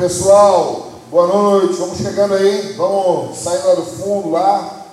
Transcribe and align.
Pessoal, 0.00 0.92
boa 1.10 1.26
noite, 1.26 1.74
vamos 1.74 1.98
chegando 1.98 2.32
aí, 2.32 2.72
vamos 2.72 3.36
sair 3.36 3.58
lá 3.58 3.74
do 3.74 3.84
fundo 3.84 4.30
lá. 4.30 4.86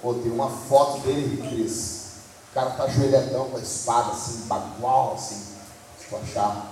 Pô, 0.00 0.14
tem 0.14 0.32
uma 0.32 0.48
foto 0.48 1.00
dele, 1.00 1.46
Cris. 1.46 2.06
O 2.50 2.54
cara 2.54 2.70
tá 2.70 2.84
ajoelhadão 2.84 3.50
com 3.50 3.58
a 3.58 3.60
espada 3.60 4.12
assim, 4.12 4.46
bagual 4.46 5.12
assim, 5.12 5.44
se 6.00 6.08
tu 6.08 6.16
achar. 6.16 6.71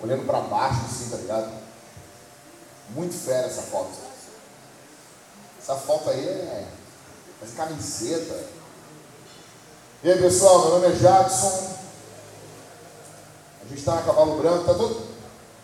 Olhando 0.00 0.26
para 0.26 0.40
baixo, 0.40 0.80
assim, 0.84 1.10
tá 1.10 1.16
ligado? 1.16 1.52
Muito 2.90 3.14
fera 3.14 3.46
essa 3.46 3.62
foto. 3.62 3.90
Essa 5.60 5.74
foto 5.76 6.10
aí 6.10 6.26
é. 6.26 6.66
Faz 7.40 7.54
camiseta. 7.54 8.44
E 10.02 10.10
aí, 10.10 10.18
pessoal, 10.18 10.60
meu 10.60 10.70
nome 10.80 10.86
é 10.86 10.96
Jackson. 10.96 11.76
A 13.62 13.68
gente 13.68 13.78
está 13.78 13.96
na 13.96 14.02
Cavalo 14.02 14.38
Branco, 14.40 14.64
tá 14.64 14.74
todo. 14.74 15.08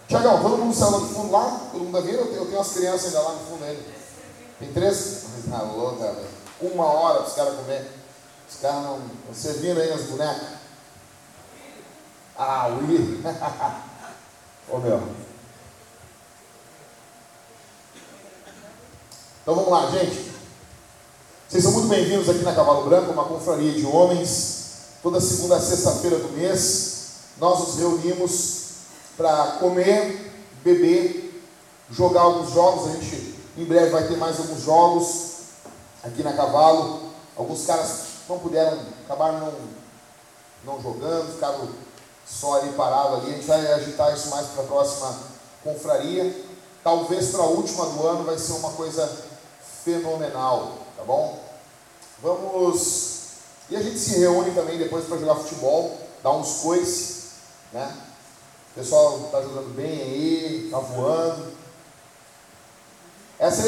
Tiagão, 0.06 0.42
todo 0.42 0.58
mundo 0.58 0.74
saiu 0.74 1.00
do 1.00 1.08
fundo 1.08 1.32
lá? 1.32 1.68
Todo 1.72 1.84
mundo 1.84 1.94
tá 1.94 2.00
vindo? 2.00 2.18
Eu 2.18 2.26
tenho, 2.26 2.38
eu 2.38 2.44
tenho 2.46 2.58
umas 2.58 2.72
crianças 2.72 3.06
ainda 3.06 3.20
lá 3.22 3.32
no 3.32 3.40
fundo 3.46 3.64
ainda. 3.64 3.82
Tem 4.58 4.72
três? 4.72 5.24
Tá 5.50 5.60
louca, 5.60 6.10
velho. 6.10 6.28
Uma 6.62 6.86
hora 6.86 7.18
para 7.18 7.28
os 7.28 7.34
caras 7.34 7.54
comer. 7.56 7.86
Os 8.50 8.56
caras 8.60 8.82
não. 8.82 9.00
Você 9.28 9.52
servindo 9.52 9.78
aí 9.78 9.92
as 9.92 10.02
bonecas. 10.04 10.48
Ah, 12.36 12.68
ui. 12.68 13.22
Ô 14.70 14.78
meu. 14.78 15.02
Então 19.42 19.54
vamos 19.54 19.70
lá, 19.70 19.90
gente. 19.90 20.32
Vocês 21.46 21.62
são 21.62 21.72
muito 21.72 21.88
bem-vindos 21.88 22.30
aqui 22.30 22.42
na 22.42 22.54
Cavalo 22.54 22.88
Branco, 22.88 23.12
uma 23.12 23.26
confraria 23.26 23.72
de 23.72 23.84
homens. 23.84 24.62
Toda 25.02 25.20
segunda 25.20 25.56
a 25.56 25.60
sexta-feira 25.60 26.18
do 26.18 26.30
mês, 26.30 27.10
nós 27.38 27.58
nos 27.60 27.76
reunimos 27.76 28.64
para 29.18 29.58
comer, 29.60 30.32
beber, 30.64 31.44
jogar 31.90 32.22
alguns 32.22 32.50
jogos. 32.50 32.88
A 32.88 32.92
gente 32.94 33.34
em 33.58 33.66
breve 33.66 33.90
vai 33.90 34.08
ter 34.08 34.16
mais 34.16 34.38
alguns 34.38 34.62
jogos 34.62 35.32
aqui 36.02 36.22
na 36.22 36.32
Cavalo. 36.32 37.10
Alguns 37.36 37.66
caras 37.66 38.04
não 38.26 38.38
puderam, 38.38 38.78
acabaram 39.04 39.40
não, 39.40 39.52
não 40.64 40.82
jogando, 40.82 41.34
ficaram 41.34 41.68
só 42.26 42.60
ali 42.60 42.72
parado 42.72 43.16
ali. 43.16 43.30
A 43.32 43.34
gente 43.34 43.46
vai 43.46 43.72
agitar 43.72 44.14
isso 44.14 44.28
mais 44.28 44.48
para 44.48 44.62
a 44.62 44.66
próxima 44.66 45.16
confraria. 45.62 46.44
Talvez 46.82 47.30
para 47.30 47.42
a 47.42 47.46
última 47.46 47.86
do 47.86 48.06
ano 48.06 48.24
vai 48.24 48.38
ser 48.38 48.52
uma 48.52 48.70
coisa 48.72 49.10
fenomenal, 49.84 50.78
tá 50.96 51.04
bom? 51.04 51.42
Vamos. 52.22 53.14
E 53.70 53.76
a 53.76 53.82
gente 53.82 53.98
se 53.98 54.18
reúne 54.18 54.54
também 54.54 54.78
depois 54.78 55.06
para 55.06 55.16
jogar 55.16 55.36
futebol, 55.36 55.98
dar 56.22 56.32
uns 56.32 56.60
coices, 56.60 57.24
né? 57.72 57.96
O 58.72 58.74
pessoal 58.74 59.20
está 59.24 59.40
jogando 59.40 59.74
bem 59.74 60.00
aí, 60.02 60.64
está 60.66 60.78
voando. 60.78 61.52
Essa, 63.38 63.62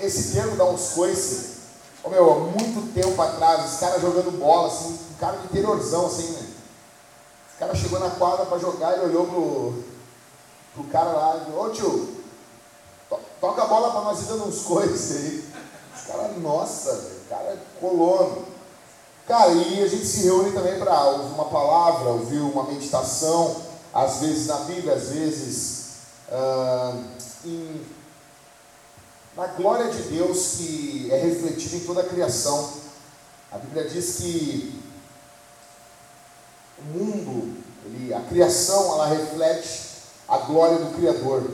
esse 0.00 0.32
termo 0.32 0.56
dar 0.56 0.64
uns 0.64 0.90
coices, 0.90 1.56
oh, 2.02 2.08
meu, 2.08 2.32
há 2.32 2.36
muito 2.38 2.92
tempo 2.94 3.20
atrás, 3.20 3.72
os 3.72 3.80
caras 3.80 4.00
jogando 4.00 4.38
bola, 4.38 4.68
assim, 4.68 4.98
um 5.10 5.14
cara 5.18 5.36
de 5.38 5.44
interiorzão, 5.44 6.06
assim, 6.06 6.28
né? 6.32 6.49
Cara 7.60 7.74
chegou 7.74 8.00
na 8.00 8.08
quadra 8.08 8.46
para 8.46 8.58
jogar 8.58 8.96
e 8.96 9.00
olhou 9.02 9.26
pro, 9.26 9.84
pro 10.74 10.84
cara 10.84 11.12
lá 11.12 11.36
e 11.36 11.44
falou, 11.44 11.66
ô 11.66 11.70
tio, 11.70 12.16
to, 13.10 13.20
toca 13.38 13.62
a 13.62 13.66
bola 13.66 13.90
para 13.90 14.00
nós 14.00 14.22
ir 14.22 14.24
dando 14.24 14.48
uns 14.48 14.62
coisas 14.62 15.16
aí. 15.16 15.44
Os 15.94 16.06
caras, 16.06 16.38
nossa, 16.38 16.90
o 16.90 17.28
cara 17.28 17.50
é 17.50 17.58
colono. 17.78 18.46
Cara, 19.28 19.50
e 19.52 19.82
a 19.82 19.86
gente 19.86 20.06
se 20.06 20.24
reúne 20.24 20.52
também 20.52 20.78
para 20.78 21.04
ouvir 21.04 21.34
uma 21.34 21.44
palavra, 21.44 22.08
ouvir 22.08 22.38
uma 22.38 22.64
meditação, 22.64 23.54
às 23.92 24.20
vezes 24.20 24.46
na 24.46 24.56
Bíblia, 24.60 24.94
às 24.94 25.10
vezes 25.10 25.96
uh, 26.30 27.04
em, 27.44 27.86
na 29.36 29.48
glória 29.48 29.90
de 29.90 30.02
Deus 30.04 30.56
que 30.56 31.08
é 31.12 31.16
refletida 31.18 31.76
em 31.76 31.80
toda 31.80 32.00
a 32.00 32.08
criação. 32.08 32.72
A 33.52 33.58
Bíblia 33.58 33.86
diz 33.86 34.16
que 34.16 34.79
o 36.80 36.98
mundo, 36.98 37.56
ele, 37.84 38.12
a 38.14 38.20
criação, 38.20 38.94
ela 38.94 39.06
reflete 39.06 39.90
a 40.28 40.38
glória 40.38 40.78
do 40.78 40.96
Criador. 40.96 41.50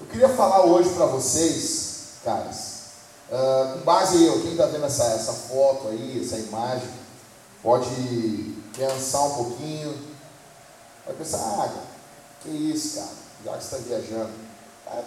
Eu 0.00 0.06
queria 0.06 0.28
falar 0.28 0.64
hoje 0.64 0.90
para 0.90 1.06
vocês, 1.06 2.18
caras, 2.24 2.82
uh, 3.30 3.78
com 3.78 3.84
base 3.84 4.16
aí, 4.16 4.42
quem 4.42 4.52
está 4.52 4.66
vendo 4.66 4.86
essa, 4.86 5.04
essa 5.04 5.32
foto 5.32 5.88
aí, 5.88 6.22
essa 6.24 6.36
imagem, 6.36 6.88
pode 7.62 8.54
pensar 8.76 9.22
um 9.24 9.34
pouquinho, 9.34 9.98
vai 11.04 11.14
pensar, 11.16 11.38
ah, 11.38 11.72
que 12.42 12.48
isso, 12.48 12.96
cara, 12.96 13.08
já 13.44 13.56
que 13.56 13.64
você 13.64 13.76
está 13.76 13.88
viajando. 13.88 14.30
É, 14.86 15.02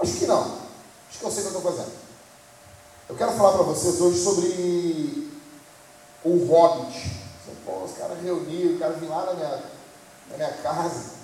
acho 0.00 0.12
que 0.14 0.26
não, 0.26 0.58
acho 1.08 1.18
que 1.18 1.24
eu 1.24 1.30
sei 1.30 1.44
o 1.44 1.48
que 1.48 1.54
eu 1.54 1.58
estou 1.58 1.72
fazendo. 1.72 1.92
Eu 3.10 3.16
quero 3.16 3.32
falar 3.32 3.52
para 3.52 3.62
vocês 3.64 4.00
hoje 4.00 4.22
sobre 4.22 5.30
o 6.24 6.46
Hobbit. 6.46 7.19
Pô, 7.64 7.84
os 7.84 7.96
caras 7.96 8.22
reuniram, 8.22 8.74
os 8.74 8.78
caras 8.78 8.98
vinham 8.98 9.16
lá 9.16 9.26
na 9.26 9.34
minha, 9.34 9.62
na 10.30 10.36
minha 10.36 10.52
casa. 10.62 11.20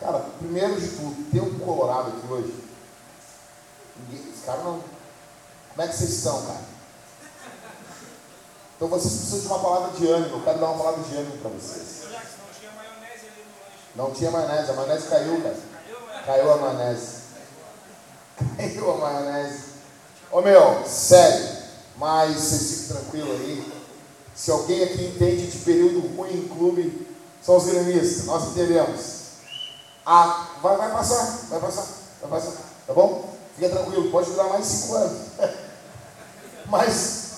Cara, 0.00 0.18
primeiro 0.38 0.80
de 0.80 0.88
tudo, 0.88 1.30
tem 1.30 1.40
um 1.40 1.58
colorado 1.58 2.08
aqui 2.08 2.32
hoje. 2.32 2.54
Ninguém, 3.96 4.30
os 4.30 4.44
caras 4.44 4.64
não. 4.64 4.82
Como 5.70 5.82
é 5.82 5.88
que 5.88 5.96
vocês 5.96 6.10
estão, 6.10 6.46
cara? 6.46 6.76
Então 8.76 8.88
vocês 8.88 9.14
precisam 9.14 9.40
de 9.40 9.46
uma 9.46 9.58
palavra 9.58 9.92
de 9.92 10.06
ânimo. 10.06 10.36
Eu 10.36 10.44
quero 10.44 10.58
dar 10.58 10.66
uma 10.66 10.84
palavra 10.84 11.02
de 11.02 11.16
ânimo 11.16 11.38
para 11.38 11.50
vocês. 11.50 12.04
Não 13.94 14.10
tinha 14.10 14.30
maionese, 14.30 14.70
a 14.70 14.74
maionese 14.74 15.08
caiu, 15.08 15.42
cara. 15.42 15.56
Caiu 16.26 16.52
a 16.52 16.56
maionese. 16.58 17.16
Caiu 18.56 18.90
a 18.92 18.96
maionese. 18.98 19.64
Ô 20.30 20.42
meu, 20.42 20.84
sério, 20.86 21.56
mas 21.96 22.36
vocês 22.36 22.70
fiquem 22.70 22.96
tranquilos 22.96 23.40
aí. 23.40 23.75
Se 24.36 24.50
alguém 24.50 24.84
aqui 24.84 25.06
entende 25.06 25.46
de 25.46 25.58
período 25.58 26.14
ruim 26.14 26.44
em 26.44 26.48
clube, 26.48 27.08
são 27.42 27.56
os 27.56 27.64
gremistas, 27.64 28.26
nós 28.26 28.48
entendemos. 28.48 29.16
Ah, 30.04 30.50
vai, 30.62 30.76
vai 30.76 30.92
passar, 30.92 31.38
vai 31.48 31.58
passar, 31.58 31.86
vai 32.20 32.30
passar, 32.30 32.52
tá 32.86 32.92
bom? 32.92 33.34
Fica 33.54 33.70
tranquilo, 33.70 34.10
pode 34.10 34.30
durar 34.30 34.50
mais 34.50 34.66
cinco 34.66 34.94
anos. 34.94 35.18
mas, 36.66 37.30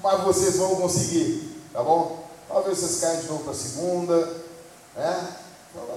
mas 0.00 0.22
vocês 0.22 0.56
vão 0.56 0.76
conseguir, 0.76 1.60
tá 1.72 1.82
bom? 1.82 2.24
Talvez 2.48 2.78
vocês 2.78 3.00
caiam 3.00 3.20
de 3.20 3.26
novo 3.26 3.44
para 3.44 3.54
segunda, 3.54 4.34
né? 4.94 5.36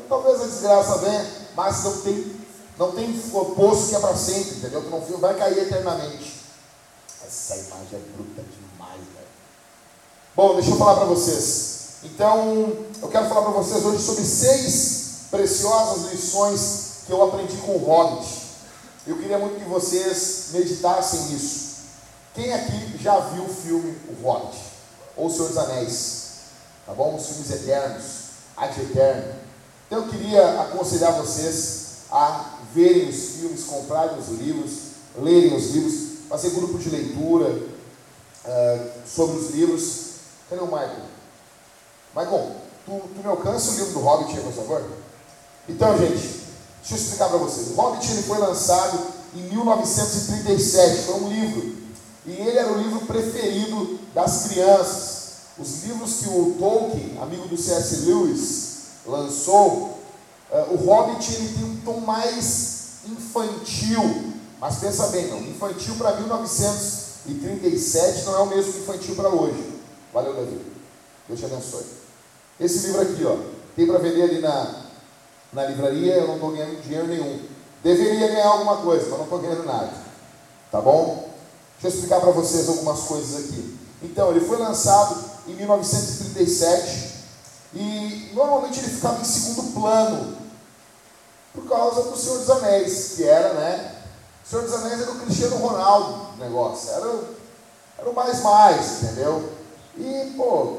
Talvez 0.10 0.42
a 0.42 0.46
desgraça 0.46 0.98
venha, 0.98 1.26
mas 1.56 1.84
não 1.84 2.02
tem, 2.02 2.36
não 2.80 2.92
tem 2.94 3.20
poço 3.56 3.90
que 3.90 3.96
é 3.96 4.00
para 4.00 4.16
sempre, 4.16 4.58
entendeu? 4.58 4.82
Que 4.82 4.90
não 4.90 5.20
vai 5.20 5.38
cair 5.38 5.60
eternamente. 5.60 6.42
Essa 7.26 7.56
imagem 7.58 7.94
é 7.94 8.16
bruta 8.16 8.42
demais. 8.42 8.67
Bom, 10.38 10.54
deixa 10.54 10.70
eu 10.70 10.78
falar 10.78 10.98
para 10.98 11.06
vocês. 11.06 12.04
Então, 12.04 12.72
eu 13.02 13.08
quero 13.08 13.28
falar 13.28 13.42
para 13.42 13.54
vocês 13.54 13.84
hoje 13.84 14.04
sobre 14.04 14.24
seis 14.24 15.22
preciosas 15.32 16.12
lições 16.12 16.82
que 17.08 17.12
eu 17.12 17.24
aprendi 17.24 17.58
com 17.58 17.72
o 17.72 17.84
Hobbit. 17.84 18.28
Eu 19.08 19.18
queria 19.18 19.40
muito 19.40 19.60
que 19.60 19.68
vocês 19.68 20.50
meditassem 20.52 21.22
nisso. 21.22 21.78
Quem 22.36 22.54
aqui 22.54 23.00
já 23.02 23.20
viu 23.20 23.46
o 23.46 23.50
filme 23.50 23.98
O 24.10 24.24
Hobbit? 24.24 24.60
Ou 25.16 25.26
O 25.26 25.32
Senhor 25.32 25.48
dos 25.48 25.58
Anéis? 25.58 26.28
Tá 26.86 26.94
bom? 26.94 27.16
Os 27.16 27.26
filmes 27.26 27.50
eternos, 27.50 28.04
Ad 28.56 28.80
Eterno. 28.80 29.34
Então 29.88 30.04
eu 30.04 30.08
queria 30.08 30.62
aconselhar 30.62 31.14
vocês 31.14 31.86
a 32.12 32.60
verem 32.76 33.10
os 33.10 33.30
filmes, 33.38 33.64
comprarem 33.64 34.20
os 34.20 34.28
livros, 34.28 34.72
lerem 35.20 35.56
os 35.56 35.72
livros, 35.72 36.28
fazer 36.30 36.52
grupo 36.52 36.78
de 36.78 36.92
leitura 36.92 37.50
uh, 38.46 38.90
sobre 39.04 39.38
os 39.40 39.50
livros 39.50 40.07
Cadê 40.50 40.62
o 40.62 40.66
Michael? 40.66 41.06
Michael, 42.16 42.56
tu, 42.86 43.02
tu 43.14 43.20
me 43.22 43.28
alcança 43.28 43.72
o 43.72 43.76
livro 43.76 43.94
do 43.94 44.00
Hobbit 44.00 44.40
por 44.40 44.54
favor? 44.54 44.84
Então, 45.68 45.98
gente, 45.98 46.14
deixa 46.14 46.94
eu 46.94 46.98
explicar 46.98 47.30
para 47.30 47.38
vocês. 47.38 47.70
O 47.70 47.74
Hobbit 47.74 48.10
ele 48.12 48.24
foi 48.24 48.38
lançado 48.38 49.00
em 49.36 49.42
1937, 49.42 51.04
foi 51.04 51.16
um 51.16 51.30
livro. 51.30 51.76
E 52.26 52.32
ele 52.32 52.58
era 52.58 52.72
o 52.72 52.78
livro 52.78 53.02
preferido 53.06 54.00
das 54.14 54.48
crianças. 54.48 55.18
Os 55.60 55.84
livros 55.84 56.14
que 56.20 56.30
o 56.30 56.56
Tolkien, 56.60 57.18
amigo 57.22 57.48
do 57.48 57.58
C.S. 57.58 58.06
Lewis, 58.06 58.78
lançou, 59.06 60.00
uh, 60.52 60.74
o 60.74 60.76
Hobbit 60.76 61.34
ele 61.34 61.54
tem 61.56 61.64
um 61.66 61.78
tom 61.82 62.00
mais 62.02 62.78
infantil. 63.06 64.34
Mas 64.60 64.78
pensa 64.78 65.08
bem, 65.08 65.28
não, 65.28 65.40
infantil 65.40 65.96
para 65.96 66.16
1937. 66.16 67.08
1937 67.28 68.26
não 68.26 68.36
é 68.36 68.40
o 68.40 68.46
mesmo 68.46 68.80
infantil 68.80 69.16
para 69.16 69.30
hoje. 69.30 69.77
Valeu, 70.18 70.34
Davi. 70.34 70.60
Deus 71.28 71.40
te 71.40 71.46
abençoe. 71.46 71.86
Esse 72.60 72.88
livro 72.88 73.02
aqui, 73.02 73.24
ó, 73.24 73.38
tem 73.76 73.86
para 73.86 74.00
vender 74.00 74.24
ali 74.24 74.40
na, 74.40 74.86
na 75.54 75.66
livraria, 75.66 76.16
eu 76.16 76.28
não 76.28 76.36
estou 76.36 76.54
ganhando 76.54 76.82
dinheiro 76.82 77.06
nenhum. 77.06 77.40
Deveria 77.84 78.28
ganhar 78.28 78.48
alguma 78.48 78.78
coisa, 78.78 79.04
mas 79.10 79.18
não 79.20 79.26
estou 79.26 79.38
ganhando 79.38 79.64
nada. 79.64 79.92
Tá 80.72 80.82
bom? 80.82 81.30
Deixa 81.74 81.88
eu 81.88 81.92
explicar 81.92 82.20
para 82.20 82.32
vocês 82.32 82.68
algumas 82.68 83.02
coisas 83.02 83.46
aqui. 83.46 83.78
Então, 84.02 84.32
ele 84.32 84.42
foi 84.44 84.58
lançado 84.58 85.24
em 85.48 85.54
1937 85.54 87.14
e 87.76 88.32
normalmente 88.34 88.80
ele 88.80 88.90
ficava 88.90 89.22
em 89.22 89.24
segundo 89.24 89.72
plano 89.76 90.36
por 91.54 91.70
causa 91.70 92.10
do 92.10 92.18
Senhor 92.18 92.40
dos 92.40 92.50
Anéis, 92.50 93.14
que 93.16 93.24
era, 93.24 93.54
né? 93.54 93.96
O 94.44 94.50
Senhor 94.50 94.64
dos 94.64 94.74
Anéis 94.74 95.00
era 95.00 95.12
o 95.12 95.20
Cristiano 95.20 95.58
Ronaldo 95.58 96.40
negócio, 96.40 96.90
era, 96.90 97.20
era 98.00 98.10
o 98.10 98.16
mais 98.16 98.42
mais, 98.42 99.04
entendeu? 99.04 99.57
E, 99.98 100.34
pô, 100.38 100.78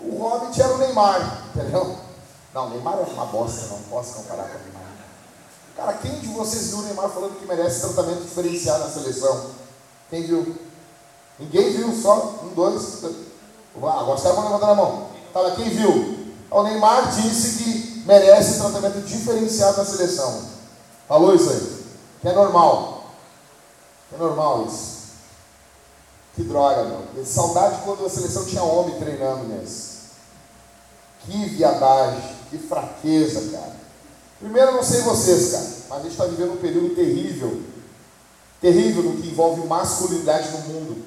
o 0.00 0.18
Hobbit 0.18 0.60
era 0.60 0.74
o 0.74 0.78
Neymar, 0.78 1.48
entendeu? 1.54 1.96
Não, 2.52 2.70
Neymar 2.70 2.98
é 2.98 3.12
uma 3.12 3.26
bosta, 3.26 3.66
não 3.68 3.82
posso 3.84 4.14
comparar 4.14 4.44
com 4.44 4.58
o 4.58 4.62
Neymar. 4.62 4.82
Cara, 5.76 5.92
quem 5.94 6.20
de 6.20 6.28
vocês 6.28 6.68
viu 6.68 6.78
o 6.78 6.82
Neymar 6.82 7.08
falando 7.10 7.38
que 7.38 7.46
merece 7.46 7.80
tratamento 7.80 8.22
diferenciado 8.22 8.84
na 8.84 8.90
seleção? 8.90 9.50
Quem 10.10 10.22
viu? 10.22 10.56
Ninguém 11.38 11.72
viu, 11.72 11.94
só 11.94 12.40
um, 12.42 12.54
dois. 12.54 13.04
Agora 13.74 14.14
os 14.14 14.22
caras 14.22 14.36
vão 14.36 14.44
levantar 14.44 14.70
a 14.70 14.74
mão. 14.74 15.08
Fala, 15.32 15.54
quem 15.54 15.68
viu? 15.68 16.34
O 16.50 16.62
Neymar 16.62 17.10
disse 17.10 17.62
que 17.62 18.02
merece 18.06 18.58
tratamento 18.58 19.04
diferenciado 19.04 19.76
na 19.76 19.84
seleção. 19.84 20.42
Falou 21.06 21.34
isso 21.34 21.50
aí. 21.50 21.84
Que 22.22 22.28
é 22.28 22.32
normal. 22.32 23.04
Que 24.08 24.14
é 24.14 24.18
normal 24.18 24.64
isso. 24.66 24.95
Que 26.36 26.42
droga, 26.44 26.84
meu. 26.84 27.24
Saudade 27.24 27.80
quando 27.82 28.04
a 28.04 28.10
seleção 28.10 28.44
tinha 28.44 28.62
homem 28.62 28.98
treinando 28.98 29.44
mesmo. 29.44 29.96
Que 31.24 31.46
viadagem, 31.46 32.36
que 32.50 32.58
fraqueza, 32.58 33.50
cara. 33.50 33.74
Primeiro, 34.38 34.68
eu 34.68 34.74
não 34.74 34.82
sei 34.82 35.00
vocês, 35.00 35.52
cara, 35.52 35.64
mas 35.88 35.98
a 35.98 36.02
gente 36.02 36.12
está 36.12 36.26
vivendo 36.26 36.52
um 36.52 36.58
período 36.58 36.94
terrível. 36.94 37.62
Terrível 38.60 39.02
no 39.02 39.16
que 39.16 39.28
envolve 39.28 39.66
masculinidade 39.66 40.50
no 40.50 40.58
mundo. 40.74 41.04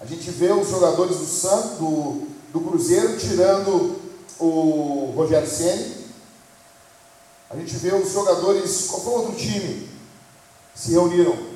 A 0.00 0.04
gente 0.04 0.28
vê 0.32 0.52
os 0.52 0.68
jogadores 0.68 1.18
do 1.18 1.26
Santos, 1.26 1.78
do, 1.78 2.26
do 2.52 2.60
Cruzeiro, 2.60 3.16
tirando 3.16 4.00
o 4.40 5.12
Rogério 5.14 5.48
Ceni. 5.48 6.02
A 7.48 7.56
gente 7.56 7.76
vê 7.76 7.94
os 7.94 8.10
jogadores, 8.12 8.88
qual 8.88 9.00
foi 9.00 9.12
o 9.12 9.16
outro 9.16 9.36
time? 9.36 9.88
Se 10.74 10.90
reuniram 10.90 11.51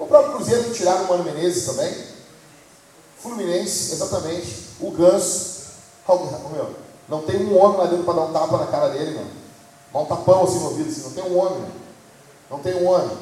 o 0.00 0.06
próprio 0.06 0.34
Cruzeiro 0.34 0.72
tiraram 0.72 1.04
o 1.04 1.08
Mano 1.08 1.24
Menezes 1.24 1.66
também. 1.66 1.94
Fluminense, 3.18 3.92
exatamente. 3.92 4.70
O 4.80 4.90
Ganso. 4.90 5.60
Meu, 6.52 6.74
não 7.06 7.22
tem 7.22 7.36
um 7.36 7.56
homem 7.56 7.78
lá 7.78 7.84
dentro 7.84 8.04
para 8.04 8.14
dar 8.14 8.22
um 8.22 8.32
tapa 8.32 8.56
na 8.56 8.66
cara 8.66 8.88
dele, 8.88 9.14
mano. 9.14 9.30
Dá 9.92 9.98
um 10.00 10.06
tapão 10.06 10.44
assim 10.44 10.58
no 10.58 10.70
ouvido, 10.70 10.88
assim. 10.88 11.02
Não 11.02 11.10
tem 11.10 11.24
um 11.24 11.38
homem, 11.38 11.58
mano. 11.60 11.72
Não 12.50 12.58
tem 12.60 12.74
um 12.76 12.88
homem. 12.88 13.16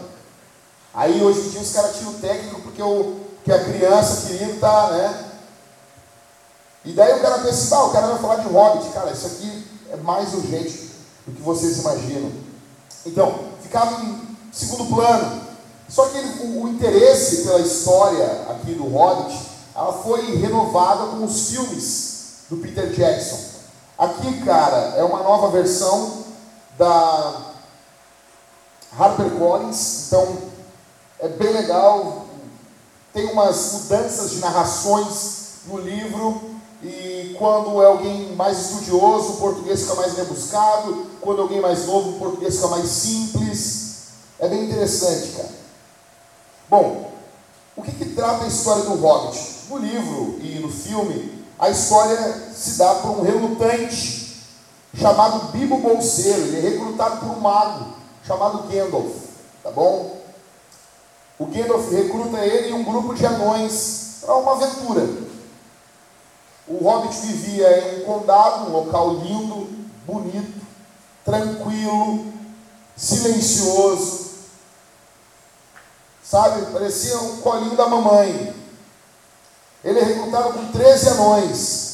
Aí 0.94 1.22
hoje 1.22 1.40
em 1.40 1.50
dia 1.50 1.60
os 1.60 1.72
caras 1.72 1.96
tiram 1.96 2.12
o 2.12 2.18
técnico 2.18 2.62
porque 2.62 2.80
o, 2.80 3.20
que 3.44 3.52
a 3.52 3.64
criança 3.64 4.28
querendo 4.28 4.60
tá, 4.60 4.90
né? 4.90 5.24
E 6.84 6.92
daí 6.92 7.18
o 7.18 7.20
cara 7.20 7.38
pensa, 7.38 7.76
ah, 7.76 7.86
o 7.86 7.90
cara 7.90 8.06
vai 8.06 8.18
falar 8.18 8.36
de 8.36 8.48
Hobbit. 8.48 8.90
Cara, 8.90 9.10
isso 9.10 9.26
aqui 9.26 9.66
é 9.90 9.96
mais 9.96 10.32
urgente 10.32 10.90
do 11.26 11.34
que 11.34 11.42
vocês 11.42 11.78
imaginam. 11.78 12.32
Então, 13.04 13.52
ficava 13.62 14.02
em 14.02 14.36
segundo 14.52 14.94
plano. 14.94 15.47
Só 15.88 16.06
que 16.06 16.18
ele, 16.18 16.28
o, 16.40 16.62
o, 16.62 16.68
interesse 16.68 17.44
pela 17.44 17.60
história 17.60 18.46
aqui 18.50 18.74
do 18.74 18.86
Hobbit, 18.86 19.38
ela 19.74 19.92
foi 20.02 20.36
renovada 20.36 21.06
com 21.06 21.24
os 21.24 21.48
filmes 21.48 22.18
do 22.50 22.58
Peter 22.58 22.90
Jackson. 22.90 23.38
Aqui, 23.96 24.42
cara, 24.44 24.94
é 24.96 25.02
uma 25.02 25.22
nova 25.22 25.50
versão 25.50 26.24
da 26.76 27.52
HarperCollins, 28.98 30.06
então 30.06 30.36
é 31.18 31.28
bem 31.28 31.52
legal. 31.52 32.26
Tem 33.12 33.32
umas 33.32 33.72
mudanças 33.72 34.30
de 34.30 34.38
narrações 34.38 35.38
no 35.66 35.78
livro 35.78 36.58
e 36.82 37.34
quando 37.38 37.82
é 37.82 37.86
alguém 37.86 38.36
mais 38.36 38.58
estudioso, 38.58 39.32
o 39.32 39.36
português 39.38 39.80
fica 39.82 39.96
mais 39.96 40.14
rebuscado, 40.16 41.06
quando 41.20 41.38
é 41.38 41.42
alguém 41.42 41.60
mais 41.60 41.86
novo, 41.86 42.10
o 42.10 42.18
português 42.18 42.56
fica 42.56 42.68
mais 42.68 42.86
simples. 42.86 43.88
É 44.38 44.48
bem 44.48 44.64
interessante, 44.64 45.32
cara. 45.32 45.57
Bom, 46.70 47.10
o 47.74 47.82
que, 47.82 47.92
que 47.92 48.04
trata 48.10 48.44
a 48.44 48.48
história 48.48 48.82
do 48.82 48.94
Hobbit? 48.96 49.38
No 49.70 49.78
livro 49.78 50.38
e 50.42 50.58
no 50.58 50.70
filme, 50.70 51.44
a 51.58 51.70
história 51.70 52.52
se 52.52 52.76
dá 52.76 52.96
por 52.96 53.10
um 53.10 53.22
relutante 53.22 54.36
chamado 54.94 55.50
Bibo 55.50 55.78
Bolseiro. 55.78 56.40
Ele 56.40 56.58
é 56.58 56.70
recrutado 56.70 57.20
por 57.20 57.36
um 57.36 57.40
mago 57.40 57.94
chamado 58.26 58.68
Gandalf, 58.68 59.14
tá 59.62 59.70
bom? 59.70 60.18
O 61.38 61.46
Gandalf 61.46 61.90
recruta 61.90 62.38
ele 62.44 62.68
e 62.68 62.74
um 62.74 62.84
grupo 62.84 63.14
de 63.14 63.24
anões 63.24 64.18
para 64.20 64.36
uma 64.36 64.52
aventura. 64.52 65.08
O 66.66 66.84
Hobbit 66.84 67.16
vivia 67.18 67.78
em 67.78 68.02
um 68.02 68.04
condado, 68.04 68.68
um 68.68 68.72
local 68.72 69.14
lindo, 69.14 69.68
bonito, 70.06 70.60
tranquilo, 71.24 72.26
silencioso, 72.94 74.17
sabe? 76.28 76.66
Parecia 76.72 77.18
um 77.18 77.38
colinho 77.38 77.76
da 77.76 77.86
mamãe. 77.86 78.54
Ele 79.82 79.98
é 79.98 80.04
recrutado 80.04 80.52
com 80.52 80.72
13 80.72 81.08
anões. 81.10 81.88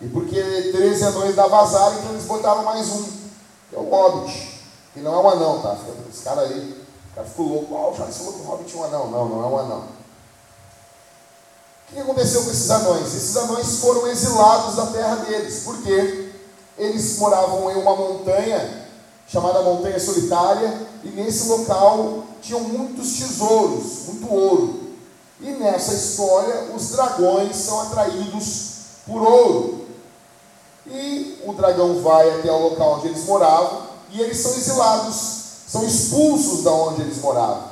E 0.00 0.08
porque 0.08 0.42
13 0.42 1.04
anões 1.04 1.36
dá 1.36 1.46
vazar, 1.46 1.94
então 1.94 2.10
eles 2.10 2.24
botaram 2.24 2.64
mais 2.64 2.88
um, 2.88 3.04
que 3.70 3.76
é 3.76 3.78
o 3.78 3.88
Hobbit. 3.88 4.60
Que 4.92 5.00
não 5.00 5.14
é 5.14 5.18
um 5.18 5.28
anão, 5.30 5.62
tá? 5.62 5.76
Esse 6.10 6.22
cara 6.22 6.42
aí, 6.42 6.84
o 7.10 7.14
cara 7.14 7.26
ficou 7.26 7.48
louco. 7.48 7.74
Oh, 7.74 7.90
o 7.90 7.96
Charles 7.96 8.16
falou 8.16 8.32
que 8.34 8.40
o 8.40 8.44
Hobbit 8.44 8.74
é 8.74 8.78
um 8.78 8.84
anão. 8.84 9.10
Não, 9.10 9.28
não 9.28 9.42
é 9.42 9.46
um 9.46 9.58
anão. 9.58 9.84
O 11.90 11.94
que 11.94 12.00
aconteceu 12.00 12.44
com 12.44 12.50
esses 12.50 12.70
anões? 12.70 13.14
Esses 13.14 13.36
anões 13.36 13.78
foram 13.78 14.06
exilados 14.08 14.76
da 14.76 14.86
terra 14.86 15.16
deles. 15.16 15.62
Por 15.64 15.82
quê? 15.82 16.32
Eles 16.76 17.18
moravam 17.18 17.70
em 17.70 17.76
uma 17.76 17.94
montanha 17.94 18.84
chamada 19.28 19.62
Montanha 19.62 19.98
Solitária, 19.98 20.86
e 21.02 21.08
nesse 21.08 21.48
local 21.48 22.23
tinham 22.44 22.60
muitos 22.60 23.18
tesouros, 23.18 24.06
muito 24.06 24.30
ouro. 24.32 24.80
E 25.40 25.50
nessa 25.52 25.94
história, 25.94 26.74
os 26.74 26.90
dragões 26.90 27.56
são 27.56 27.80
atraídos 27.80 28.72
por 29.06 29.22
ouro. 29.22 29.86
E 30.86 31.42
o 31.46 31.54
dragão 31.54 32.02
vai 32.02 32.38
até 32.38 32.52
o 32.52 32.68
local 32.68 32.98
onde 32.98 33.08
eles 33.08 33.24
moravam 33.24 33.84
e 34.10 34.20
eles 34.20 34.36
são 34.36 34.52
exilados, 34.52 35.14
são 35.66 35.84
expulsos 35.84 36.62
da 36.62 36.70
onde 36.70 37.00
eles 37.00 37.18
moravam. 37.18 37.70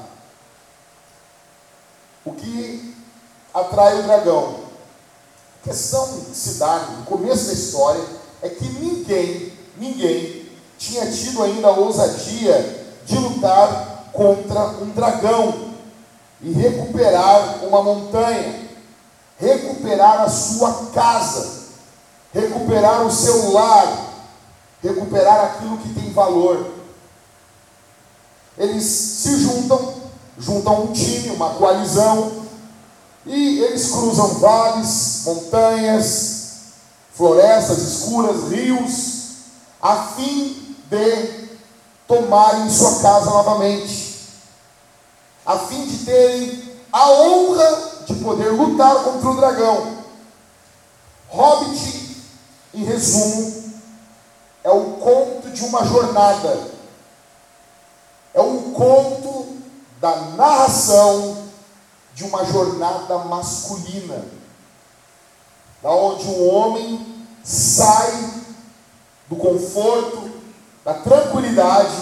O 2.25 2.33
que 2.33 2.95
atrai 3.53 4.01
o 4.01 4.03
dragão? 4.05 4.61
A 5.61 5.69
questão 5.69 6.21
que 6.21 6.35
se 6.35 6.55
dá 6.55 6.79
no 6.99 7.05
começo 7.05 7.47
da 7.47 7.53
história 7.53 8.05
é 8.41 8.49
que 8.49 8.65
ninguém, 8.65 9.53
ninguém 9.77 10.51
tinha 10.79 11.11
tido 11.11 11.43
ainda 11.43 11.69
a 11.69 11.79
ousadia 11.79 12.87
de 13.05 13.19
lutar 13.19 13.92
contra 14.13 14.61
um 14.83 14.91
dragão 14.91 15.73
e 16.41 16.53
recuperar 16.53 17.65
uma 17.65 17.83
montanha, 17.83 18.69
recuperar 19.39 20.23
a 20.23 20.29
sua 20.29 20.89
casa, 20.93 21.63
recuperar 22.33 23.07
o 23.07 23.11
seu 23.11 23.53
lar, 23.53 24.13
recuperar 24.83 25.45
aquilo 25.45 25.79
que 25.79 25.95
tem 25.95 26.13
valor. 26.13 26.67
Eles 28.59 28.85
se 28.85 29.39
juntam, 29.39 29.95
juntam 30.39 30.85
um 30.85 30.93
time, 30.93 31.31
uma 31.31 31.51
coalizão, 31.51 32.43
e 33.25 33.61
eles 33.61 33.91
cruzam 33.91 34.35
vales, 34.35 35.23
montanhas, 35.25 36.43
florestas 37.15 37.79
escuras, 37.79 38.51
rios, 38.51 39.23
a 39.81 39.97
fim 40.17 40.77
de 40.91 41.49
tomarem 42.07 42.69
sua 42.71 42.99
casa 43.01 43.31
novamente, 43.31 44.02
a 45.45 45.59
fim 45.59 45.87
de 45.87 46.05
terem 46.05 46.73
a 46.93 47.11
honra 47.11 47.93
de 48.07 48.15
poder 48.17 48.51
lutar 48.51 48.95
contra 49.03 49.31
o 49.31 49.37
dragão. 49.37 49.99
Hobbit, 51.29 52.17
em 52.75 52.85
resumo, 52.85 53.73
é 54.63 54.71
o 54.71 54.93
conto 54.99 55.51
de 55.51 55.65
uma 55.65 55.85
jornada, 55.85 56.69
é 58.35 58.41
um 58.41 58.73
conto 58.73 59.57
da 60.01 60.15
narração 60.37 61.39
de 62.15 62.25
uma 62.25 62.45
jornada 62.45 63.19
masculina, 63.19 64.25
da 65.83 65.91
onde 65.91 66.27
o 66.27 66.49
homem 66.49 67.27
sai 67.43 68.43
do 69.29 69.37
conforto, 69.37 70.31
da 70.85 70.95
tranquilidade 70.95 71.97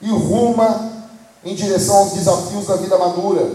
e 0.00 0.08
ruma 0.10 0.91
em 1.44 1.54
direção 1.54 1.96
aos 1.96 2.12
desafios 2.12 2.66
da 2.66 2.76
vida 2.76 2.98
madura. 2.98 3.50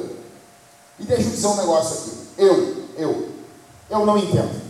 E 0.99 1.03
deixa 1.03 1.23
eu 1.23 1.31
dizer 1.31 1.47
um 1.47 1.55
negócio 1.55 1.97
aqui. 1.97 2.27
Eu, 2.37 2.85
eu, 2.97 3.29
eu 3.89 4.05
não 4.05 4.17
entendo. 4.17 4.61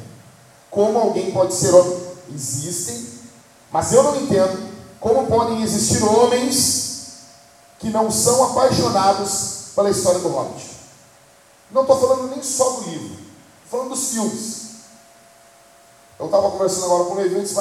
Como 0.70 1.00
alguém 1.00 1.32
pode 1.32 1.54
ser 1.54 1.74
homem? 1.74 2.08
Existem, 2.34 3.08
mas 3.72 3.94
eu 3.94 4.04
não 4.04 4.16
entendo 4.18 4.68
como 5.00 5.28
podem 5.28 5.64
existir 5.64 6.04
homens 6.04 6.88
que 7.80 7.90
não 7.90 8.12
são 8.12 8.52
apaixonados 8.52 9.72
pela 9.74 9.90
história 9.90 10.20
do 10.20 10.28
Hobbit. 10.28 10.72
Não 11.72 11.84
estou 11.84 12.00
falando 12.00 12.30
nem 12.30 12.44
só 12.44 12.70
do 12.72 12.90
livro, 12.90 13.14
estou 13.64 13.80
falando 13.80 13.90
dos 13.90 14.10
filmes. 14.10 14.68
Eu 16.20 16.26
estava 16.26 16.50
conversando 16.52 16.86
agora 16.86 17.06
com 17.06 17.14
o 17.14 17.18
Levi 17.18 17.38
e 17.38 17.42
disse, 17.42 17.56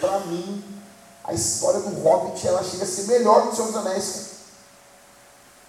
para 0.00 0.20
mim, 0.20 0.64
a 1.24 1.32
história 1.32 1.80
do 1.80 2.02
Hobbit 2.02 2.46
ela 2.46 2.62
chega 2.62 2.84
a 2.84 2.86
ser 2.86 3.04
melhor 3.04 3.42
do 3.42 3.48
que 3.48 3.52
o 3.54 3.56
Senhor 3.56 3.72
dos 3.72 3.76
Anéis. 3.76 4.35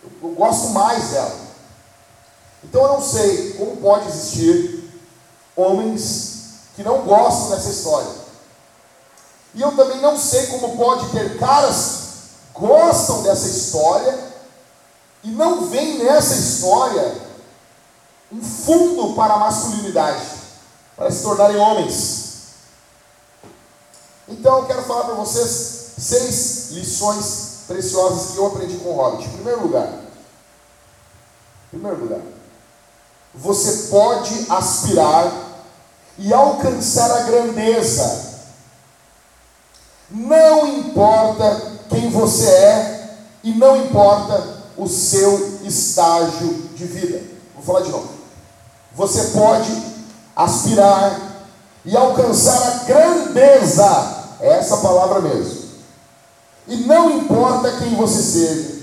Eu, 0.03 0.29
eu 0.29 0.35
gosto 0.35 0.69
mais 0.69 1.09
dela. 1.09 1.47
Então 2.63 2.81
eu 2.83 2.93
não 2.93 3.01
sei 3.01 3.53
como 3.53 3.77
pode 3.77 4.07
existir 4.07 4.91
homens 5.55 6.37
que 6.75 6.83
não 6.83 7.01
gostam 7.01 7.49
dessa 7.49 7.69
história. 7.69 8.09
E 9.53 9.61
eu 9.61 9.75
também 9.75 9.99
não 10.01 10.17
sei 10.17 10.47
como 10.47 10.77
pode 10.77 11.09
ter 11.09 11.39
caras 11.39 11.97
que 12.53 12.59
gostam 12.59 13.23
dessa 13.23 13.47
história 13.47 14.17
e 15.23 15.29
não 15.31 15.67
vem 15.67 15.97
nessa 15.99 16.35
história 16.35 17.15
um 18.31 18.41
fundo 18.41 19.15
para 19.15 19.35
a 19.35 19.39
masculinidade, 19.39 20.25
para 20.95 21.09
se 21.09 21.23
tornarem 21.23 21.57
homens. 21.57 22.27
Então 24.27 24.59
eu 24.59 24.65
quero 24.65 24.83
falar 24.83 25.05
para 25.05 25.15
vocês 25.15 25.93
seis 25.97 26.71
lições 26.71 27.46
preciosas 27.67 28.31
que 28.31 28.37
eu 28.37 28.47
aprendi 28.47 28.77
com 28.77 28.89
o 28.89 28.95
Hobbit. 28.95 29.27
Em 29.27 29.33
primeiro 29.33 29.61
lugar, 29.63 29.87
em 31.67 31.69
primeiro 31.69 31.99
lugar, 31.99 32.21
você 33.35 33.89
pode 33.89 34.45
aspirar 34.49 35.31
e 36.17 36.33
alcançar 36.33 37.11
a 37.11 37.23
grandeza. 37.23 38.35
Não 40.09 40.65
importa 40.65 41.61
quem 41.89 42.09
você 42.09 42.47
é 42.47 43.17
e 43.43 43.53
não 43.53 43.85
importa 43.85 44.57
o 44.77 44.87
seu 44.87 45.59
estágio 45.63 46.69
de 46.75 46.85
vida. 46.85 47.21
Vou 47.55 47.63
falar 47.63 47.81
de 47.81 47.91
novo. 47.91 48.09
Você 48.95 49.23
pode 49.37 49.71
aspirar 50.35 51.19
e 51.83 51.95
alcançar 51.95 52.57
a 52.57 52.83
grandeza. 52.85 54.17
É 54.39 54.49
essa 54.57 54.77
palavra 54.77 55.19
mesmo. 55.21 55.56
E 56.67 56.75
não 56.77 57.17
importa 57.17 57.71
quem 57.77 57.95
você 57.95 58.21
seja. 58.21 58.77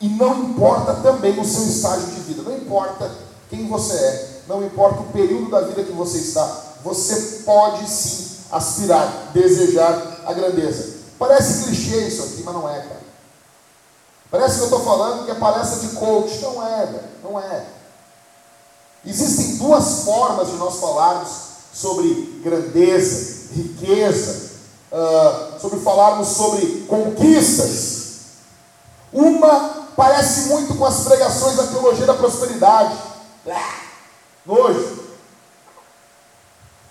E 0.00 0.08
não 0.08 0.44
importa 0.44 0.94
também 0.94 1.38
o 1.38 1.44
seu 1.44 1.64
estágio 1.64 2.06
de 2.06 2.20
vida. 2.20 2.42
Não 2.42 2.56
importa 2.56 3.10
quem 3.50 3.68
você 3.68 3.94
é. 3.94 4.40
Não 4.48 4.64
importa 4.64 5.00
o 5.00 5.12
período 5.12 5.50
da 5.50 5.60
vida 5.60 5.84
que 5.84 5.92
você 5.92 6.18
está. 6.18 6.46
Você 6.84 7.42
pode 7.44 7.88
sim 7.88 8.38
aspirar, 8.50 9.30
desejar 9.32 10.22
a 10.24 10.32
grandeza. 10.32 10.98
Parece 11.18 11.64
clichê 11.64 12.08
isso 12.08 12.22
aqui, 12.22 12.42
mas 12.44 12.54
não 12.54 12.68
é, 12.68 12.80
cara. 12.80 13.00
Parece 14.30 14.56
que 14.56 14.60
eu 14.60 14.64
estou 14.64 14.84
falando 14.84 15.24
que 15.24 15.30
é 15.30 15.34
palestra 15.34 15.80
de 15.80 15.96
coach. 15.96 16.40
Não 16.42 16.66
é, 16.66 16.86
velho. 16.86 17.08
Não 17.24 17.40
é. 17.40 17.66
Existem 19.04 19.56
duas 19.56 20.04
formas 20.04 20.48
de 20.48 20.56
nós 20.56 20.78
falarmos 20.80 21.28
sobre 21.72 22.40
grandeza, 22.42 23.52
riqueza, 23.54 24.50
uh, 24.92 25.47
sobre 25.60 25.80
falarmos 25.80 26.28
sobre 26.28 26.86
conquistas. 26.88 27.98
Uma 29.12 29.88
parece 29.96 30.48
muito 30.48 30.74
com 30.74 30.84
as 30.84 31.00
pregações 31.00 31.56
da 31.56 31.66
teologia 31.66 32.06
da 32.06 32.14
prosperidade. 32.14 32.94
Nojo. 34.44 35.08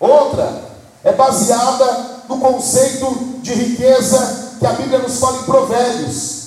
Outra 0.00 0.68
é 1.02 1.12
baseada 1.12 2.22
no 2.28 2.38
conceito 2.38 3.40
de 3.40 3.54
riqueza 3.54 4.56
que 4.58 4.66
a 4.66 4.72
Bíblia 4.72 4.98
nos 4.98 5.18
fala 5.18 5.38
em 5.38 5.44
Provérbios 5.44 6.38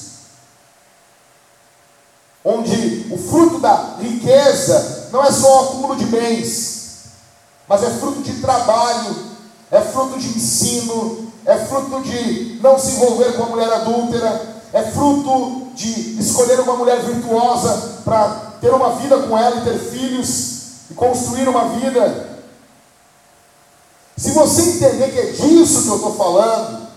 onde 2.43 3.07
o 3.11 3.17
fruto 3.17 3.59
da 3.59 3.95
riqueza 3.99 5.09
não 5.11 5.23
é 5.23 5.31
só 5.31 5.47
o 5.47 5.65
acúmulo 5.65 5.95
de 5.95 6.05
bens, 6.05 7.03
mas 7.67 7.83
é 7.83 7.89
fruto 7.89 8.21
de 8.21 8.41
trabalho, 8.41 9.15
é 9.69 9.81
fruto 9.81 10.19
de 10.19 10.27
ensino, 10.27 11.30
é 11.45 11.57
fruto 11.57 12.01
de 12.01 12.59
não 12.61 12.77
se 12.77 12.91
envolver 12.91 13.33
com 13.33 13.43
a 13.43 13.47
mulher 13.47 13.71
adúltera, 13.73 14.41
é 14.73 14.83
fruto 14.83 15.67
de 15.73 16.19
escolher 16.19 16.59
uma 16.59 16.75
mulher 16.75 17.01
virtuosa 17.01 18.01
para 18.03 18.53
ter 18.61 18.73
uma 18.73 18.95
vida 18.95 19.17
com 19.17 19.37
ela 19.37 19.57
e 19.57 19.63
ter 19.63 19.77
filhos 19.77 20.89
e 20.89 20.93
construir 20.93 21.47
uma 21.47 21.69
vida. 21.69 22.29
Se 24.17 24.31
você 24.31 24.61
entender 24.61 25.11
que 25.11 25.19
é 25.19 25.31
disso 25.31 25.83
que 25.83 25.89
eu 25.89 25.95
estou 25.95 26.15
falando, 26.15 26.87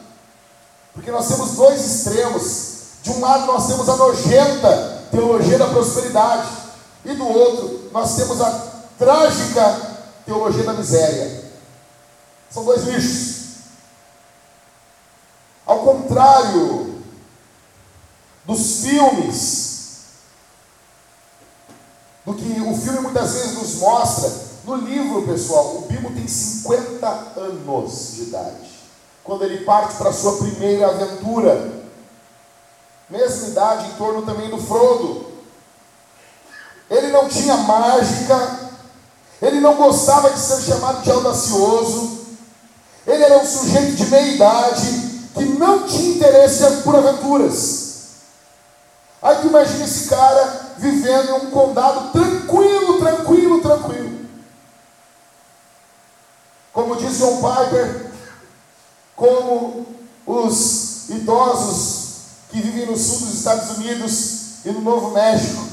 porque 0.93 1.11
nós 1.11 1.27
temos 1.27 1.53
dois 1.53 1.85
extremos. 1.85 2.75
De 3.03 3.11
um 3.11 3.21
lado 3.21 3.47
nós 3.47 3.67
temos 3.67 3.89
a 3.89 3.97
nojenta 3.97 5.03
teologia 5.11 5.59
da 5.59 5.67
prosperidade, 5.67 6.65
e 7.05 7.15
do 7.15 7.27
outro, 7.29 7.91
nós 7.93 8.17
temos 8.17 8.41
a 8.41 8.51
trágica 8.99 9.81
teologia 10.25 10.65
da 10.65 10.73
miséria. 10.73 11.45
São 12.51 12.65
dois 12.65 12.85
lixos. 12.85 13.34
Contrário 16.15 17.03
dos 18.45 18.83
filmes, 18.83 19.97
do 22.25 22.35
que 22.35 22.61
o 22.61 22.77
filme 22.77 23.01
muitas 23.01 23.33
vezes 23.33 23.55
nos 23.55 23.75
mostra, 23.81 24.31
no 24.65 24.77
livro, 24.77 25.27
pessoal, 25.27 25.79
o 25.79 25.81
Bibo 25.89 26.15
tem 26.15 26.29
50 26.29 27.09
anos 27.37 28.13
de 28.15 28.23
idade. 28.23 28.71
Quando 29.25 29.43
ele 29.43 29.65
parte 29.65 29.97
para 29.97 30.11
a 30.11 30.13
sua 30.13 30.37
primeira 30.37 30.87
aventura, 30.87 31.83
mesma 33.11 33.49
idade, 33.49 33.89
em 33.89 33.95
torno 33.95 34.23
também 34.23 34.49
do 34.49 34.59
Frodo. 34.59 35.33
Ele 36.89 37.09
não 37.09 37.29
tinha 37.29 37.57
mágica, 37.57 38.71
ele 39.43 39.59
não 39.59 39.75
gostava 39.75 40.31
de 40.31 40.39
ser 40.39 40.63
chamado 40.63 41.03
de 41.03 41.11
audacioso, 41.11 42.21
ele 43.05 43.25
era 43.25 43.39
um 43.39 43.45
sujeito 43.45 43.97
de 43.97 44.07
meia 44.07 44.33
idade 44.33 45.14
que 45.35 45.45
não 45.45 45.87
tinha 45.87 46.17
interesse 46.17 46.83
por 46.83 46.95
aventuras. 46.95 47.85
Aí 49.21 49.37
tu 49.41 49.49
imagina 49.49 49.85
esse 49.85 50.09
cara 50.09 50.75
vivendo 50.79 51.29
em 51.29 51.33
um 51.33 51.51
condado 51.51 52.13
tranquilo, 52.13 52.99
tranquilo, 52.99 53.61
tranquilo. 53.61 54.27
Como 56.73 56.97
diz 56.97 57.19
John 57.19 57.37
Piper, 57.37 58.11
como 59.17 59.87
os 60.27 61.09
idosos 61.09 62.05
que 62.51 62.61
vivem 62.61 62.87
no 62.87 62.97
sul 62.97 63.21
dos 63.21 63.35
Estados 63.35 63.79
Unidos 63.79 64.65
e 64.65 64.71
no 64.71 64.81
Novo 64.81 65.11
México, 65.11 65.67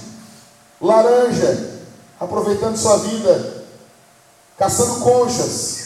laranja, 0.80 1.82
aproveitando 2.20 2.78
sua 2.78 2.98
vida, 2.98 3.66
caçando 4.58 5.02
conchas. 5.02 5.82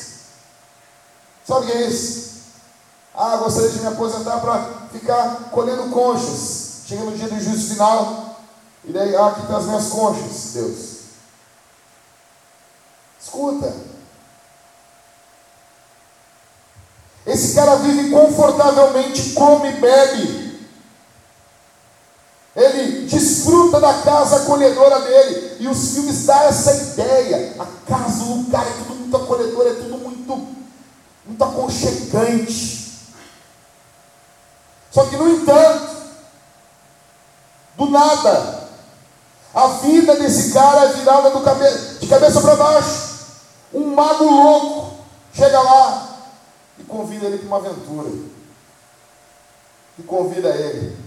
Sabe 1.46 1.66
o 1.66 1.66
que 1.66 1.72
é 1.72 1.88
isso? 1.88 2.35
Ah, 3.18 3.38
gostaria 3.38 3.70
de 3.70 3.80
me 3.80 3.88
aposentar 3.88 4.40
para 4.40 4.88
ficar 4.92 5.50
colhendo 5.52 5.90
conchas. 5.90 6.84
Chega 6.86 7.04
no 7.04 7.18
dia 7.18 7.28
do 7.28 7.40
juízo 7.40 7.74
final, 7.74 8.36
e 8.84 8.92
daí, 8.92 9.16
ah, 9.16 9.28
aqui 9.28 9.42
estão 9.42 9.58
as 9.58 9.66
minhas 9.66 9.88
conchas, 9.88 10.52
Deus. 10.54 10.96
Escuta. 13.20 13.74
Esse 17.26 17.56
cara 17.56 17.78
vive 17.78 18.12
confortavelmente, 18.12 19.34
come 19.34 19.70
e 19.70 19.80
bebe. 19.82 20.46
Ele 22.56 23.08
desfruta 23.08 23.80
da 23.80 23.94
casa 24.02 24.38
acolhedora 24.38 25.02
dele. 25.02 25.58
E 25.60 25.68
os 25.68 25.94
filmes 25.94 26.26
dão 26.26 26.42
essa 26.44 26.74
ideia. 26.74 27.56
A 27.60 27.66
casa, 27.90 28.24
o 28.24 28.38
lugar 28.38 28.66
é 28.66 28.72
tudo 28.78 28.96
muito 28.96 29.18
acolhedor, 29.18 29.68
é 29.68 29.74
tudo 29.74 29.98
muito, 29.98 30.48
muito 31.26 31.44
aconchegante. 31.44 32.85
Só 34.96 35.06
que, 35.08 35.18
no 35.18 35.30
entanto, 35.30 35.94
do 37.76 37.90
nada, 37.90 38.70
a 39.54 39.68
vida 39.68 40.16
desse 40.16 40.54
cara 40.54 40.86
é 40.86 40.94
virada 40.94 41.32
cabe 41.42 41.66
de 42.00 42.08
cabeça 42.08 42.40
para 42.40 42.56
baixo. 42.56 43.16
Um 43.74 43.94
mago 43.94 44.24
louco 44.24 44.94
chega 45.34 45.62
lá 45.62 46.08
e 46.80 46.84
convida 46.86 47.26
ele 47.26 47.40
para 47.40 47.48
uma 47.48 47.58
aventura. 47.58 48.10
E 50.00 50.04
convida 50.04 50.48
ele 50.48 51.06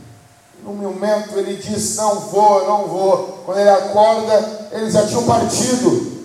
no 0.63 0.75
momento 0.75 1.39
ele 1.39 1.57
diz: 1.57 1.97
Não 1.97 2.21
vou, 2.21 2.67
não 2.67 2.87
vou. 2.87 3.43
Quando 3.47 3.59
ele 3.59 3.71
acorda, 3.71 4.69
eles 4.73 4.93
já 4.93 5.07
tinham 5.07 5.25
partido. 5.25 6.19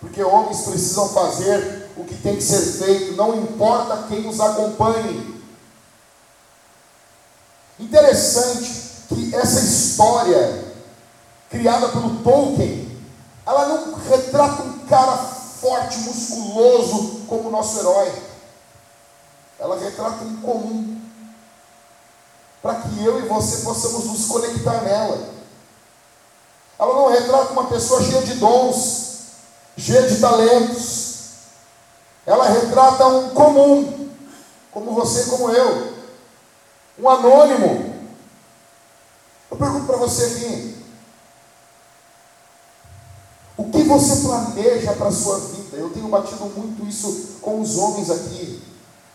Porque 0.00 0.24
homens 0.24 0.62
precisam 0.62 1.08
fazer 1.10 1.88
o 1.96 2.04
que 2.04 2.16
tem 2.16 2.34
que 2.34 2.42
ser 2.42 2.84
feito, 2.84 3.16
não 3.16 3.36
importa 3.36 4.06
quem 4.08 4.28
os 4.28 4.40
acompanhe. 4.40 5.33
Interessante 7.78 8.84
que 9.08 9.34
essa 9.34 9.60
história 9.60 10.64
criada 11.50 11.88
pelo 11.88 12.22
Tolkien, 12.22 13.00
ela 13.46 13.66
não 13.66 13.94
retrata 13.94 14.62
um 14.62 14.78
cara 14.86 15.16
forte, 15.16 15.98
musculoso 16.00 17.22
como 17.26 17.48
o 17.48 17.52
nosso 17.52 17.78
herói. 17.78 18.12
Ela 19.58 19.78
retrata 19.78 20.24
um 20.24 20.36
comum. 20.40 21.00
Para 22.62 22.76
que 22.76 23.04
eu 23.04 23.18
e 23.20 23.28
você 23.28 23.58
possamos 23.58 24.06
nos 24.06 24.26
conectar 24.26 24.82
nela. 24.82 25.34
Ela 26.78 26.94
não 26.94 27.10
retrata 27.10 27.52
uma 27.52 27.66
pessoa 27.66 28.02
cheia 28.02 28.22
de 28.22 28.34
dons, 28.34 29.18
cheia 29.76 30.08
de 30.08 30.20
talentos. 30.20 31.14
Ela 32.26 32.48
retrata 32.48 33.06
um 33.06 33.30
comum, 33.30 34.10
como 34.72 34.92
você 34.92 35.24
como 35.24 35.50
eu. 35.50 35.93
Um 36.98 37.08
anônimo. 37.08 37.94
Eu 39.50 39.56
pergunto 39.56 39.86
para 39.86 39.96
você 39.96 40.24
aqui: 40.24 40.84
o 43.56 43.70
que 43.70 43.82
você 43.82 44.26
planeja 44.26 44.92
para 44.94 45.08
a 45.08 45.12
sua 45.12 45.38
vida? 45.38 45.76
Eu 45.76 45.90
tenho 45.90 46.08
batido 46.08 46.44
muito 46.46 46.86
isso 46.88 47.38
com 47.40 47.60
os 47.60 47.76
homens 47.76 48.10
aqui. 48.10 48.62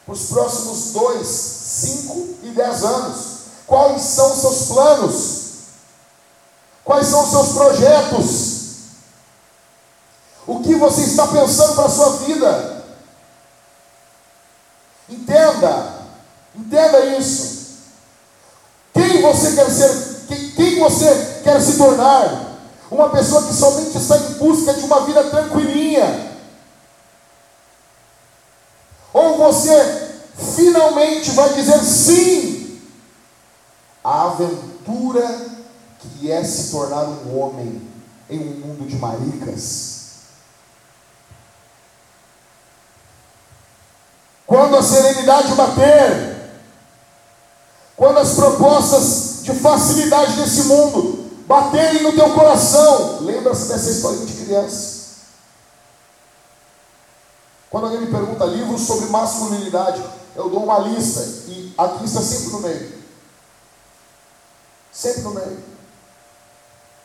Para 0.05 0.13
os 0.13 0.25
próximos 0.29 0.91
dois, 0.91 1.27
cinco 1.27 2.37
e 2.43 2.51
dez 2.51 2.83
anos. 2.83 3.39
Quais 3.67 4.01
são 4.01 4.33
os 4.33 4.39
seus 4.39 4.67
planos? 4.67 5.39
Quais 6.83 7.07
são 7.07 7.23
os 7.23 7.29
seus 7.29 7.49
projetos? 7.49 8.59
O 10.47 10.61
que 10.61 10.73
você 10.73 11.01
está 11.01 11.27
pensando 11.27 11.75
para 11.75 11.85
a 11.85 11.89
sua 11.89 12.17
vida? 12.17 12.85
Entenda, 15.07 16.07
entenda 16.55 17.05
isso. 17.17 17.58
Você 19.39 19.55
quer 19.55 19.69
ser? 19.69 20.25
Quem, 20.27 20.51
quem 20.51 20.79
você 20.79 21.39
quer 21.45 21.61
se 21.61 21.77
tornar? 21.77 22.57
Uma 22.91 23.09
pessoa 23.09 23.47
que 23.47 23.53
somente 23.53 23.97
está 23.97 24.17
em 24.17 24.33
busca 24.33 24.73
de 24.73 24.83
uma 24.83 25.05
vida 25.05 25.23
tranquilinha. 25.29 26.29
Ou 29.13 29.37
você 29.37 30.09
finalmente 30.55 31.31
vai 31.31 31.53
dizer 31.53 31.79
sim 31.79 32.81
à 34.03 34.23
aventura 34.23 35.25
que 35.99 36.29
é 36.29 36.43
se 36.43 36.71
tornar 36.71 37.03
um 37.03 37.39
homem 37.39 37.81
em 38.29 38.39
um 38.39 38.67
mundo 38.67 38.87
de 38.87 38.97
maricas. 38.97 39.99
Quando 44.45 44.75
a 44.75 44.83
serenidade 44.83 45.53
bater, 45.53 46.39
quando 47.95 48.17
as 48.17 48.33
propostas 48.33 49.28
de 49.49 49.59
facilidade 49.59 50.35
desse 50.35 50.63
mundo 50.63 51.29
baterem 51.47 52.03
no 52.03 52.13
teu 52.13 52.33
coração. 52.33 53.21
Lembra-se 53.21 53.67
dessa 53.67 53.89
história 53.89 54.19
de 54.25 54.45
criança. 54.45 54.99
Quando 57.69 57.85
alguém 57.85 58.01
me 58.01 58.07
pergunta 58.07 58.45
livros 58.45 58.81
sobre 58.81 59.09
masculinidade, 59.09 60.03
eu 60.35 60.49
dou 60.49 60.63
uma 60.63 60.79
lista 60.79 61.21
e 61.47 61.73
aqui 61.77 62.05
está 62.05 62.21
sempre 62.21 62.47
no 62.49 62.59
meio. 62.61 62.99
Sempre 64.91 65.21
no 65.21 65.31
meio. 65.31 65.63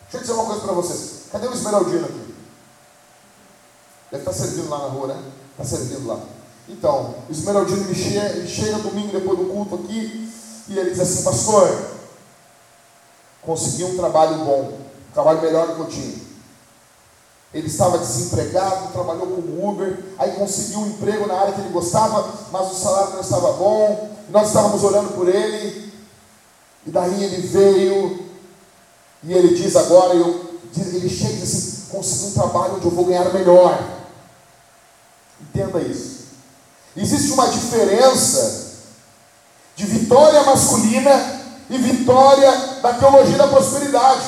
Deixa 0.03 0.17
eu 0.17 0.21
dizer 0.21 0.33
uma 0.33 0.47
coisa 0.47 0.61
para 0.61 0.73
vocês. 0.73 1.11
Cadê 1.31 1.49
o 1.49 1.53
Esmeraldino 1.53 2.05
aqui? 2.05 2.35
Deve 4.11 4.23
estar 4.23 4.33
servindo 4.33 4.71
lá 4.71 4.79
na 4.79 4.89
rua, 4.89 5.09
né? 5.09 5.23
Está 5.53 5.65
servindo 5.65 6.07
lá. 6.07 6.21
Então, 6.69 7.17
o 7.29 7.33
Esmeraldino 7.33 7.85
me 7.85 7.95
chega, 7.95 8.35
me 8.35 8.49
chega 8.49 8.79
domingo 8.79 9.13
depois 9.13 9.39
do 9.39 9.47
culto 9.47 9.75
aqui 9.75 10.33
e 10.69 10.79
ele 10.79 10.91
diz 10.91 11.01
assim, 11.01 11.23
pastor, 11.23 11.94
conseguiu 13.45 13.89
um 13.89 13.97
trabalho 13.97 14.37
bom, 14.45 14.73
um 14.73 15.13
trabalho 15.13 15.43
melhor 15.43 15.69
do 15.69 15.75
que 15.75 15.81
eu 15.81 15.87
tinha. 15.87 16.25
Ele 17.53 17.69
estava 17.69 17.99
desempregado, 17.99 18.93
trabalhou 18.93 19.27
como 19.27 19.69
Uber, 19.69 19.99
aí 20.19 20.33
conseguiu 20.33 20.81
um 20.81 20.89
emprego 20.89 21.27
na 21.27 21.35
área 21.35 21.53
que 21.53 21.61
ele 21.61 21.73
gostava, 21.73 22.29
mas 22.51 22.73
o 22.73 22.75
salário 22.75 23.15
não 23.15 23.21
estava 23.21 23.53
bom, 23.53 24.11
nós 24.31 24.49
estávamos 24.49 24.83
orando 24.83 25.11
por 25.11 25.29
ele, 25.29 25.93
e 26.85 26.91
daí 26.91 27.23
ele 27.23 27.47
veio, 27.47 28.27
e 29.23 29.33
ele 29.33 29.55
diz 29.55 29.77
agora, 29.77 30.15
eu, 30.15 30.59
ele 30.77 31.09
chega 31.09 31.33
e 31.33 31.37
diz 31.37 31.55
assim, 31.55 31.83
consegui 31.91 32.27
um 32.27 32.33
trabalho 32.33 32.77
onde 32.77 32.87
eu 32.87 32.91
vou 32.91 33.05
ganhar 33.05 33.33
melhor. 33.33 33.81
Entenda 35.41 35.81
isso. 35.81 36.25
Existe 36.97 37.33
uma 37.33 37.49
diferença 37.49 38.73
de 39.77 39.87
vitória 39.87 40.43
masculina 40.43 41.44
e 41.75 41.79
vitória 41.79 42.79
da 42.81 42.93
teologia 42.93 43.37
da 43.37 43.49
prosperidade. 43.49 44.25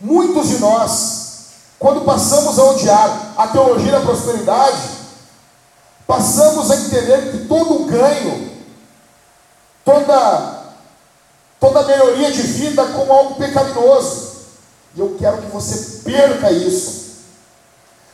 Muitos 0.00 0.48
de 0.48 0.58
nós, 0.58 1.46
quando 1.78 2.02
passamos 2.02 2.58
a 2.58 2.64
odiar 2.64 3.32
a 3.36 3.48
teologia 3.48 3.92
da 3.92 4.00
prosperidade, 4.00 4.82
passamos 6.06 6.70
a 6.70 6.76
entender 6.76 7.32
que 7.32 7.46
todo 7.46 7.86
ganho, 7.86 8.52
toda, 9.84 10.62
toda 11.58 11.82
melhoria 11.82 12.30
de 12.30 12.42
vida 12.42 12.84
como 12.86 13.12
algo 13.12 13.34
pecaminoso. 13.34 14.32
E 14.94 15.00
eu 15.00 15.16
quero 15.18 15.38
que 15.38 15.50
você 15.50 16.02
perca 16.04 16.52
isso. 16.52 17.02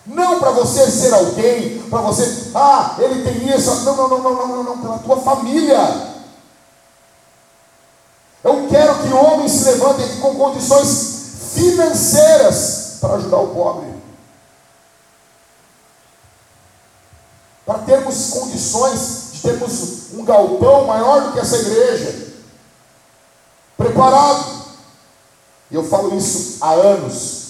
Não 0.06 0.38
para 0.38 0.50
você 0.52 0.90
ser 0.90 1.12
alguém, 1.12 1.80
para 1.90 2.00
você, 2.00 2.52
ah, 2.54 2.96
ele 2.98 3.22
tem 3.22 3.54
isso. 3.54 3.70
Não, 3.84 3.96
não, 3.96 4.08
não, 4.08 4.18
não, 4.22 4.34
não, 4.34 4.46
não, 4.46 4.62
não, 4.64 4.78
pela 4.78 4.98
tua 4.98 5.18
família. 5.18 6.17
Eu 8.48 8.66
quero 8.66 9.02
que 9.02 9.12
homens 9.12 9.52
se 9.52 9.64
levantem 9.64 10.20
com 10.20 10.34
condições 10.34 11.52
financeiras 11.52 12.96
para 12.98 13.16
ajudar 13.16 13.36
o 13.40 13.48
pobre. 13.48 13.92
Para 17.66 17.80
termos 17.80 18.30
condições 18.30 19.32
de 19.32 19.42
termos 19.42 20.14
um 20.14 20.24
galpão 20.24 20.86
maior 20.86 21.24
do 21.24 21.32
que 21.32 21.40
essa 21.40 21.58
igreja. 21.58 22.28
Preparado. 23.76 24.62
E 25.70 25.74
eu 25.74 25.84
falo 25.84 26.16
isso 26.16 26.56
há 26.62 26.72
anos. 26.72 27.48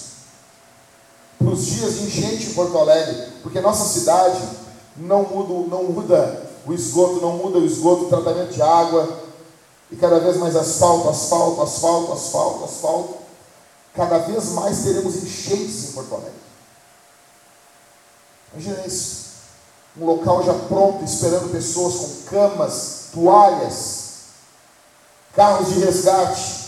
Para 1.37 1.47
os 1.47 1.65
dias 1.65 1.93
de 1.93 2.07
enchente 2.07 2.47
em 2.47 2.53
Porto 2.53 2.77
Alegre. 2.77 3.35
Porque 3.41 3.61
nossa 3.61 3.85
cidade 3.85 4.41
não 4.97 5.23
muda, 5.23 5.69
não 5.69 5.83
muda 5.85 6.43
o 6.65 6.73
esgoto, 6.73 7.21
não 7.21 7.37
muda 7.37 7.57
o 7.57 7.65
esgoto, 7.65 8.03
o 8.03 8.09
tratamento 8.09 8.51
de 8.51 8.61
água, 8.61 9.28
e 9.91 9.95
cada 9.95 10.19
vez 10.19 10.37
mais 10.37 10.55
asfalto, 10.55 11.09
asfalto, 11.09 11.61
asfalto, 11.61 12.13
asfalto, 12.13 12.63
asfalto. 12.65 13.17
Cada 13.95 14.19
vez 14.19 14.49
mais 14.49 14.83
teremos 14.83 15.15
enchentes 15.15 15.89
em 15.89 15.91
Porto 15.93 16.13
Alegre. 16.13 16.33
Imagina 18.53 18.85
isso. 18.85 19.29
Um 19.99 20.05
local 20.05 20.43
já 20.43 20.53
pronto, 20.53 21.03
esperando 21.03 21.51
pessoas 21.51 21.95
com 21.95 22.29
camas, 22.29 23.07
toalhas, 23.13 24.03
carros 25.35 25.69
de 25.69 25.79
resgate. 25.79 26.59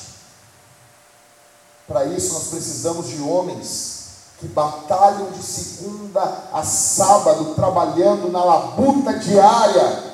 Para 1.88 2.06
isso 2.06 2.34
nós 2.34 2.48
precisamos 2.48 3.08
de 3.08 3.22
homens 3.22 4.02
que 4.40 4.48
batalham 4.48 5.30
de 5.32 5.44
segunda 5.44 6.50
a 6.52 6.64
sábado, 6.64 7.54
trabalhando 7.54 8.32
na 8.32 8.44
labuta 8.44 9.14
diária 9.20 10.11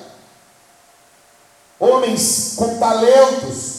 homens 1.79 2.53
com 2.55 2.77
talentos, 2.77 3.77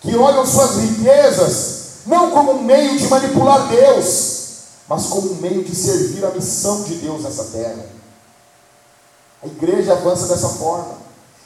que 0.00 0.16
olham 0.16 0.46
suas 0.46 0.76
riquezas 0.76 1.80
não 2.06 2.30
como 2.30 2.52
um 2.52 2.62
meio 2.62 2.98
de 2.98 3.06
manipular 3.08 3.68
Deus, 3.68 4.40
mas 4.88 5.06
como 5.06 5.32
um 5.32 5.36
meio 5.36 5.62
de 5.62 5.74
servir 5.74 6.24
a 6.24 6.30
missão 6.30 6.82
de 6.82 6.96
Deus 6.96 7.22
nessa 7.22 7.44
terra. 7.44 7.86
A 9.42 9.46
igreja 9.46 9.92
avança 9.92 10.26
dessa 10.26 10.48
forma. 10.48 10.94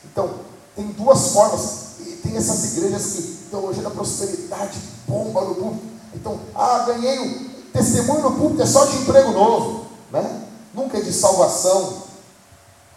Então, 0.04 0.30
tem 0.74 0.86
duas 0.92 1.28
formas. 1.28 1.84
E 2.00 2.12
tem 2.22 2.36
essas 2.36 2.76
igrejas 2.76 3.12
que 3.12 3.22
teologia 3.50 3.82
da 3.82 3.90
prosperidade 3.90 4.78
bomba 5.06 5.42
no 5.42 5.54
público. 5.54 5.84
Então, 6.14 6.40
ah, 6.54 6.84
ganhei 6.86 7.18
um 7.18 7.50
testemunho 7.72 8.22
no 8.22 8.36
público, 8.36 8.62
é 8.62 8.66
só 8.66 8.84
de 8.86 8.96
emprego 8.98 9.32
novo, 9.32 9.86
né? 10.10 10.42
Nunca 10.72 10.98
é 10.98 11.00
de 11.00 11.12
salvação. 11.12 12.04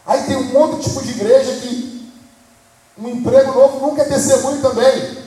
Aí 0.05 0.23
tem 0.23 0.37
um 0.37 0.57
outro 0.57 0.79
tipo 0.79 1.01
de 1.03 1.11
igreja 1.11 1.59
que 1.59 1.96
um 2.99 3.07
emprego 3.09 3.53
novo 3.53 3.85
nunca 3.85 4.01
é 4.01 4.05
testemunho 4.05 4.61
também. 4.61 5.25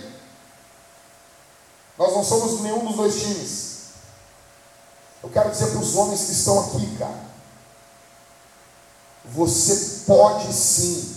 Nós 1.96 2.12
não 2.14 2.24
somos 2.24 2.60
nenhum 2.60 2.84
dos 2.84 2.96
dois 2.96 3.20
times. 3.20 3.70
Eu 5.22 5.28
quero 5.28 5.50
dizer 5.50 5.66
para 5.66 5.80
os 5.80 5.94
homens 5.96 6.24
que 6.24 6.32
estão 6.32 6.60
aqui, 6.60 6.96
cara. 6.96 7.30
Você 9.26 10.04
pode 10.06 10.52
sim 10.52 11.16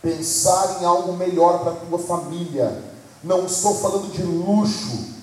pensar 0.00 0.80
em 0.80 0.84
algo 0.84 1.12
melhor 1.14 1.58
para 1.60 1.72
a 1.72 1.76
tua 1.76 1.98
família. 1.98 2.82
Não 3.22 3.44
estou 3.44 3.74
falando 3.74 4.12
de 4.12 4.22
luxo. 4.22 5.16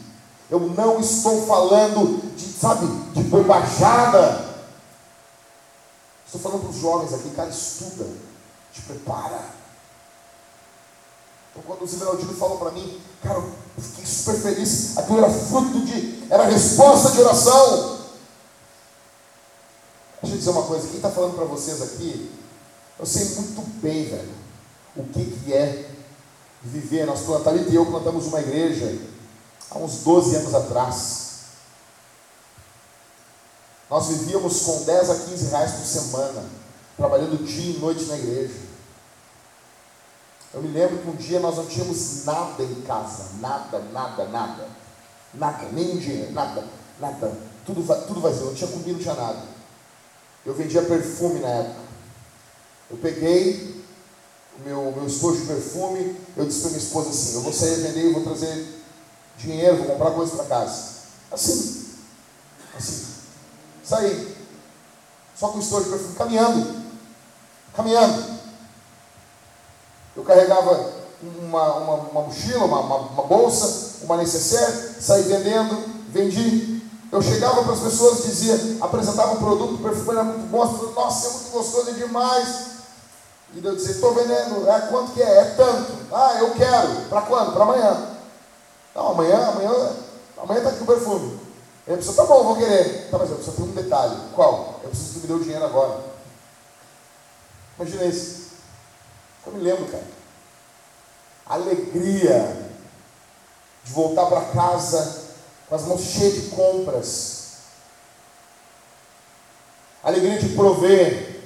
Eu 0.51 0.59
não 0.59 0.99
estou 0.99 1.47
falando 1.47 2.35
de, 2.35 2.45
sabe, 2.45 2.85
de 3.13 3.23
bobajada. 3.23 4.45
Estou 6.25 6.41
falando 6.41 6.61
para 6.61 6.69
os 6.69 6.77
jovens 6.77 7.13
aqui, 7.13 7.29
cara, 7.29 7.49
estuda, 7.49 8.05
te 8.73 8.81
prepara. 8.81 9.54
Então, 11.55 11.63
quando 11.65 11.83
o 11.83 11.85
Esmeraldino 11.85 12.33
falou 12.33 12.57
para 12.57 12.71
mim, 12.71 12.99
cara, 13.23 13.41
fiquei 13.77 14.05
super 14.05 14.35
feliz. 14.35 14.97
Aquilo 14.97 15.19
era 15.19 15.29
fruto 15.29 15.85
de. 15.85 16.25
Era 16.29 16.47
resposta 16.47 17.11
de 17.11 17.21
oração. 17.21 17.95
Deixa 20.21 20.35
eu 20.35 20.39
dizer 20.39 20.49
uma 20.49 20.63
coisa, 20.63 20.87
quem 20.87 20.97
está 20.97 21.09
falando 21.09 21.35
para 21.35 21.45
vocês 21.45 21.81
aqui, 21.81 22.29
eu 22.99 23.05
sei 23.05 23.25
muito 23.35 23.61
bem, 23.79 24.05
velho, 24.05 24.33
o 24.97 25.03
que, 25.03 25.23
que 25.23 25.53
é 25.53 25.91
viver. 26.61 27.05
Nós 27.05 27.21
plantamos, 27.21 27.71
e 27.71 27.75
eu 27.75 27.85
plantamos 27.85 28.25
uma 28.25 28.41
igreja 28.41 28.99
há 29.71 29.77
uns 29.77 29.99
12 29.99 30.35
anos 30.35 30.53
atrás. 30.53 31.25
Nós 33.89 34.07
vivíamos 34.07 34.61
com 34.61 34.83
10 34.83 35.09
a 35.09 35.15
15 35.15 35.45
reais 35.51 35.71
por 35.71 35.85
semana, 35.85 36.43
trabalhando 36.97 37.45
dia 37.45 37.77
e 37.77 37.79
noite 37.79 38.03
na 38.05 38.17
igreja. 38.17 38.64
Eu 40.55 40.61
me 40.61 40.69
lembro 40.69 40.99
que 40.99 41.09
um 41.09 41.15
dia 41.15 41.41
nós 41.41 41.57
não 41.57 41.65
tínhamos 41.65 42.23
nada 42.23 42.63
em 42.63 42.81
casa, 42.83 43.25
nada, 43.41 43.77
nada, 43.91 44.23
nada, 44.29 44.69
nada, 45.33 45.67
nem 45.73 45.97
dinheiro, 45.97 46.31
nada, 46.31 46.63
nada, 46.97 47.37
tudo, 47.65 47.83
tudo 48.07 48.21
vazio, 48.21 48.45
não 48.45 48.53
tinha 48.53 48.71
comida, 48.71 48.93
não 48.93 48.99
tinha 48.99 49.15
nada. 49.15 49.43
Eu 50.45 50.53
vendia 50.53 50.81
perfume 50.81 51.41
na 51.41 51.49
época. 51.49 51.81
Eu 52.89 52.97
peguei 52.97 53.83
o 54.57 54.63
meu, 54.63 54.93
meu 54.93 55.05
estojo 55.05 55.41
de 55.41 55.47
perfume, 55.47 56.15
eu 56.37 56.45
disse 56.45 56.61
para 56.61 56.69
minha 56.69 56.81
esposa 56.81 57.09
assim, 57.09 57.35
eu 57.35 57.41
vou 57.41 57.51
sair 57.51 57.75
vender, 57.75 58.05
eu 58.05 58.13
vou 58.13 58.23
trazer 58.23 58.81
dinheiro, 59.37 59.75
vou 59.75 59.87
comprar 59.87 60.11
coisas 60.11 60.35
para 60.35 60.45
casa. 60.45 60.83
Assim, 61.33 61.85
assim, 62.77 63.07
saí. 63.83 64.37
Só 65.35 65.49
com 65.49 65.57
o 65.57 65.61
estojo 65.61 65.83
de 65.83 65.89
perfume, 65.89 66.15
caminhando, 66.15 66.81
caminhando. 67.75 68.34
Eu 70.35 70.47
carregava 70.47 70.89
uma, 71.21 71.73
uma, 71.75 71.93
uma 71.95 72.21
mochila, 72.23 72.65
uma, 72.65 72.79
uma, 72.81 72.95
uma, 72.97 73.23
bolsa, 73.23 74.03
uma 74.03 74.17
necessaire, 74.17 74.95
saí 74.99 75.23
vendendo, 75.23 75.81
vendi. 76.09 76.81
Eu 77.09 77.21
chegava 77.21 77.63
para 77.63 77.73
as 77.73 77.79
pessoas 77.79 78.23
dizia, 78.23 78.77
apresentava 78.81 79.33
um 79.33 79.37
produto, 79.37 79.75
o 79.75 79.77
perfume 79.77 80.11
era 80.11 80.23
muito 80.23 80.49
bom, 80.49 80.67
pessoas, 80.67 80.93
nossa, 80.93 81.27
é 81.27 81.31
muito 81.31 81.51
gostoso, 81.51 81.89
é 81.89 81.93
demais. 81.93 82.65
E 83.53 83.65
eu 83.65 83.75
dizia, 83.75 83.91
estou 83.91 84.13
vendendo, 84.13 84.69
é 84.69 84.81
quanto 84.87 85.13
que 85.13 85.21
é? 85.21 85.37
É 85.37 85.43
tanto. 85.55 85.93
Ah, 86.11 86.35
eu 86.39 86.51
quero. 86.51 87.07
Para 87.07 87.21
quando? 87.21 87.53
Para 87.53 87.63
amanhã. 87.63 88.07
Não, 88.93 89.07
amanhã, 89.11 89.47
amanhã, 89.47 89.95
amanhã 90.37 90.57
está 90.57 90.69
aqui 90.71 90.83
o 90.83 90.85
perfume. 90.85 91.39
E 91.87 91.93
a 91.93 91.95
pessoa, 91.95 92.15
tá 92.17 92.25
bom, 92.25 92.43
vou 92.43 92.57
querer. 92.57 93.07
Tá, 93.09 93.17
mas 93.17 93.29
eu 93.29 93.37
preciso 93.37 93.55
ter 93.55 93.63
um 93.63 93.71
detalhe. 93.71 94.17
Qual? 94.33 94.81
Eu 94.83 94.89
preciso 94.89 95.13
que 95.13 95.19
me 95.19 95.27
dê 95.27 95.33
o 95.33 95.39
dinheiro 95.39 95.63
agora. 95.63 95.99
Imagina 97.79 98.03
isso. 98.05 98.45
Eu 99.45 99.53
me 99.53 99.61
lembro, 99.61 99.85
cara. 99.85 100.14
Alegria 101.45 102.71
de 103.83 103.91
voltar 103.91 104.25
para 104.25 104.51
casa 104.53 105.23
com 105.67 105.75
as 105.75 105.83
mãos 105.83 106.01
cheias 106.01 106.33
de 106.33 106.49
compras. 106.49 107.53
Alegria 110.03 110.39
de 110.39 110.49
prover. 110.49 111.43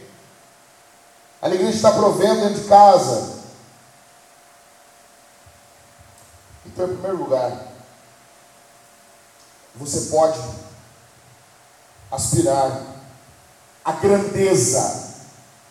Alegria 1.42 1.70
de 1.70 1.76
estar 1.76 1.94
provendo 1.94 2.42
dentro 2.42 2.62
de 2.62 2.68
casa. 2.68 3.40
Então, 6.66 6.86
em 6.86 6.94
primeiro 6.94 7.18
lugar, 7.18 7.68
você 9.76 10.10
pode 10.12 10.40
aspirar 12.12 12.82
à 13.84 13.92
grandeza, 13.94 15.16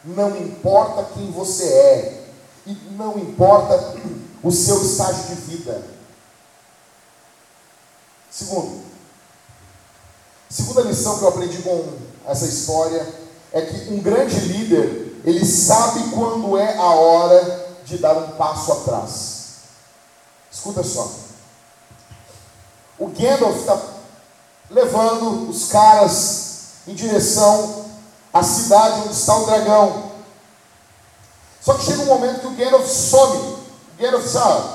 não 0.05 0.37
importa 0.37 1.11
quem 1.14 1.31
você 1.31 1.64
é, 1.64 2.17
e 2.68 2.90
não 2.92 3.18
importa 3.18 3.96
o 4.42 4.52
seu 4.52 4.83
estágio 4.83 5.24
de 5.24 5.35
vida. 5.40 5.83
Segundo, 8.31 8.83
segunda 10.50 10.83
lição 10.83 11.18
que 11.18 11.24
eu 11.24 11.28
aprendi 11.28 11.62
com 11.62 11.92
essa 12.26 12.44
história 12.44 13.07
é 13.52 13.62
que 13.62 13.90
um 13.90 14.00
grande 14.00 14.38
líder, 14.40 15.22
ele 15.24 15.44
sabe 15.46 16.11
quando 16.11 16.59
é 16.59 16.76
a 16.76 16.90
hora 16.90 17.68
de 17.87 17.96
dar 17.96 18.16
um 18.18 18.33
passo 18.33 18.70
atrás. 18.70 19.38
Escuta 20.52 20.85
só. 20.85 21.11
O 22.98 23.07
Gandalf 23.09 23.57
está 23.57 23.81
levando 24.70 25.48
os 25.48 25.68
caras 25.68 26.48
em 26.87 26.94
direção 26.94 27.87
à 28.33 28.42
cidade 28.42 29.00
onde 29.00 29.14
está 29.14 29.37
o 29.37 29.46
dragão. 29.46 30.08
Só 31.68 31.74
que 31.74 31.85
chega 31.85 32.00
um 32.00 32.07
momento 32.07 32.40
que 32.40 32.46
o 32.46 32.52
Gandalf 32.52 32.88
some. 32.88 33.37
O 33.37 33.59
Gandalf 34.02 34.26
sabe, 34.26 34.70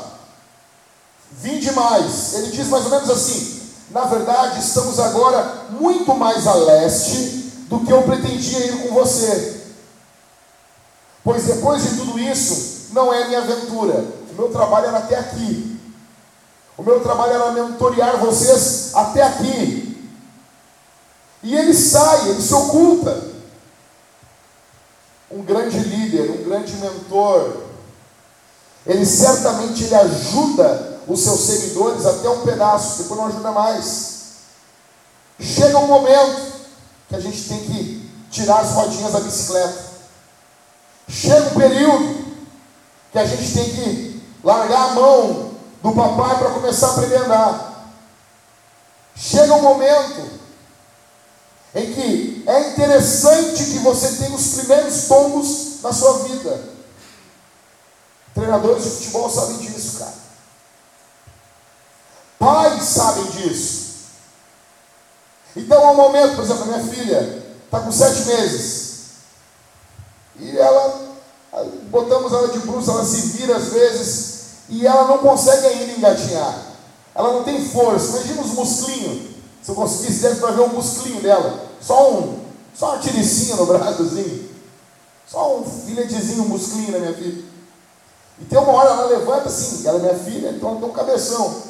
vim 1.31 1.57
demais. 1.57 2.35
Ele 2.35 2.51
diz 2.51 2.67
mais 2.67 2.85
ou 2.85 2.91
menos 2.91 3.09
assim: 3.09 3.63
na 3.89 4.01
verdade, 4.01 4.59
estamos 4.59 4.99
agora 4.99 5.65
muito 5.71 6.13
mais 6.13 6.45
a 6.45 6.53
leste 6.53 7.51
do 7.67 7.79
que 7.79 7.91
eu 7.91 8.03
pretendia 8.03 8.67
ir 8.67 8.83
com 8.83 8.93
você. 8.93 9.63
Pois 11.23 11.45
depois 11.45 11.81
de 11.81 11.97
tudo 11.97 12.19
isso, 12.19 12.89
não 12.91 13.11
é 13.11 13.25
minha 13.25 13.39
aventura. 13.39 14.05
O 14.29 14.35
meu 14.35 14.49
trabalho 14.49 14.89
era 14.89 14.99
até 14.99 15.17
aqui. 15.17 15.79
O 16.77 16.83
meu 16.83 16.99
trabalho 16.99 17.33
era 17.33 17.51
mentorear 17.53 18.17
vocês 18.17 18.91
até 18.93 19.23
aqui. 19.23 20.11
E 21.41 21.55
ele 21.55 21.73
sai, 21.73 22.29
ele 22.29 22.41
se 22.41 22.53
oculta 22.53 23.32
um 25.33 25.41
grande 25.41 25.79
líder, 25.79 26.29
um 26.31 26.43
grande 26.43 26.73
mentor, 26.75 27.63
ele 28.85 29.05
certamente 29.05 29.83
ele 29.83 29.95
ajuda 29.95 30.99
os 31.07 31.21
seus 31.21 31.39
seguidores 31.41 32.05
até 32.05 32.29
um 32.29 32.41
pedaço, 32.41 33.03
depois 33.03 33.19
não 33.19 33.27
ajuda 33.27 33.51
mais. 33.51 34.13
Chega 35.39 35.79
um 35.79 35.87
momento 35.87 36.53
que 37.09 37.15
a 37.15 37.19
gente 37.19 37.49
tem 37.49 37.59
que 37.59 38.11
tirar 38.29 38.59
as 38.59 38.71
rodinhas 38.71 39.11
da 39.11 39.19
bicicleta. 39.19 39.93
Chega 41.09 41.49
um 41.49 41.59
período 41.59 42.25
que 43.11 43.19
a 43.19 43.25
gente 43.25 43.53
tem 43.53 43.69
que 43.69 44.23
largar 44.43 44.91
a 44.91 44.93
mão 44.93 45.51
do 45.81 45.91
papai 45.91 46.37
para 46.37 46.51
começar 46.51 46.87
a 46.87 46.91
aprender 46.91 47.17
a 47.17 47.21
andar. 47.21 47.89
Chega 49.15 49.53
um 49.53 49.61
momento 49.61 50.42
em 51.75 51.93
que 51.93 52.43
é 52.45 52.69
interessante 52.69 53.63
que 53.63 53.79
você 53.79 54.23
tenha 54.23 54.35
os 54.35 54.47
primeiros 54.55 55.07
tombos 55.07 55.81
na 55.81 55.91
sua 55.91 56.19
vida. 56.19 56.61
Treinadores 58.33 58.83
de 58.83 58.89
futebol 58.91 59.29
sabem 59.29 59.57
disso, 59.57 59.99
cara. 59.99 60.13
Pais 62.37 62.83
sabem 62.83 63.25
disso. 63.25 63.83
Então, 65.55 65.83
há 65.83 65.91
um 65.91 65.95
momento, 65.95 66.35
por 66.35 66.43
exemplo, 66.43 66.63
a 66.63 66.77
minha 66.77 66.93
filha 66.93 67.43
está 67.65 67.79
com 67.79 67.91
sete 67.91 68.25
meses. 68.25 68.93
E 70.39 70.57
ela, 70.57 71.15
botamos 71.89 72.33
ela 72.33 72.47
de 72.49 72.59
bruxa, 72.59 72.91
ela 72.91 73.05
se 73.05 73.37
vira 73.37 73.55
às 73.55 73.67
vezes, 73.67 74.33
e 74.69 74.85
ela 74.85 75.07
não 75.07 75.19
consegue 75.19 75.67
ainda 75.67 75.93
engatinhar. 75.93 76.73
Ela 77.15 77.33
não 77.33 77.43
tem 77.43 77.63
força. 77.69 78.17
Imagina 78.17 78.41
os 78.41 78.51
musclinhos. 78.51 79.32
Se 79.63 79.71
eu 79.71 79.75
conseguisse, 79.75 80.19
deve 80.19 80.41
para 80.41 80.51
ver 80.51 80.61
o 80.61 80.67
musclinho 80.67 81.21
dela. 81.21 81.69
Só 81.81 82.11
um, 82.11 82.43
só 82.75 82.91
uma 82.91 82.99
tiricinha 82.99 83.55
no 83.55 83.65
braçozinho. 83.65 84.53
Só 85.25 85.57
um 85.57 85.63
filetezinho, 85.63 86.43
um 86.43 86.49
musclinho 86.49 86.91
na 86.91 86.99
minha 86.99 87.13
filha. 87.13 87.45
E 88.39 88.45
tem 88.45 88.59
uma 88.59 88.73
hora 88.73 88.89
ela 88.89 89.05
levanta 89.05 89.47
assim, 89.47 89.87
ela 89.87 89.99
é 89.99 90.01
minha 90.01 90.19
filha, 90.19 90.49
então 90.49 90.69
ela 90.69 90.79
tem 90.79 90.89
um 90.89 90.93
cabeção. 90.93 91.63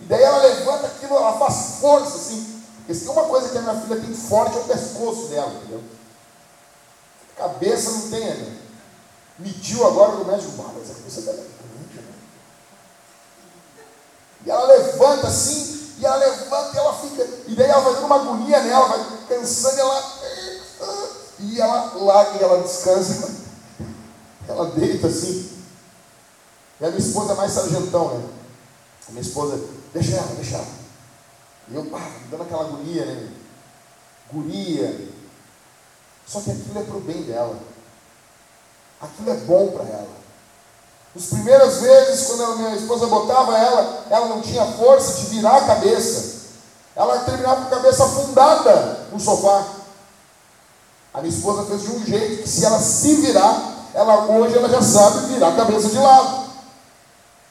E 0.00 0.04
daí 0.04 0.22
ela 0.22 0.38
levanta 0.38 0.86
aquilo, 0.86 1.16
ela 1.16 1.38
faz 1.38 1.80
força 1.80 2.16
assim. 2.16 2.62
Porque 2.78 2.94
se 2.94 3.00
tem 3.00 3.12
uma 3.12 3.24
coisa 3.24 3.48
que 3.48 3.58
a 3.58 3.62
minha 3.62 3.80
filha 3.80 4.00
tem 4.00 4.14
forte 4.14 4.56
é 4.56 4.60
o 4.60 4.64
pescoço 4.64 5.26
dela, 5.26 5.52
entendeu? 5.52 5.82
Cabeça 7.36 7.90
não 7.90 8.10
tem, 8.10 8.24
né? 8.24 8.56
Mediu 9.38 9.86
agora 9.86 10.12
no 10.12 10.24
médico, 10.24 10.52
ah, 10.60 10.70
mas 10.78 10.90
a 10.90 10.94
cabeça 10.94 11.20
dela 11.22 11.38
é 11.38 11.40
grande, 11.40 12.06
né? 12.06 12.14
E 14.44 14.50
ela 14.50 14.66
levanta 14.66 15.26
assim, 15.26 15.85
e 15.98 16.04
ela 16.04 16.16
levanta 16.16 16.74
e 16.74 16.78
ela 16.78 16.92
fica. 16.94 17.28
E 17.48 17.54
daí 17.54 17.70
ela 17.70 17.80
vai 17.80 17.94
dando 17.94 18.06
uma 18.06 18.16
agonia 18.16 18.62
nela, 18.62 18.88
vai 18.88 19.18
cansando 19.28 19.80
ela. 19.80 20.12
E 21.38 21.60
ela 21.60 21.92
larga 21.94 22.38
e 22.38 22.42
ela 22.42 22.62
descansa. 22.62 23.34
Ela 24.48 24.70
deita 24.70 25.06
assim. 25.06 25.50
E 26.80 26.84
a 26.84 26.88
minha 26.88 27.00
esposa 27.00 27.32
é 27.32 27.36
mais 27.36 27.52
sargentão, 27.52 28.18
né? 28.18 28.28
A 29.08 29.12
minha 29.12 29.22
esposa, 29.22 29.58
deixa 29.94 30.16
ela, 30.16 30.34
deixa 30.34 30.56
ela. 30.56 30.66
E 31.68 31.74
eu, 31.74 31.86
pá, 31.86 32.00
dando 32.30 32.42
aquela 32.42 32.64
agonia, 32.64 33.04
né? 33.04 33.32
Guria. 34.32 35.08
Só 36.26 36.40
que 36.40 36.50
aquilo 36.50 36.78
é 36.78 36.82
para 36.82 36.96
o 36.96 37.00
bem 37.00 37.22
dela. 37.22 37.58
Aquilo 39.00 39.30
é 39.30 39.34
bom 39.34 39.72
para 39.72 39.84
ela. 39.84 40.25
As 41.16 41.24
primeiras 41.26 41.80
vezes, 41.80 42.26
quando 42.26 42.44
a 42.44 42.56
minha 42.56 42.76
esposa 42.76 43.06
botava 43.06 43.56
ela, 43.56 44.04
ela 44.10 44.28
não 44.28 44.42
tinha 44.42 44.66
força 44.72 45.14
de 45.14 45.26
virar 45.26 45.56
a 45.56 45.64
cabeça. 45.64 46.36
Ela 46.94 47.20
terminava 47.20 47.62
com 47.62 47.66
a 47.68 47.70
cabeça 47.70 48.04
afundada 48.04 49.06
no 49.10 49.18
sofá. 49.18 49.66
A 51.14 51.22
minha 51.22 51.34
esposa 51.34 51.64
fez 51.64 51.82
de 51.82 51.90
um 51.90 52.04
jeito 52.04 52.42
que 52.42 52.48
se 52.48 52.66
ela 52.66 52.78
se 52.78 53.14
virar, 53.14 53.88
ela 53.94 54.26
hoje 54.26 54.58
ela 54.58 54.68
já 54.68 54.82
sabe 54.82 55.32
virar 55.32 55.48
a 55.48 55.56
cabeça 55.56 55.88
de 55.88 55.96
lado. 55.96 56.50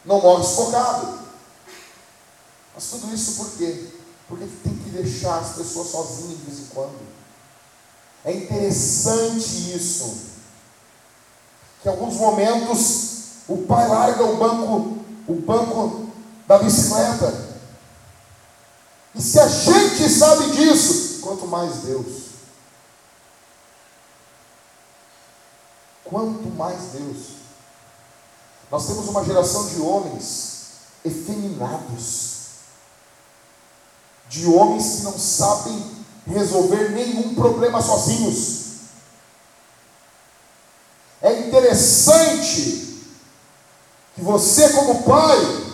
não 0.06 0.22
morre 0.22 0.44
sufocado. 0.44 1.20
Mas 2.76 2.86
tudo 2.86 3.12
isso 3.16 3.44
por 3.44 3.50
quê? 3.58 3.88
Porque 4.28 4.46
tem 4.64 4.76
que 4.76 4.90
deixar 4.92 5.40
as 5.40 5.56
pessoas 5.56 5.88
sozinhas 5.88 6.38
de 6.38 6.46
vez 6.46 6.60
em 6.60 6.66
quando. 6.66 7.00
É 8.24 8.32
interessante 8.32 9.76
isso. 9.76 10.18
Que 11.82 11.90
em 11.90 11.92
alguns 11.92 12.16
momentos 12.16 13.15
o 13.48 13.58
pai 13.60 13.88
larga 13.88 14.24
o 14.24 14.38
banco, 14.38 14.98
o 15.28 15.36
banco 15.36 16.10
da 16.48 16.58
bicicleta. 16.58 17.56
E 19.14 19.22
se 19.22 19.40
a 19.40 19.48
gente 19.48 20.10
sabe 20.10 20.52
disso, 20.52 21.20
quanto 21.22 21.48
mais 21.48 21.78
Deus. 21.78 22.26
Quanto 26.04 26.50
mais 26.56 26.82
Deus. 26.94 27.18
Nós 28.72 28.88
temos 28.88 29.08
uma 29.08 29.24
geração 29.24 29.68
de 29.68 29.80
homens 29.80 30.56
efeminados, 31.04 32.36
de 34.28 34.48
homens 34.48 34.96
que 34.96 35.02
não 35.04 35.18
sabem 35.18 36.06
resolver 36.28 36.90
nenhum 36.90 37.36
problema 37.36 37.82
sozinhos. 37.82 38.66
É 41.22 41.48
interessante 41.48 42.95
que 44.16 44.22
você, 44.22 44.70
como 44.70 45.04
pai, 45.04 45.66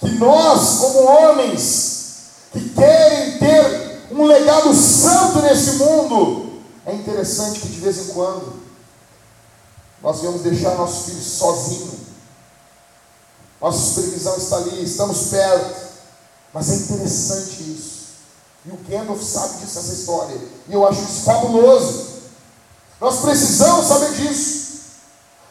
que 0.00 0.10
nós, 0.12 0.78
como 0.78 1.04
homens, 1.04 2.04
que 2.52 2.70
querem 2.70 3.38
ter 3.38 4.08
um 4.10 4.24
legado 4.24 4.74
santo 4.74 5.40
nesse 5.42 5.72
mundo, 5.76 6.60
é 6.86 6.94
interessante 6.94 7.60
que 7.60 7.68
de 7.68 7.80
vez 7.80 7.98
em 7.98 8.12
quando 8.12 8.62
nós 10.02 10.20
viemos 10.20 10.42
deixar 10.42 10.74
nossos 10.74 11.06
filhos 11.06 11.24
sozinhos. 11.24 11.94
Nossa 13.60 13.78
supervisão 13.78 14.36
está 14.36 14.56
ali, 14.56 14.84
estamos 14.84 15.28
perto. 15.28 15.84
Mas 16.52 16.70
é 16.70 16.74
interessante 16.74 17.62
isso. 17.62 17.94
E 18.66 18.70
o 18.70 18.78
Gandalf 18.88 19.22
sabe 19.22 19.58
disso, 19.58 19.78
essa 19.78 19.92
história. 19.92 20.38
E 20.68 20.72
eu 20.72 20.86
acho 20.86 21.02
isso 21.02 21.22
fabuloso. 21.22 22.06
Nós 23.00 23.20
precisamos 23.20 23.86
saber 23.86 24.12
disso. 24.12 24.63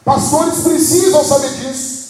Pastores 0.04 0.60
precisam 0.60 1.24
saber 1.24 1.54
disso. 1.54 2.04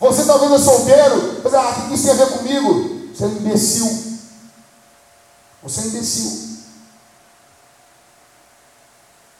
Você 0.00 0.24
talvez 0.24 0.52
é 0.52 0.58
solteiro, 0.58 1.40
mas 1.42 1.54
ah, 1.54 1.70
o 1.70 1.88
que 1.88 1.94
isso 1.94 2.04
tem 2.04 2.12
a 2.12 2.24
ver 2.24 2.38
comigo? 2.38 3.08
Você 3.12 3.24
é 3.24 3.28
imbecil. 3.28 4.18
Você 5.62 5.80
é 5.80 5.84
imbecil. 5.84 6.48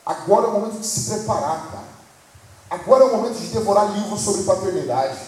Agora 0.05 0.47
é 0.47 0.49
o 0.49 0.53
momento 0.53 0.81
de 0.81 0.87
se 0.87 1.11
preparar, 1.11 1.71
cara. 1.71 1.99
Agora 2.71 3.05
é 3.05 3.07
o 3.07 3.17
momento 3.17 3.39
de 3.39 3.49
devorar 3.49 3.93
livros 3.93 4.21
sobre 4.21 4.43
paternidade. 4.43 5.19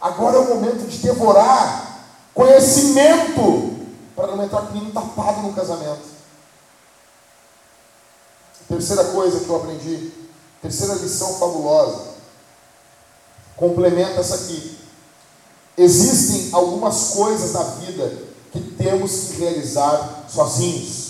Agora 0.00 0.36
é 0.36 0.40
o 0.40 0.48
momento 0.48 0.86
de 0.86 0.98
devorar 0.98 1.98
conhecimento 2.34 3.76
para 4.14 4.36
não 4.36 4.44
entrar 4.44 4.62
com 4.62 4.72
menino 4.72 4.92
tapado 4.92 5.40
no 5.42 5.52
casamento. 5.52 6.18
Terceira 8.68 9.04
coisa 9.04 9.40
que 9.40 9.48
eu 9.48 9.56
aprendi, 9.56 10.12
terceira 10.62 10.94
lição 10.94 11.34
fabulosa, 11.38 12.14
complementa 13.56 14.20
essa 14.20 14.34
aqui. 14.34 14.78
Existem 15.76 16.50
algumas 16.52 17.10
coisas 17.10 17.52
na 17.52 17.62
vida 17.62 18.22
que 18.50 18.60
temos 18.60 19.28
que 19.28 19.40
realizar 19.40 20.24
sozinhos. 20.28 21.08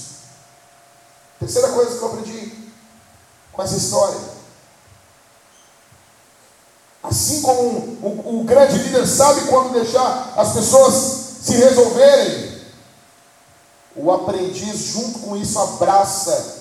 Terceira 1.39 1.69
coisa 1.69 1.97
que 1.97 2.03
eu 2.03 2.09
aprendi, 2.09 2.53
com 3.53 3.63
essa 3.63 3.77
história. 3.77 4.39
Assim 7.03 7.41
como 7.43 7.63
o, 8.03 8.41
o 8.41 8.45
grande 8.45 8.77
líder 8.79 9.07
sabe 9.07 9.43
quando 9.49 9.73
deixar 9.73 10.35
as 10.37 10.53
pessoas 10.53 10.95
se 11.43 11.53
resolverem, 11.55 12.59
o 13.97 14.13
aprendiz, 14.13 14.79
junto 14.79 15.21
com 15.21 15.37
isso, 15.37 15.59
abraça 15.59 16.57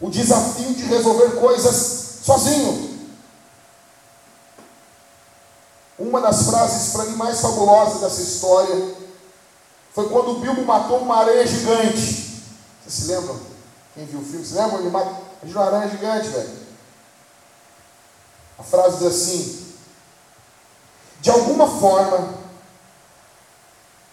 o 0.00 0.10
desafio 0.10 0.74
de 0.74 0.84
resolver 0.84 1.40
coisas 1.40 1.99
sozinho. 2.22 2.90
Uma 5.98 6.20
das 6.20 6.44
frases 6.44 6.92
para 6.92 7.04
mim 7.04 7.16
mais 7.16 7.40
fabulosas 7.40 8.00
dessa 8.00 8.22
história 8.22 8.94
foi 9.94 10.08
quando 10.08 10.30
o 10.30 10.40
Bilbo 10.40 10.64
matou 10.64 10.98
uma 10.98 11.18
aranha 11.18 11.46
gigante. 11.46 12.42
Vocês 12.82 12.94
se 12.94 13.04
lembram? 13.06 13.38
Quem 13.94 14.06
viu 14.06 14.20
o 14.20 14.24
filme? 14.24 14.44
Se 14.44 14.54
lembram? 14.54 14.80
Ele 14.80 14.90
mata 14.90 15.14
de 15.42 15.52
uma 15.52 15.64
aranha 15.64 15.88
gigante, 15.88 16.28
velho. 16.28 16.60
A 18.58 18.62
frase 18.62 18.98
diz 18.98 19.06
assim: 19.06 19.66
De 21.20 21.30
alguma 21.30 21.68
forma, 21.68 22.34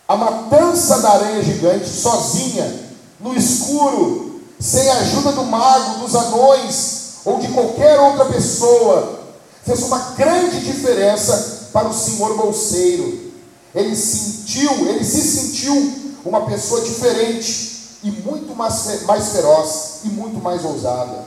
a 0.08 0.16
matança 0.18 1.00
da 1.00 1.12
aranha 1.12 1.44
gigante, 1.44 1.88
sozinha, 1.88 2.90
no 3.20 3.36
escuro, 3.36 4.42
sem 4.60 4.90
a 4.90 4.98
ajuda 5.00 5.32
do 5.34 5.44
mago, 5.44 6.00
dos 6.00 6.16
anões 6.16 7.07
ou 7.28 7.40
de 7.40 7.50
qualquer 7.50 8.00
outra 8.00 8.24
pessoa, 8.24 9.20
fez 9.66 9.84
uma 9.84 10.00
grande 10.12 10.62
diferença 10.62 11.68
para 11.74 11.90
o 11.90 11.94
senhor 11.94 12.38
bolseiro. 12.38 13.34
Ele 13.76 13.94
sentiu, 13.98 14.72
ele 14.88 15.04
se 15.04 15.22
sentiu 15.22 16.16
uma 16.24 16.46
pessoa 16.46 16.80
diferente 16.80 17.98
e 18.02 18.12
muito 18.12 18.56
mais, 18.56 19.04
mais 19.04 19.28
feroz 19.28 20.00
e 20.06 20.08
muito 20.08 20.42
mais 20.42 20.64
ousada. 20.64 21.26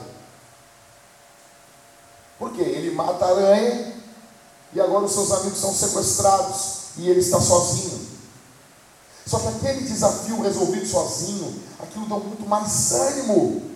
Por 2.39 2.51
quê? 2.53 2.63
Ele 2.63 2.95
mata 2.95 3.23
a 3.23 3.29
aranha 3.29 3.93
e 4.73 4.81
agora 4.81 5.05
os 5.05 5.11
seus 5.11 5.31
amigos 5.31 5.59
são 5.59 5.71
sequestrados 5.71 6.77
e 6.97 7.11
ele 7.11 7.19
está 7.19 7.39
sozinho. 7.39 8.07
Só 9.27 9.37
que 9.37 9.49
aquele 9.49 9.81
desafio 9.81 10.41
resolvido 10.41 10.87
sozinho, 10.87 11.61
aquilo 11.79 12.07
dá 12.07 12.15
muito 12.15 12.49
mais 12.49 12.91
ânimo. 12.91 13.70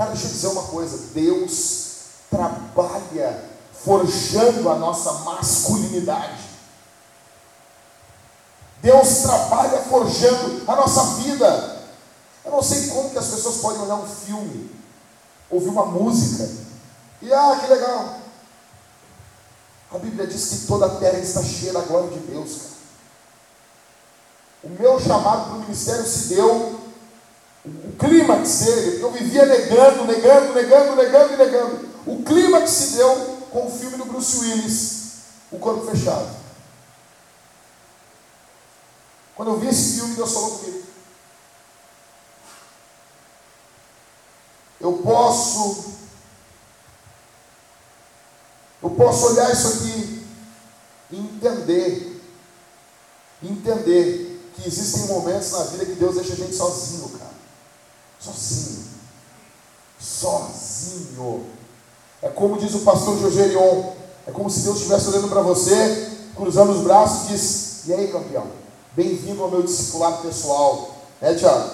Cara, 0.00 0.12
deixa 0.12 0.28
eu 0.28 0.30
dizer 0.30 0.46
uma 0.46 0.62
coisa: 0.62 0.96
Deus 1.12 1.88
trabalha 2.30 3.44
forjando 3.84 4.70
a 4.70 4.76
nossa 4.76 5.12
masculinidade. 5.24 6.42
Deus 8.80 9.18
trabalha 9.18 9.82
forjando 9.82 10.62
a 10.66 10.74
nossa 10.74 11.04
vida. 11.16 11.82
Eu 12.46 12.50
não 12.50 12.62
sei 12.62 12.88
como 12.88 13.10
que 13.10 13.18
as 13.18 13.26
pessoas 13.26 13.58
podem 13.58 13.82
olhar 13.82 13.96
um 13.96 14.06
filme, 14.06 14.70
ouvir 15.50 15.68
uma 15.68 15.84
música, 15.84 16.48
e 17.20 17.30
ah, 17.30 17.58
que 17.60 17.66
legal. 17.66 18.20
A 19.92 19.98
Bíblia 19.98 20.26
diz 20.26 20.48
que 20.48 20.66
toda 20.66 20.86
a 20.86 20.96
terra 20.96 21.18
está 21.18 21.42
cheia 21.42 21.74
da 21.74 21.82
glória 21.82 22.08
de 22.08 22.20
Deus, 22.20 22.52
cara. 22.52 22.80
O 24.62 24.68
meu 24.70 24.98
chamado 24.98 25.44
para 25.44 25.56
o 25.56 25.60
ministério 25.60 26.06
se 26.06 26.34
deu, 26.34 26.79
clímax 28.00 28.60
dele, 28.60 29.02
eu 29.02 29.10
vivia 29.12 29.44
negando, 29.46 30.04
negando, 30.06 30.54
negando, 30.54 30.96
negando 30.96 31.34
e 31.34 31.36
negando. 31.36 31.88
O 32.06 32.22
clímax 32.22 32.70
se 32.70 32.96
deu 32.96 33.14
com 33.50 33.66
o 33.66 33.70
filme 33.70 33.98
do 33.98 34.06
Bruce 34.06 34.38
Willis, 34.38 35.00
O 35.52 35.58
Corpo 35.58 35.90
Fechado. 35.90 36.40
Quando 39.36 39.52
eu 39.52 39.58
vi 39.58 39.68
esse 39.68 39.94
filme, 39.94 40.14
Deus 40.14 40.32
falou 40.32 40.58
comigo. 40.58 40.82
Eu 44.80 44.92
posso, 44.98 45.92
eu 48.82 48.90
posso 48.90 49.26
olhar 49.26 49.52
isso 49.52 49.68
aqui 49.68 50.26
e 51.10 51.16
entender, 51.18 52.22
entender 53.42 54.52
que 54.54 54.66
existem 54.66 55.06
momentos 55.06 55.52
na 55.52 55.64
vida 55.64 55.84
que 55.84 55.92
Deus 55.92 56.14
deixa 56.14 56.32
a 56.32 56.36
gente 56.36 56.54
sozinho, 56.54 57.08
cara. 57.10 57.39
Sozinho. 58.20 58.84
Sozinho. 59.98 61.46
É 62.22 62.28
como 62.28 62.58
diz 62.58 62.74
o 62.74 62.80
pastor 62.80 63.18
Jogerion. 63.18 63.92
É 64.26 64.30
como 64.30 64.50
se 64.50 64.60
Deus 64.60 64.76
estivesse 64.76 65.08
olhando 65.08 65.28
para 65.28 65.40
você, 65.40 66.10
cruzando 66.36 66.72
os 66.72 66.82
braços 66.82 67.24
e 67.24 67.32
diz: 67.32 67.86
E 67.86 67.94
aí, 67.94 68.08
campeão? 68.08 68.46
Bem-vindo 68.92 69.42
ao 69.42 69.50
meu 69.50 69.62
discipulado 69.62 70.18
pessoal. 70.18 70.96
Né, 71.20 71.34
Tiago? 71.34 71.70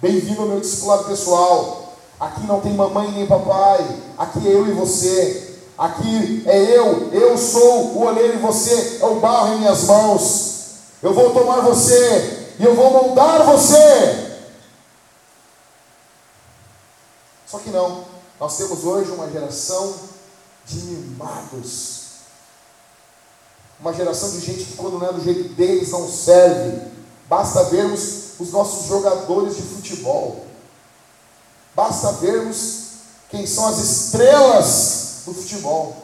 Bem-vindo 0.00 0.42
ao 0.42 0.48
meu 0.48 0.60
discipulado 0.60 1.04
pessoal. 1.04 1.92
Aqui 2.18 2.44
não 2.46 2.60
tem 2.60 2.74
mamãe 2.74 3.12
nem 3.12 3.26
papai. 3.26 3.86
Aqui 4.18 4.48
é 4.48 4.54
eu 4.54 4.66
e 4.66 4.72
você. 4.72 5.58
Aqui 5.78 6.42
é 6.44 6.76
eu. 6.76 7.12
Eu 7.12 7.38
sou 7.38 7.94
o 7.94 8.06
oleiro 8.06 8.34
e 8.34 8.42
você 8.42 8.98
é 9.00 9.06
o 9.06 9.20
barro 9.20 9.54
em 9.54 9.58
minhas 9.60 9.84
mãos. 9.84 10.52
Eu 11.00 11.14
vou 11.14 11.30
tomar 11.30 11.60
você 11.60 12.48
e 12.58 12.64
eu 12.64 12.74
vou 12.74 12.90
moldar 12.90 13.44
você. 13.44 14.31
Só 17.52 17.60
que 17.60 17.70
não. 17.70 18.04
Nós 18.40 18.56
temos 18.56 18.82
hoje 18.82 19.12
uma 19.12 19.30
geração 19.30 19.94
de 20.66 20.78
mimados 20.78 22.02
uma 23.82 23.92
geração 23.92 24.30
de 24.30 24.38
gente 24.38 24.64
que, 24.64 24.76
quando 24.76 24.96
não 24.96 25.08
é 25.08 25.12
do 25.12 25.20
jeito 25.20 25.52
deles, 25.54 25.90
não 25.90 26.08
serve. 26.08 26.86
Basta 27.28 27.64
vermos 27.64 28.38
os 28.38 28.52
nossos 28.52 28.86
jogadores 28.86 29.56
de 29.56 29.62
futebol. 29.62 30.46
Basta 31.74 32.12
vermos 32.12 32.82
quem 33.28 33.44
são 33.44 33.66
as 33.66 33.78
estrelas 33.78 35.22
do 35.26 35.34
futebol. 35.34 35.96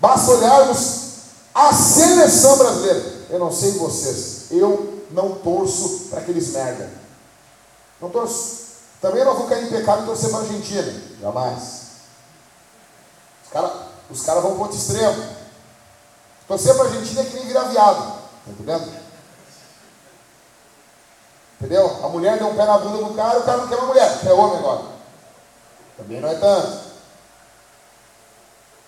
Basta 0.00 0.32
olharmos 0.32 1.02
a 1.54 1.72
seleção 1.72 2.58
brasileira. 2.58 3.22
Eu 3.30 3.38
não 3.38 3.52
sei 3.52 3.70
vocês, 3.72 4.46
eu 4.50 5.04
não 5.12 5.36
torço 5.36 6.08
para 6.10 6.18
aqueles 6.20 6.48
merda. 6.50 6.90
Não 8.00 8.10
torço. 8.10 8.61
Também 9.02 9.24
não 9.24 9.34
vou 9.34 9.48
cair 9.48 9.64
em 9.64 9.70
pecado 9.70 10.04
e 10.04 10.06
torcer 10.06 10.30
para 10.30 10.38
a 10.38 10.42
Argentina. 10.42 11.02
Jamais. 11.20 11.82
Os 13.44 13.50
caras 13.50 13.72
os 14.08 14.22
cara 14.22 14.40
vão 14.40 14.52
para 14.52 14.62
outro 14.62 14.78
extremo. 14.78 15.36
Torcer 16.46 16.74
para 16.74 16.84
a 16.84 16.86
Argentina 16.86 17.20
é 17.20 17.24
que 17.24 17.34
nem 17.34 17.46
virar 17.46 17.64
viado. 17.64 18.22
Tá 18.44 18.50
entendendo? 18.50 19.02
Entendeu? 21.60 22.04
A 22.04 22.08
mulher 22.08 22.38
deu 22.38 22.48
um 22.48 22.56
pé 22.56 22.64
na 22.64 22.78
bunda 22.78 22.98
do 22.98 23.14
cara, 23.14 23.40
o 23.40 23.44
cara 23.44 23.58
não 23.58 23.68
quer 23.68 23.76
uma 23.76 23.86
mulher, 23.86 24.20
quer 24.20 24.32
homem 24.32 24.58
agora. 24.58 24.82
Também 25.96 26.20
não 26.20 26.28
é 26.28 26.34
tanto. 26.34 26.92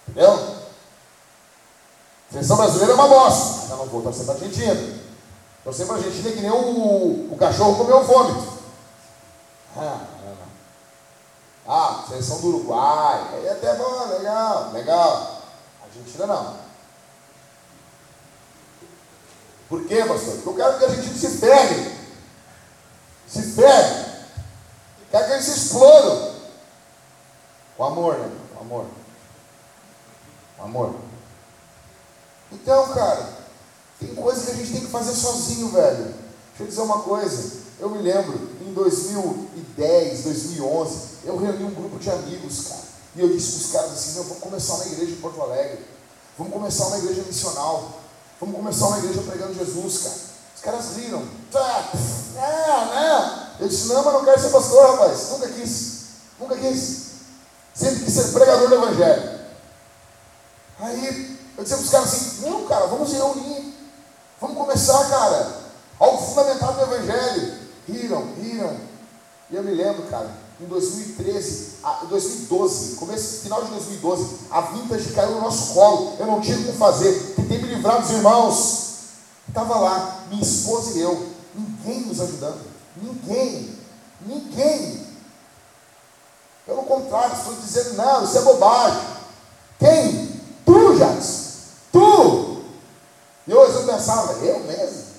Entendeu? 0.09 0.55
Seleção 2.31 2.57
brasileira 2.57 2.93
é 2.93 2.95
uma 2.95 3.09
bosta, 3.09 3.73
eu 3.73 3.77
não 3.79 3.87
vou 3.87 4.03
torcer 4.03 4.25
para 4.25 4.35
a 4.35 4.37
Argentina. 4.37 4.99
Torcer 5.63 5.87
para 5.87 5.97
a 5.97 5.99
Argentina 5.99 6.29
é 6.29 6.33
que 6.33 6.41
nem 6.41 6.51
o, 6.51 7.33
o 7.33 7.37
cachorro 7.39 7.77
comeu 7.77 7.99
o 7.99 8.05
vômito. 8.05 8.54
Ah, 9.77 10.07
não, 10.25 10.35
não. 10.35 10.47
ah, 11.67 12.05
seleção 12.09 12.41
do 12.41 12.49
Uruguai, 12.49 13.29
aí 13.33 13.49
até 13.49 13.75
bom, 13.75 14.07
legal, 14.07 14.71
legal. 14.73 15.43
Argentina 15.83 16.27
não. 16.27 16.57
Por 19.69 19.87
quê, 19.87 20.05
pastor? 20.05 20.35
Porque 20.43 20.49
eu 20.49 20.55
quero 20.55 20.79
que 20.79 20.85
a 20.85 20.89
Argentina 20.89 21.19
se 21.19 21.39
ferre. 21.39 21.99
Se 23.27 23.43
ferre. 23.43 24.05
Quero 25.11 25.27
que 25.27 25.33
eles 25.33 25.45
se 25.45 25.59
explodam. 25.59 26.35
Com 27.77 27.85
amor, 27.85 28.19
né? 28.19 28.31
Com 28.55 28.61
amor. 28.61 28.87
Com 30.57 30.65
amor. 30.65 30.95
Então, 32.53 32.93
cara, 32.93 33.37
tem 33.99 34.15
coisa 34.15 34.45
que 34.45 34.51
a 34.53 34.55
gente 34.55 34.73
tem 34.73 34.81
que 34.83 34.93
fazer 34.93 35.15
sozinho, 35.15 35.71
velho. 35.71 36.05
Deixa 36.05 36.63
eu 36.63 36.67
dizer 36.67 36.81
uma 36.83 37.03
coisa. 37.03 37.64
Eu 37.79 37.91
me 37.91 37.99
lembro, 37.99 38.51
em 38.61 38.73
2010, 38.73 40.23
2011, 40.25 40.99
eu 41.25 41.37
reuni 41.37 41.65
um 41.65 41.75
grupo 41.75 41.99
de 41.99 42.11
amigos, 42.11 42.69
cara. 42.69 42.83
E 43.17 43.21
eu 43.21 43.29
disse 43.29 43.53
para 43.53 43.61
os 43.61 43.73
caras 43.73 43.93
assim: 43.93 44.23
vamos 44.23 44.39
começar 44.39 44.75
uma 44.75 44.87
igreja 44.87 45.13
em 45.13 45.21
Porto 45.21 45.41
Alegre. 45.41 45.85
Vamos 46.39 46.53
começar 46.53 46.87
uma 46.87 46.99
igreja 46.99 47.23
missional. 47.23 48.01
Vamos 48.41 48.57
começar 48.57 48.87
uma 48.87 48.99
igreja 48.99 49.23
pregando 49.23 49.55
Jesus, 49.55 49.99
cara. 49.99 50.17
Os 50.57 50.63
caras 50.63 50.97
riram. 50.97 51.25
Tá, 51.51 51.91
né? 52.35 53.49
Eu 53.61 53.69
disse: 53.69 53.89
não, 53.89 54.05
mas 54.05 54.15
não 54.15 54.25
quero 54.25 54.41
ser 54.41 54.51
pastor, 54.51 54.91
rapaz. 54.93 55.31
Nunca 55.31 55.49
quis. 55.49 55.95
Nunca 56.39 56.57
quis. 56.57 57.05
Sempre 57.75 58.05
quis 58.05 58.15
ser 58.15 58.33
pregador 58.33 58.69
do 58.69 58.75
Evangelho. 58.75 59.41
Aí 60.79 61.39
eu 61.57 61.65
disse 61.65 61.77
para 61.77 61.85
os 61.85 61.91
caras 61.91 62.13
assim: 62.13 62.49
não, 62.49 62.67
cara, 62.67 62.87
vamos 62.87 63.13
reunir. 63.13 63.75
Vamos 64.41 64.57
começar, 64.57 65.09
cara. 65.09 65.65
Algo 65.99 66.19
fundamental 66.19 66.73
do 66.75 66.83
Evangelho. 66.83 67.64
Riram, 67.87 68.35
riram. 68.41 68.77
E 69.51 69.57
eu 69.57 69.63
me 69.63 69.73
lembro, 69.73 70.05
cara, 70.05 70.31
em 70.61 70.65
2013, 70.67 71.75
em 72.05 72.07
2012, 72.07 72.97
começo, 72.97 73.43
final 73.43 73.63
de 73.63 73.71
2012, 73.71 74.39
a 74.51 74.61
vintage 74.63 75.13
caiu 75.13 75.33
no 75.33 75.41
nosso 75.43 75.75
colo. 75.75 76.17
Eu 76.19 76.27
não 76.27 76.41
tinha 76.41 76.57
como 76.57 76.73
fazer. 76.75 77.35
Tentei 77.37 77.59
me 77.59 77.75
livrar 77.75 78.01
dos 78.01 78.11
irmãos. 78.11 78.95
Estava 79.49 79.79
lá, 79.79 80.25
minha 80.31 80.43
esposa 80.43 80.99
e 80.99 81.03
eu. 81.03 81.35
Ninguém 81.55 82.07
nos 82.07 82.21
ajudando. 82.21 82.61
Ninguém. 82.97 83.79
Ninguém. 84.27 85.07
Pelo 86.67 86.83
contrário, 86.85 87.37
estou 87.37 87.55
dizendo, 87.55 87.95
não, 87.95 88.25
isso 88.25 88.39
é 88.39 88.43
bobagem. 88.43 89.03
Quem? 89.79 90.41
Tu, 90.65 90.97
Jackson. 90.97 91.45
Tu! 91.93 92.65
E 93.47 93.55
hoje 93.55 93.75
eu 93.75 93.85
pensava, 93.85 94.33
eu 94.45 94.61
mesmo. 94.61 95.14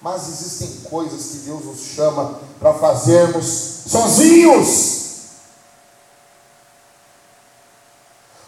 Mas 0.00 0.28
existem 0.28 0.88
coisas 0.88 1.22
que 1.22 1.36
Deus 1.38 1.64
nos 1.64 1.80
chama 1.80 2.38
para 2.60 2.74
fazermos 2.74 3.44
sozinhos. 3.86 4.98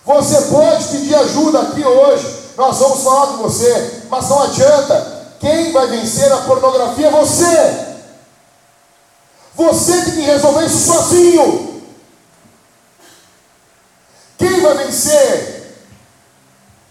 Você 0.04 0.42
pode 0.42 0.84
pedir 0.88 1.14
ajuda 1.14 1.60
aqui 1.60 1.84
hoje. 1.84 2.40
Nós 2.56 2.78
vamos 2.78 3.02
falar 3.02 3.26
com 3.28 3.36
você, 3.38 4.02
mas 4.08 4.28
não 4.28 4.42
adianta. 4.42 5.20
Quem 5.40 5.72
vai 5.72 5.86
vencer 5.88 6.30
a 6.32 6.38
pornografia 6.38 7.08
é 7.08 7.10
você. 7.10 7.90
Você 9.54 10.02
tem 10.02 10.14
que 10.14 10.20
resolver 10.20 10.66
isso 10.66 10.86
sozinho. 10.86 11.82
Quem 14.38 14.60
vai 14.60 14.74
vencer 14.78 15.76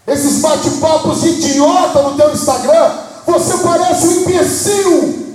esses 0.06 0.40
bate-papos 0.40 1.24
idiota 1.24 2.02
no 2.02 2.16
teu 2.16 2.32
Instagram? 2.32 3.09
Você 3.26 3.58
parece 3.58 4.06
um 4.06 4.12
imbecil. 4.20 5.30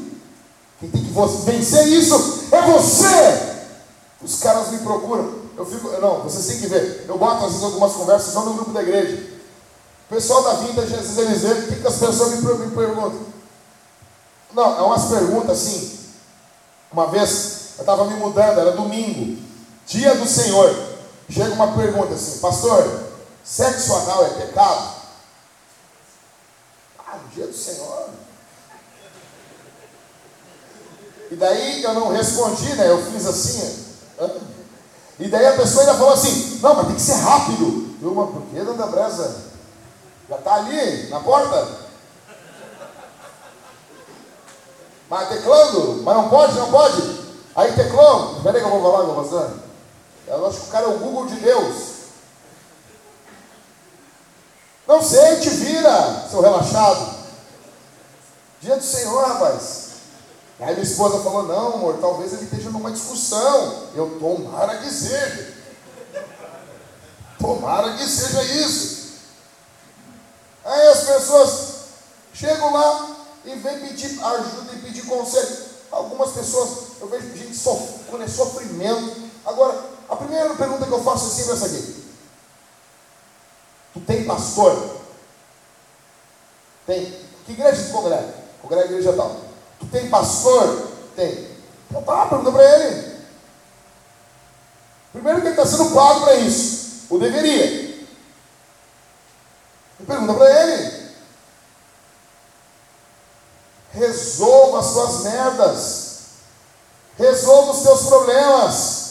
Quem 0.79 0.89
tem 0.89 1.03
que 1.03 1.11
vencer 1.45 1.87
isso 1.87 2.45
é 2.51 2.61
você. 2.61 3.55
Os 4.21 4.39
caras 4.39 4.71
me 4.71 4.79
procuram. 4.79 5.45
Eu 5.57 5.65
fico, 5.65 5.89
não, 6.01 6.21
vocês 6.23 6.45
têm 6.47 6.59
que 6.59 6.67
ver. 6.67 7.05
Eu 7.07 7.17
boto 7.17 7.45
às 7.45 7.51
vezes 7.51 7.63
algumas 7.63 7.93
conversas 7.93 8.33
só 8.33 8.43
no 8.43 8.53
grupo 8.53 8.71
da 8.71 8.81
igreja. 8.81 9.35
O 10.09 10.13
pessoal 10.13 10.43
da 10.43 10.53
vintage, 10.53 10.93
às 10.93 11.01
vezes 11.01 11.17
eles 11.17 11.41
veem, 11.41 11.53
o 11.53 11.67
que, 11.67 11.75
que 11.81 11.87
as 11.87 11.95
pessoas 11.95 12.31
me, 12.31 12.41
me 12.41 12.75
perguntam? 12.75 13.19
Não, 14.53 14.77
é 14.77 14.81
umas 14.81 15.05
perguntas 15.05 15.51
assim. 15.51 15.99
Uma 16.91 17.07
vez, 17.07 17.73
eu 17.77 17.81
estava 17.81 18.05
me 18.05 18.13
mudando, 18.15 18.59
era 18.59 18.71
domingo, 18.71 19.41
dia 19.87 20.13
do 20.15 20.27
Senhor. 20.27 20.73
Chega 21.29 21.53
uma 21.53 21.73
pergunta 21.73 22.13
assim, 22.13 22.39
pastor, 22.39 23.03
sexo 23.43 23.95
anal 23.95 24.25
é 24.25 24.29
pecado? 24.29 24.94
Dia 27.35 27.47
do 27.47 27.53
Senhor. 27.53 28.09
E 31.29 31.35
daí 31.35 31.83
eu 31.83 31.93
não 31.93 32.13
respondi, 32.13 32.73
né? 32.75 32.89
Eu 32.89 33.11
fiz 33.11 33.25
assim. 33.25 33.85
E 35.19 35.27
daí 35.27 35.45
a 35.45 35.57
pessoa 35.57 35.81
ainda 35.81 35.95
falou 35.95 36.13
assim, 36.13 36.59
não, 36.61 36.75
mas 36.75 36.87
tem 36.87 36.95
que 36.95 37.01
ser 37.01 37.15
rápido. 37.15 37.95
Eu, 38.01 38.13
mas 38.13 38.29
por 38.29 38.41
que, 38.43 38.91
Bresa? 38.91 39.35
Já 40.29 40.35
está 40.37 40.55
ali, 40.55 41.09
na 41.09 41.19
porta? 41.19 41.67
Mas 45.09 45.29
teclando? 45.29 46.03
Mas 46.03 46.15
não 46.15 46.29
pode, 46.29 46.53
não 46.57 46.71
pode? 46.71 47.25
Aí 47.55 47.71
teclou, 47.73 48.37
espera 48.37 48.57
aí 48.57 48.63
que 48.63 48.69
eu 48.69 48.79
vou 48.79 48.91
falar 48.91 49.05
com 49.05 49.13
você. 49.13 49.53
Eu 50.27 50.47
acho 50.47 50.61
que 50.61 50.67
o 50.67 50.71
cara 50.71 50.85
é 50.85 50.89
o 50.89 50.99
Google 50.99 51.27
de 51.27 51.35
Deus. 51.35 51.75
Não 54.87 55.01
sei, 55.01 55.39
te 55.39 55.49
vira, 55.49 56.27
seu 56.29 56.41
relaxado. 56.41 57.14
Dia 58.65 58.77
do 58.77 58.83
Senhor, 58.83 59.23
rapaz. 59.27 59.89
Aí 60.59 60.73
minha 60.73 60.81
esposa 60.81 61.23
falou: 61.23 61.43
Não, 61.43 61.75
amor, 61.75 61.99
talvez 62.01 62.33
ele 62.33 62.45
esteja 62.45 62.71
numa 62.71 62.89
discussão. 62.89 63.89
Eu, 63.93 64.17
tomara 64.19 64.79
que 64.79 64.89
seja. 64.89 65.53
Tomara 67.39 67.95
que 67.95 68.07
seja 68.07 68.41
isso. 68.41 69.19
Aí 70.65 70.87
as 70.87 71.03
pessoas 71.03 71.75
chegam 72.33 72.73
lá 72.73 73.15
e 73.45 73.53
vêm 73.53 73.87
pedir 73.87 74.19
ajuda 74.19 74.73
e 74.73 74.81
pedir 74.81 75.05
conselho. 75.05 75.57
Algumas 75.91 76.31
pessoas, 76.31 76.99
eu 76.99 77.07
vejo 77.07 77.37
gente 77.37 77.55
sofrendo, 77.55 78.23
é 78.23 78.27
sofrimento. 78.27 79.29
Agora, 79.45 79.79
a 80.09 80.15
primeira 80.15 80.55
pergunta 80.55 80.87
que 80.87 80.91
eu 80.91 81.03
faço 81.03 81.27
é 81.27 81.29
sempre 81.29 81.51
essa 81.51 81.65
aqui. 81.67 82.03
Tu 83.93 83.99
tem 83.99 84.25
pastor? 84.25 85.01
Tem. 86.87 87.25
Que 87.45 87.51
igreja 87.51 87.83
tu 87.83 87.91
congrega? 87.91 88.44
Congrega 88.65 88.81
a 88.81 88.85
igreja 88.85 89.13
tal. 89.13 89.41
Tu 89.79 89.85
tem 89.87 90.09
pastor? 90.09 90.87
Tem. 91.15 91.55
Então 91.87 92.01
tá, 92.01 92.25
pergunta 92.25 92.51
para 92.51 92.63
ele. 92.63 93.15
Primeiro 95.13 95.41
que 95.41 95.47
ele 95.47 95.53
está 95.53 95.65
sendo 95.65 95.93
pago 95.93 96.21
para 96.21 96.35
isso. 96.35 97.05
Ou 97.11 97.19
deveria. 97.19 98.05
E 99.99 100.03
pergunta 100.05 100.33
para 100.33 100.63
ele. 100.63 101.05
Resolva 103.91 104.79
as 104.79 104.85
suas 104.87 105.23
merdas. 105.23 106.15
Resolva 107.19 107.71
os 107.71 107.83
seus 107.83 108.07
problemas. 108.07 109.05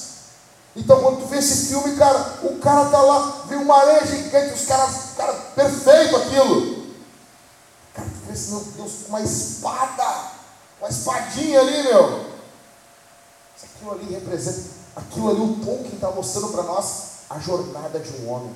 Então, 0.77 1.01
quando 1.01 1.21
tu 1.21 1.27
vê 1.27 1.39
esse 1.39 1.69
filme, 1.69 1.97
cara, 1.97 2.41
o 2.43 2.59
cara 2.59 2.87
tá 2.87 3.01
lá, 3.01 3.45
vem 3.47 3.59
uma 3.59 3.79
areia 3.79 4.05
gigante, 4.05 4.55
os 4.55 4.67
caras, 4.67 5.15
cara, 5.17 5.33
perfeito 5.55 6.17
aquilo. 6.17 6.74
Esse, 8.35 8.51
meu 8.51 8.61
Deus, 8.61 8.93
uma 9.09 9.21
espada, 9.21 10.33
uma 10.81 10.89
espadinha 10.89 11.61
ali, 11.61 11.85
meu. 11.85 12.35
Aquilo 13.63 13.93
ali 13.93 14.13
representa, 14.13 14.71
aquilo 14.97 15.31
ali, 15.31 15.41
o 15.41 15.65
Tolkien 15.65 15.95
está 15.95 16.11
mostrando 16.11 16.49
para 16.49 16.65
nós 16.65 17.03
a 17.31 17.39
jornada 17.39 18.01
de 18.01 18.11
um 18.17 18.29
homem. 18.29 18.55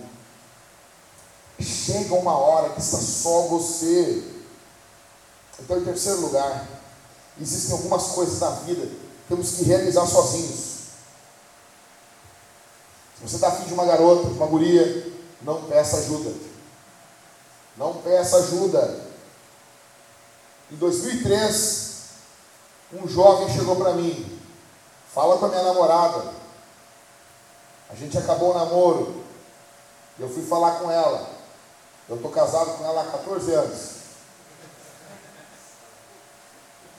Chega 1.60 2.14
uma 2.14 2.36
hora 2.36 2.70
que 2.70 2.80
está 2.80 2.98
só 2.98 3.42
você. 3.42 4.24
Então, 5.60 5.78
em 5.78 5.84
terceiro 5.84 6.22
lugar, 6.22 6.66
existem 7.40 7.72
algumas 7.72 8.08
coisas 8.08 8.40
na 8.40 8.50
vida 8.50 8.84
que 8.84 9.00
temos 9.28 9.52
que 9.52 9.62
realizar 9.62 10.06
sozinhos. 10.06 10.78
Se 13.16 13.22
você 13.22 13.36
está 13.36 13.48
afim 13.48 13.64
de 13.64 13.74
uma 13.74 13.84
garota, 13.84 14.28
de 14.28 14.34
uma 14.34 14.46
guria, 14.46 15.12
não 15.42 15.64
peça 15.64 15.98
ajuda. 15.98 16.32
Não 17.76 17.94
peça 17.94 18.38
ajuda. 18.38 19.07
Em 20.70 20.76
2003, 20.76 21.88
um 22.92 23.08
jovem 23.08 23.48
chegou 23.54 23.76
para 23.76 23.92
mim, 23.92 24.38
fala 25.12 25.38
com 25.38 25.46
a 25.46 25.48
minha 25.48 25.62
namorada. 25.62 26.24
A 27.90 27.94
gente 27.94 28.18
acabou 28.18 28.50
o 28.50 28.58
namoro. 28.58 29.24
Eu 30.18 30.28
fui 30.28 30.44
falar 30.44 30.72
com 30.72 30.90
ela. 30.90 31.30
Eu 32.08 32.16
estou 32.16 32.30
casado 32.30 32.76
com 32.76 32.84
ela 32.84 33.02
há 33.02 33.04
14 33.04 33.52
anos. 33.52 33.78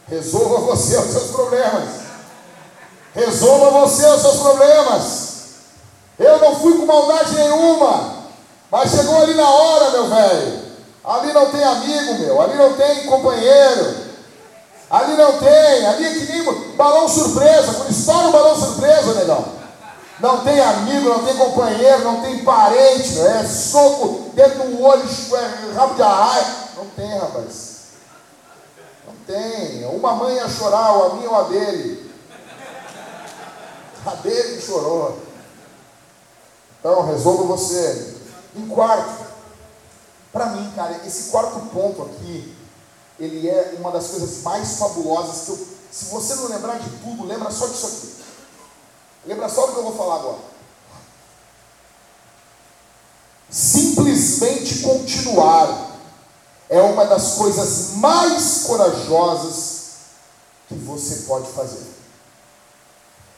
Resolva 0.07 0.61
você 0.61 0.97
os 0.97 1.11
seus 1.11 1.31
problemas. 1.31 1.89
Resolva 3.13 3.81
você 3.81 4.05
os 4.07 4.21
seus 4.21 4.37
problemas. 4.37 5.29
Eu 6.17 6.39
não 6.39 6.59
fui 6.59 6.77
com 6.77 6.85
maldade 6.85 7.35
nenhuma. 7.35 8.25
Mas 8.71 8.91
chegou 8.91 9.21
ali 9.21 9.35
na 9.35 9.49
hora, 9.49 9.91
meu 9.91 10.09
velho. 10.09 10.68
Ali 11.09 11.33
não 11.33 11.49
tem 11.49 11.63
amigo, 11.63 12.19
meu. 12.19 12.39
Ali 12.39 12.55
não 12.55 12.73
tem 12.73 13.07
companheiro. 13.07 13.95
Ali 14.91 15.17
não 15.17 15.39
tem. 15.39 15.87
Ali 15.87 16.05
é 16.05 16.13
que 16.13 16.31
nem 16.31 16.43
balão 16.75 17.09
surpresa. 17.09 17.73
Quando 17.73 17.89
estoura 17.89 18.27
um 18.27 18.31
balão 18.31 18.55
surpresa, 18.55 19.15
negão. 19.15 19.43
Não 20.19 20.43
tem 20.43 20.59
amigo, 20.59 21.09
não 21.09 21.25
tem 21.25 21.35
companheiro, 21.35 22.03
não 22.03 22.21
tem 22.21 22.43
parente. 22.43 23.13
Meu. 23.13 23.25
É 23.25 23.43
soco 23.43 24.29
dentro 24.35 24.67
do 24.67 24.83
olho, 24.83 25.03
é 25.03 25.73
rabo 25.73 25.95
de 25.95 26.03
arraia. 26.03 26.45
Não 26.77 26.85
tem, 26.85 27.17
rapaz. 27.17 27.79
Não 29.07 29.15
tem. 29.25 29.85
Uma 29.85 30.13
mãe 30.13 30.35
ia 30.35 30.47
chorar, 30.47 30.91
ou 30.91 31.11
a 31.11 31.15
minha 31.15 31.29
ou 31.29 31.39
a 31.39 31.43
dele. 31.43 32.11
A 34.05 34.11
dele 34.11 34.57
que 34.57 34.61
chorou. 34.61 35.17
Então, 36.79 37.07
resolva 37.07 37.43
você. 37.45 38.15
Em 38.55 38.67
quarto, 38.67 39.18
para 40.31 40.47
mim, 40.47 40.71
cara, 40.75 41.01
esse 41.05 41.29
quarto 41.29 41.59
ponto 41.71 42.03
aqui, 42.03 42.55
ele 43.19 43.49
é 43.49 43.75
uma 43.79 43.91
das 43.91 44.07
coisas 44.07 44.43
mais 44.43 44.77
fabulosas 44.77 45.45
que 45.45 45.49
eu. 45.51 45.67
Se 45.91 46.05
você 46.05 46.35
não 46.35 46.47
lembrar 46.47 46.79
de 46.79 46.89
tudo, 46.97 47.25
lembra 47.25 47.49
só 47.49 47.67
disso 47.67 47.87
aqui. 47.87 48.15
Lembra 49.25 49.49
só 49.49 49.65
do 49.65 49.73
que 49.73 49.79
eu 49.79 49.83
vou 49.83 49.97
falar 49.97 50.15
agora. 50.15 50.39
Simplesmente 53.49 54.79
continuar 54.79 55.89
é 56.69 56.79
uma 56.81 57.05
das 57.05 57.33
coisas 57.33 57.95
mais 57.95 58.61
corajosas 58.67 59.79
que 60.67 60.75
você 60.75 61.25
pode 61.25 61.51
fazer. 61.51 61.87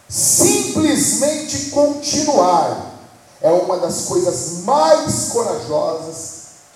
Simplesmente 0.09 1.69
continuar 1.69 2.91
é 3.39 3.49
uma 3.49 3.77
das 3.77 4.01
coisas 4.01 4.63
mais 4.65 5.29
corajosas 5.29 6.30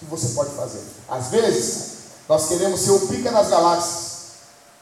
que 0.06 0.12
você 0.12 0.30
pode 0.30 0.52
fazer. 0.52 0.82
Às 1.10 1.28
vezes, 1.28 1.96
nós 2.30 2.48
queremos 2.48 2.80
ser 2.80 2.92
o 2.92 3.08
pica 3.08 3.32
das 3.32 3.50
galáxias. 3.50 4.06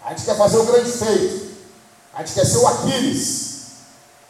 A 0.03 0.09
gente 0.09 0.23
quer 0.23 0.37
fazer 0.37 0.57
o 0.57 0.65
grande 0.65 0.91
feito. 0.91 1.53
A 2.13 2.19
gente 2.19 2.33
quer 2.33 2.45
ser 2.45 2.57
o 2.57 2.67
Aquiles. 2.67 3.53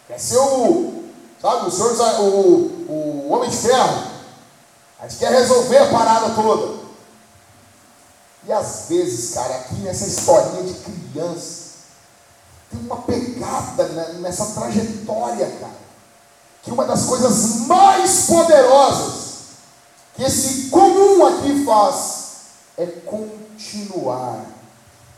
Quer 0.07 0.19
ser 0.19 0.37
o, 0.37 1.03
sabe, 1.41 1.67
o 1.67 1.71
senhor, 1.71 2.21
o, 2.21 2.85
o 2.89 3.29
homem 3.31 3.49
de 3.49 3.57
ferro. 3.57 4.07
A 4.99 5.07
gente 5.07 5.19
quer 5.19 5.31
resolver 5.31 5.77
a 5.77 5.89
parada 5.89 6.29
toda. 6.33 6.83
E 8.45 8.51
às 8.51 8.85
vezes, 8.89 9.33
cara, 9.33 9.55
aqui 9.55 9.75
nessa 9.75 10.05
historinha 10.05 10.63
de 10.63 10.73
criança, 10.73 11.63
tem 12.69 12.79
uma 12.81 12.97
pegada 12.97 13.87
nessa 14.19 14.45
trajetória, 14.47 15.49
cara, 15.59 15.83
que 16.61 16.71
uma 16.71 16.85
das 16.85 17.05
coisas 17.05 17.67
mais 17.67 18.25
poderosas 18.25 19.22
que 20.15 20.23
esse 20.23 20.69
comum 20.69 21.25
aqui 21.25 21.65
faz 21.65 22.23
é 22.77 22.85
continuar. 22.85 24.45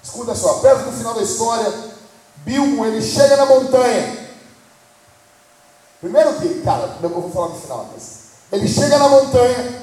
Escuta 0.03 0.35
só, 0.35 0.55
perto 0.59 0.85
do 0.85 0.97
final 0.97 1.13
da 1.13 1.21
história, 1.23 1.73
Bilmo 2.37 2.85
ele 2.85 3.01
chega 3.01 3.35
na 3.37 3.45
montanha. 3.45 4.25
Primeiro 5.99 6.35
que, 6.35 6.61
cara, 6.61 6.97
eu 7.01 7.09
vou 7.09 7.31
falar 7.31 7.49
no 7.49 7.59
final, 7.59 7.89
mas 7.93 8.25
ele 8.51 8.67
chega 8.67 8.97
na 8.99 9.09
montanha 9.09 9.81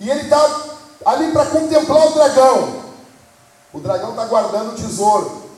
e 0.00 0.10
ele 0.10 0.22
está 0.22 0.64
ali 1.06 1.30
para 1.32 1.46
contemplar 1.46 2.08
o 2.08 2.12
dragão. 2.12 2.82
O 3.72 3.80
dragão 3.80 4.10
está 4.10 4.24
guardando 4.26 4.72
o 4.72 4.74
tesouro, 4.74 5.50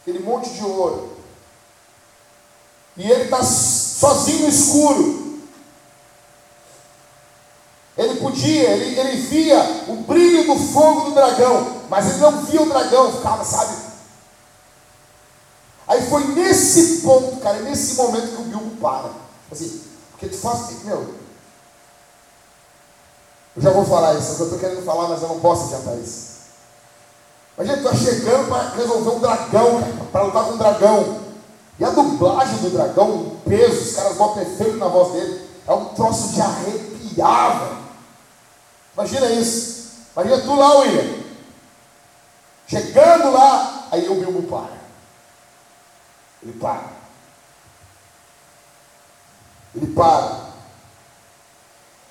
aquele 0.00 0.20
monte 0.20 0.50
de 0.50 0.64
ouro. 0.64 1.16
E 2.96 3.10
ele 3.10 3.24
está 3.24 3.42
sozinho 3.42 4.42
no 4.42 4.48
escuro. 4.48 5.40
Ele 7.96 8.19
podia, 8.30 8.70
ele, 8.70 8.98
ele 8.98 9.20
via 9.22 9.84
o 9.88 9.96
brilho 9.96 10.46
do 10.46 10.56
fogo 10.56 11.02
do 11.02 11.14
dragão, 11.14 11.82
mas 11.88 12.08
ele 12.08 12.18
não 12.18 12.44
via 12.44 12.62
o 12.62 12.68
dragão, 12.68 13.12
ficava, 13.12 13.44
sabe? 13.44 13.74
Aí 15.88 16.08
foi 16.08 16.24
nesse 16.28 16.98
ponto, 16.98 17.36
cara, 17.40 17.58
nesse 17.60 17.96
momento 17.96 18.36
que 18.36 18.42
o 18.42 18.44
Bilbo 18.44 18.76
para. 18.80 19.10
Assim, 19.50 19.82
porque 20.12 20.28
tu 20.28 20.38
faz, 20.38 20.84
meu, 20.84 21.14
eu 23.56 23.62
já 23.62 23.70
vou 23.70 23.84
falar 23.84 24.14
isso, 24.14 24.36
eu 24.38 24.44
estou 24.44 24.58
querendo 24.58 24.84
falar, 24.84 25.08
mas 25.08 25.22
eu 25.22 25.28
não 25.28 25.40
posso 25.40 25.64
adiantar 25.64 25.98
isso. 25.98 26.30
Imagina, 27.58 27.82
tu 27.82 27.94
está 27.94 28.10
chegando 28.10 28.48
para 28.48 28.70
resolver 28.76 29.10
um 29.10 29.18
dragão, 29.18 29.82
para 30.12 30.22
lutar 30.22 30.44
com 30.44 30.52
um 30.52 30.56
dragão. 30.56 31.20
E 31.78 31.84
a 31.84 31.90
dublagem 31.90 32.58
do 32.58 32.70
dragão, 32.70 33.10
o 33.10 33.36
peso, 33.44 33.80
os 33.80 33.96
caras 33.96 34.16
botam 34.16 34.42
efeito 34.42 34.76
na 34.76 34.86
voz 34.86 35.12
dele, 35.12 35.48
é 35.66 35.72
um 35.72 35.86
troço 35.86 36.28
de 36.28 36.40
arrepiar, 36.40 37.58
velho. 37.58 37.79
Imagina 38.94 39.30
isso. 39.30 39.90
Imagina 40.12 40.42
tu 40.42 40.54
lá, 40.54 40.78
William. 40.78 41.20
Chegando 42.66 43.32
lá, 43.32 43.88
aí 43.90 44.08
o 44.08 44.14
Bilbo 44.20 44.42
para. 44.44 44.78
Ele 46.42 46.52
para. 46.52 46.92
Ele 49.74 49.86
para. 49.92 50.50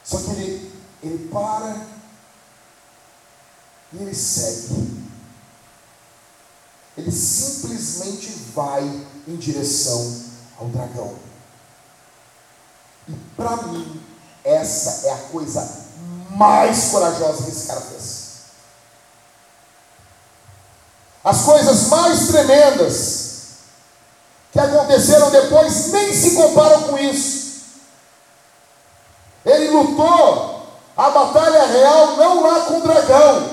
Só 0.03 0.17
que 0.17 0.31
ele, 0.31 0.73
ele 1.03 1.29
para 1.29 1.87
e 3.93 3.97
ele 3.97 4.13
segue. 4.13 5.09
Ele 6.97 7.11
simplesmente 7.11 8.29
vai 8.53 8.83
em 9.27 9.35
direção 9.37 10.23
ao 10.59 10.67
dragão. 10.67 11.15
E 13.07 13.13
para 13.35 13.55
mim, 13.67 14.03
essa 14.43 15.07
é 15.07 15.13
a 15.13 15.17
coisa 15.29 15.88
mais 16.29 16.89
corajosa 16.89 17.43
que 17.43 17.51
esse 17.51 17.67
cara 17.67 17.81
fez. 17.81 18.19
As 21.23 21.41
coisas 21.41 21.87
mais 21.87 22.27
tremendas 22.27 23.29
que 24.51 24.59
aconteceram 24.59 25.29
depois 25.31 25.91
nem 25.91 26.13
se 26.13 26.35
comparam 26.35 26.83
com 26.83 26.97
isso. 26.97 27.49
Ele 29.45 29.69
lutou 29.69 30.67
a 30.95 31.09
batalha 31.11 31.65
real 31.65 32.17
não 32.17 32.41
lá 32.41 32.61
com 32.61 32.79
o 32.79 32.81
dragão, 32.81 33.49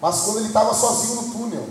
mas 0.00 0.20
quando 0.20 0.38
ele 0.38 0.48
estava 0.48 0.74
sozinho 0.74 1.22
no 1.22 1.32
túnel. 1.32 1.68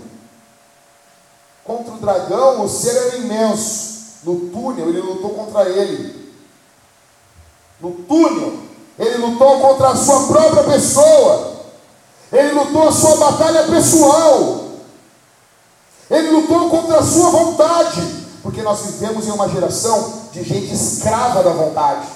Contra 1.63 1.93
o 1.93 1.99
dragão, 1.99 2.65
o 2.65 2.67
ser 2.69 2.95
era 2.95 3.17
imenso. 3.17 3.93
No 4.23 4.49
túnel, 4.49 4.89
ele 4.89 5.01
lutou 5.01 5.29
contra 5.31 5.69
ele. 5.69 6.33
No 7.79 7.91
túnel, 7.91 8.62
ele 8.97 9.17
lutou 9.17 9.59
contra 9.59 9.89
a 9.89 9.95
sua 9.95 10.27
própria 10.27 10.63
pessoa. 10.63 11.53
Ele 12.31 12.51
lutou 12.51 12.87
a 12.87 12.91
sua 12.91 13.15
batalha 13.17 13.63
pessoal. 13.63 14.63
Ele 16.09 16.29
lutou 16.29 16.69
contra 16.69 16.99
a 16.99 17.03
sua 17.03 17.29
vontade. 17.29 18.01
Porque 18.43 18.61
nós 18.61 18.81
vivemos 18.81 19.27
em 19.27 19.31
uma 19.31 19.49
geração 19.49 20.27
de 20.31 20.43
gente 20.43 20.73
escrava 20.73 21.41
da 21.41 21.51
vontade. 21.51 22.07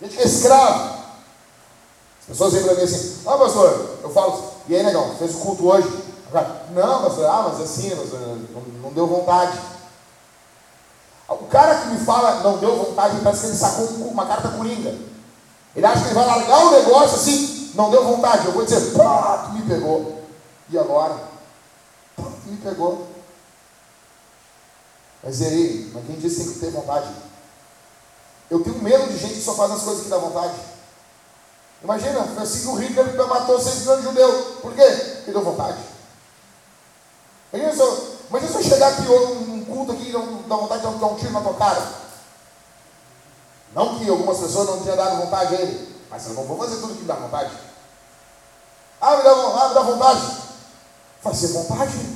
Gente 0.00 0.16
que 0.16 0.22
é 0.22 0.26
escrava. 0.26 0.94
As 2.20 2.26
pessoas 2.28 2.52
vêm 2.54 2.64
para 2.64 2.74
mim 2.74 2.82
assim, 2.82 3.20
ah 3.26 3.36
pastor, 3.36 3.98
eu 4.02 4.10
falo, 4.10 4.42
e 4.66 4.74
aí 4.74 4.82
negão, 4.82 5.14
fez 5.18 5.34
o 5.34 5.38
culto 5.38 5.68
hoje? 5.68 5.86
Não, 6.74 7.02
pastor, 7.02 7.26
ah, 7.26 7.50
mas 7.50 7.60
assim, 7.60 7.94
pastor, 7.94 8.18
não, 8.18 8.62
não 8.82 8.92
deu 8.92 9.06
vontade. 9.06 9.58
O 11.28 11.46
cara 11.46 11.76
que 11.76 11.88
me 11.88 12.04
fala 12.04 12.40
não 12.42 12.58
deu 12.58 12.76
vontade, 12.76 13.20
parece 13.22 13.42
que 13.42 13.46
ele 13.48 13.56
sacou 13.56 13.86
uma 14.08 14.26
carta 14.26 14.48
coringa. 14.48 14.94
Ele 15.74 15.86
acha 15.86 16.02
que 16.02 16.08
ele 16.08 16.14
vai 16.14 16.26
largar 16.26 16.66
o 16.66 16.70
negócio 16.70 17.16
assim, 17.16 17.72
não 17.74 17.90
deu 17.90 18.04
vontade. 18.04 18.46
Eu 18.46 18.52
vou 18.52 18.64
dizer, 18.64 18.92
pá, 18.92 19.46
tu 19.46 19.52
me 19.52 19.62
pegou. 19.62 20.22
E 20.68 20.78
agora? 20.78 21.14
Pá, 22.16 22.24
tu 22.24 22.50
me 22.50 22.56
pegou. 22.58 23.08
Mas 25.22 25.40
e 25.40 25.44
aí? 25.46 25.90
Mas 25.94 26.06
quem 26.06 26.16
disse 26.16 26.36
que 26.36 26.44
tem 26.44 26.52
que 26.54 26.60
ter 26.60 26.70
vontade? 26.70 27.08
Eu 28.50 28.62
tenho 28.62 28.82
medo 28.82 29.06
de 29.08 29.18
gente 29.18 29.34
que 29.34 29.42
só 29.42 29.54
faz 29.54 29.72
as 29.72 29.82
coisas 29.82 30.04
que 30.04 30.10
dá 30.10 30.18
vontade. 30.18 30.54
Imagina, 31.82 32.20
assim 32.40 32.60
que 32.60 32.68
o 32.68 32.74
Hitler 32.76 33.26
matou 33.26 33.60
6 33.60 33.80
milhões 33.80 33.98
de 34.00 34.04
judeus. 34.04 34.44
Por 34.60 34.74
quê? 34.74 34.82
Porque 34.82 35.32
deu 35.32 35.42
vontade. 35.42 35.78
Imagina 37.52 37.74
se 37.74 37.80
eu, 37.80 38.18
imagina 38.30 38.52
se 38.52 38.58
eu 38.58 38.62
chegar 38.62 38.88
aqui 38.88 39.02
um 39.02 39.43
culto 39.74 39.92
aqui 39.92 40.12
dá 40.12 40.56
vontade 40.56 40.86
de 40.86 40.98
dar 40.98 41.06
um 41.06 41.16
tiro 41.16 41.32
na 41.32 41.40
tua 41.40 41.54
cara. 41.54 41.82
Não 43.74 43.98
que 43.98 44.08
algumas 44.08 44.38
pessoas 44.38 44.68
não 44.68 44.82
tenham 44.82 44.96
dado 44.96 45.16
vontade 45.16 45.56
a 45.56 45.60
ele, 45.60 45.96
mas 46.08 46.26
eu 46.26 46.34
não 46.34 46.44
vou 46.44 46.56
fazer 46.56 46.76
tudo 46.80 46.94
que 46.94 47.04
dá 47.04 47.14
vontade. 47.14 47.50
Ah, 49.00 49.16
me 49.16 49.22
dá, 49.24 49.30
ah, 49.32 49.68
me 49.68 49.74
dá 49.74 49.80
vontade. 49.82 50.20
Fazer 51.20 51.48
vontade. 51.48 52.14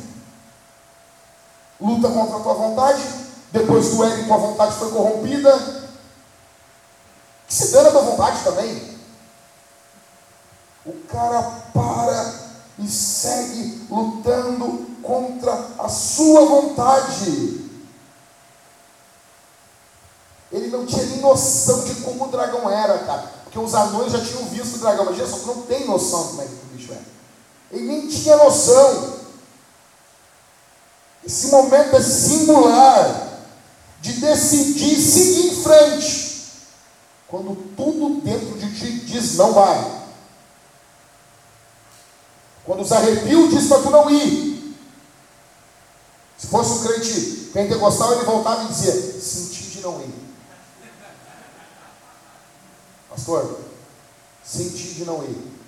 Luta 1.81 2.09
contra 2.09 2.37
a 2.37 2.41
tua 2.41 2.55
vontade. 2.55 3.03
Depois 3.51 3.91
do 3.91 4.05
Éden, 4.05 4.27
tua 4.27 4.37
vontade 4.37 4.77
foi 4.77 4.91
corrompida. 4.93 5.59
Que 7.49 7.55
se 7.55 7.73
dana 7.73 7.89
a 7.89 7.93
tua 7.93 8.03
vontade 8.03 8.45
também. 8.45 8.99
O 10.87 10.93
cara 11.09 11.43
para 11.75 12.35
e 12.79 12.89
segue 12.89 13.87
lutando 13.91 14.88
contra 15.03 15.53
a 15.79 15.89
sua 15.89 16.45
vontade. 16.47 17.69
Ele 20.51 20.69
não 20.69 20.87
tinha 20.87 21.05
nem 21.05 21.21
noção 21.21 21.85
de 21.85 21.97
como 21.97 22.25
o 22.25 22.29
dragão 22.29 22.71
era, 22.71 22.99
cara. 23.01 23.33
Porque 23.45 23.59
os 23.59 23.75
anões 23.75 24.13
já 24.13 24.21
tinham 24.21 24.45
visto 24.45 24.77
o 24.77 24.79
dragão, 24.79 25.05
mas 25.05 25.17
Jesus 25.17 25.45
não 25.47 25.63
tem 25.63 25.87
noção 25.87 26.29
como 26.29 26.43
é 26.43 26.45
que 26.47 26.53
o 26.53 26.77
bicho 26.77 26.93
é. 26.93 26.99
Ele 27.71 27.87
nem 27.87 28.09
tinha 28.09 28.37
noção. 28.37 29.19
Esse 31.25 31.49
momento 31.49 31.95
é 31.95 32.03
singular 32.03 33.29
de 34.01 34.13
decidir 34.15 34.97
seguir 34.97 35.49
em 35.49 35.63
frente. 35.63 36.29
Quando 37.27 37.55
tudo 37.77 38.23
dentro 38.23 38.59
de 38.59 38.75
ti 38.75 39.01
diz 39.01 39.37
não 39.37 39.53
vai. 39.53 39.99
Quando 42.65 42.81
os 42.81 42.93
arrepios 42.93 43.51
diz 43.51 43.67
para 43.69 43.83
tu 43.83 43.91
não 43.91 44.11
ir. 44.11 44.58
Se 46.49 46.51
fosse 46.51 46.73
um 46.73 46.83
crente 46.83 47.51
pentecostal, 47.53 48.15
ele 48.15 48.25
voltava 48.25 48.65
e 48.65 48.69
dizia: 48.69 49.21
senti 49.21 49.65
de 49.65 49.81
não 49.83 50.01
ir. 50.01 50.15
Pastor, 53.11 53.61
senti 54.43 54.95
de 54.95 55.05
não 55.05 55.23
ir. 55.25 55.59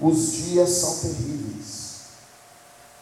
Os 0.00 0.32
dias 0.32 0.70
são 0.70 0.98
terríveis. 1.00 1.90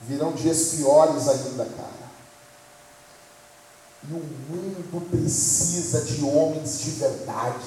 Virão 0.01 0.33
dias 0.33 0.71
piores 0.75 1.29
ainda, 1.29 1.65
cara. 1.65 2.09
E 4.03 4.13
o 4.15 4.17
mundo 4.17 5.11
precisa 5.11 6.01
de 6.01 6.25
homens 6.25 6.81
de 6.81 6.91
verdade. 6.91 7.67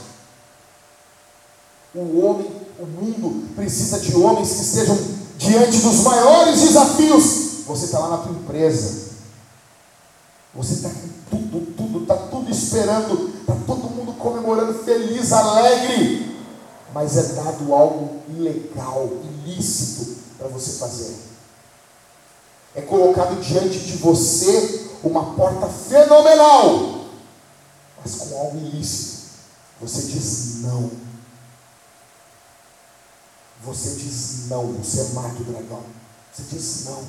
O 1.95 2.26
homem, 2.26 2.51
o 2.78 2.86
mundo 2.86 3.55
precisa 3.55 4.01
de 4.01 4.13
homens 4.17 4.49
que 4.49 4.61
estejam 4.63 5.20
diante 5.41 5.79
dos 5.79 6.01
maiores 6.01 6.61
desafios. 6.61 7.65
Você 7.65 7.85
está 7.85 7.99
lá 7.99 8.09
na 8.09 8.17
tua 8.17 8.31
empresa. 8.31 9.11
Você 10.53 10.73
está 10.75 10.89
tudo, 11.29 11.73
tudo, 11.75 12.01
está 12.03 12.15
tudo 12.15 12.51
esperando, 12.51 13.33
está 13.39 13.55
todo 13.65 13.89
mundo 13.89 14.13
comemorando, 14.13 14.73
feliz, 14.83 15.31
alegre. 15.31 16.37
Mas 16.93 17.17
é 17.17 17.23
dado 17.33 17.73
algo 17.73 18.21
ilegal, 18.29 19.09
ilícito 19.45 20.17
para 20.37 20.49
você 20.49 20.77
fazer. 20.77 21.15
É 22.75 22.81
colocado 22.81 23.41
diante 23.41 23.79
de 23.79 23.97
você 23.97 24.89
uma 25.03 25.33
porta 25.33 25.67
fenomenal, 25.67 27.05
mas 28.03 28.15
com 28.15 28.37
algo 28.37 28.57
ilícito. 28.57 29.21
Você 29.81 30.01
diz 30.03 30.61
não. 30.61 31.11
Você 33.64 33.91
diz 33.91 34.47
não, 34.49 34.74
você 34.74 35.14
mata 35.14 35.39
o 35.39 35.43
dragão. 35.43 35.84
Você 36.34 36.43
diz 36.49 36.86
não. 36.86 37.05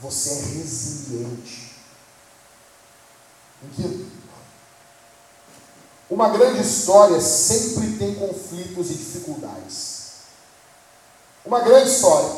Você 0.00 0.30
é 0.30 0.42
resiliente. 0.58 1.74
Que 3.74 4.06
uma 6.08 6.28
grande 6.28 6.60
história 6.60 7.20
sempre 7.20 7.96
tem 7.96 8.14
conflitos 8.14 8.90
e 8.90 8.94
dificuldades. 8.94 9.96
Uma 11.44 11.60
grande 11.60 11.90
história 11.90 12.30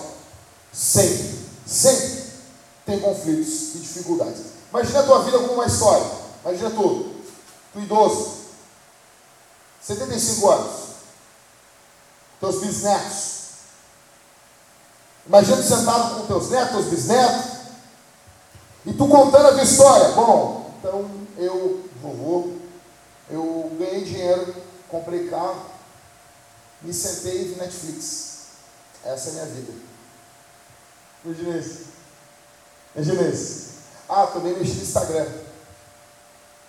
sempre, 0.72 1.38
sempre 1.66 2.24
tem 2.86 3.00
conflitos 3.00 3.74
e 3.74 3.78
dificuldades. 3.78 4.40
Imagina 4.70 5.00
a 5.00 5.02
tua 5.02 5.22
vida 5.22 5.38
como 5.40 5.54
uma 5.54 5.66
história. 5.66 6.06
Imagina 6.44 6.70
tu, 6.70 7.14
tu 7.74 7.80
idoso, 7.80 8.38
75 9.82 10.48
anos 10.48 10.87
teus 12.40 12.60
bisnetos. 12.60 13.38
Imagina 15.26 15.62
sentado 15.62 16.16
com 16.16 16.26
teus 16.26 16.50
netos, 16.50 16.70
teus 16.70 16.86
bisnetos, 16.86 17.58
e 18.86 18.92
tu 18.94 19.06
contando 19.06 19.48
a 19.48 19.52
tua 19.52 19.62
história. 19.62 20.08
Bom, 20.14 20.74
então 20.78 21.10
eu, 21.36 21.84
vovô, 22.02 22.52
eu 23.30 23.70
ganhei 23.78 24.04
dinheiro, 24.04 24.54
comprei 24.88 25.28
carro, 25.28 25.66
me 26.80 26.94
sentei 26.94 27.42
e 27.42 27.44
vi 27.48 27.60
Netflix. 27.60 28.28
Essa 29.04 29.28
é 29.28 29.30
a 29.30 29.34
minha 29.34 29.46
vida. 29.46 29.72
Imagina 31.24 31.58
isso. 31.58 31.84
Imagina 32.94 33.22
isso. 33.22 33.68
Ah, 34.08 34.26
também 34.28 34.54
mexi 34.54 34.74
no 34.74 34.82
Instagram. 34.82 35.26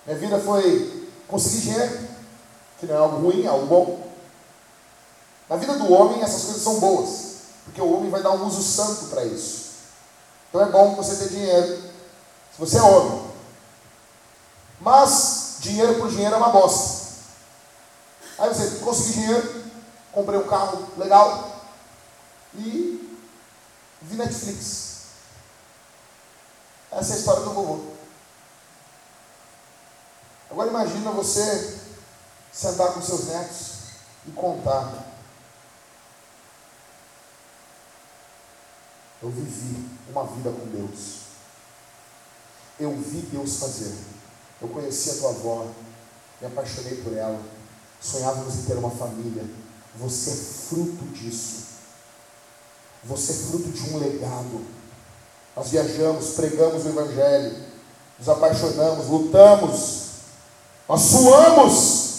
Minha 0.05 0.17
vida 0.17 0.39
foi 0.39 1.07
conseguir 1.27 1.61
dinheiro, 1.61 1.99
que 2.79 2.85
não 2.85 2.95
é 2.95 2.97
algo 2.97 3.17
ruim, 3.17 3.45
é 3.45 3.47
algo 3.47 3.65
bom. 3.67 4.08
Na 5.49 5.55
vida 5.55 5.73
do 5.73 5.91
homem, 5.91 6.21
essas 6.21 6.43
coisas 6.43 6.61
são 6.61 6.79
boas, 6.79 7.09
porque 7.65 7.81
o 7.81 7.91
homem 7.91 8.11
vai 8.11 8.21
dar 8.21 8.31
um 8.31 8.45
uso 8.45 8.61
santo 8.61 9.07
para 9.07 9.25
isso. 9.25 9.69
Então 10.47 10.61
é 10.61 10.65
bom 10.65 10.95
você 10.95 11.15
ter 11.15 11.29
dinheiro, 11.29 11.77
se 12.51 12.59
você 12.59 12.77
é 12.77 12.83
homem. 12.83 13.31
Mas 14.79 15.57
dinheiro 15.59 15.95
por 15.95 16.09
dinheiro 16.09 16.35
é 16.35 16.37
uma 16.37 16.49
bosta. 16.49 17.09
Aí 18.37 18.47
você 18.47 18.77
consegui 18.77 19.13
dinheiro, 19.13 19.63
comprei 20.11 20.39
um 20.39 20.47
carro 20.47 20.87
legal 20.97 21.63
e 22.55 23.17
vi 24.01 24.15
Netflix. 24.15 24.89
Essa 26.91 27.13
é 27.13 27.15
a 27.15 27.19
história 27.19 27.43
do 27.43 27.53
vovô. 27.53 27.79
Agora 30.49 30.69
imagina 30.69 31.11
você 31.11 31.79
sentar 32.51 32.93
com 32.93 33.01
seus 33.01 33.25
netos 33.25 33.67
e 34.27 34.31
contar 34.31 35.08
Eu 39.21 39.29
vivi 39.29 39.85
uma 40.09 40.25
vida 40.25 40.49
com 40.49 40.65
Deus. 40.67 41.19
Eu 42.79 42.95
vi 42.95 43.21
Deus 43.31 43.57
fazer. 43.57 43.93
Eu 44.61 44.69
conheci 44.69 45.11
a 45.11 45.13
tua 45.15 45.29
avó, 45.31 45.67
me 46.39 46.47
apaixonei 46.47 46.95
por 47.01 47.13
ela. 47.13 47.39
Sonhávamos 48.01 48.55
em 48.55 48.63
ter 48.63 48.75
uma 48.75 48.91
família. 48.91 49.43
Você 49.97 50.31
é 50.31 50.35
fruto 50.35 51.05
disso. 51.13 51.67
Você 53.03 53.31
é 53.31 53.35
fruto 53.35 53.69
de 53.69 53.93
um 53.93 53.97
legado. 53.97 54.65
Nós 55.55 55.69
viajamos, 55.69 56.31
pregamos 56.31 56.85
o 56.85 56.89
Evangelho, 56.89 57.63
nos 58.17 58.29
apaixonamos, 58.29 59.07
lutamos, 59.07 60.09
nós 60.87 61.01
suamos, 61.01 62.09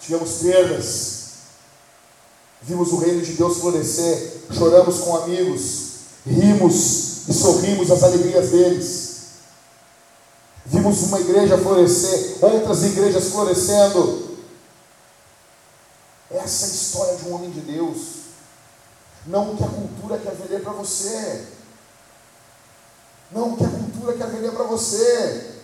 tivemos 0.00 0.42
perdas, 0.42 1.15
Vimos 2.66 2.92
o 2.92 2.98
reino 2.98 3.22
de 3.22 3.34
Deus 3.34 3.58
florescer, 3.58 4.42
choramos 4.52 4.98
com 4.98 5.16
amigos, 5.18 5.90
rimos 6.26 7.28
e 7.28 7.32
sorrimos 7.32 7.92
as 7.92 8.02
alegrias 8.02 8.50
deles. 8.50 9.16
Vimos 10.66 11.00
uma 11.04 11.20
igreja 11.20 11.56
florescer, 11.58 12.38
outras 12.42 12.82
igrejas 12.82 13.28
florescendo. 13.28 14.36
Essa 16.28 16.66
é 16.66 16.68
a 16.68 16.72
história 16.72 17.16
de 17.16 17.28
um 17.28 17.34
homem 17.34 17.50
de 17.50 17.60
Deus. 17.60 17.98
Não 19.26 19.52
o 19.52 19.56
que 19.56 19.62
a 19.62 19.68
cultura 19.68 20.18
quer 20.18 20.34
vender 20.34 20.60
para 20.60 20.72
você. 20.72 21.44
Não 23.30 23.52
o 23.52 23.56
que 23.56 23.64
a 23.64 23.68
cultura 23.68 24.12
quer 24.14 24.28
vender 24.28 24.50
para 24.50 24.64
você. 24.64 25.54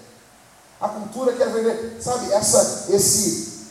A 0.80 0.88
cultura 0.88 1.32
quer 1.32 1.52
vender, 1.52 2.00
sabe, 2.00 2.32
essa, 2.32 2.86
esse, 2.90 3.66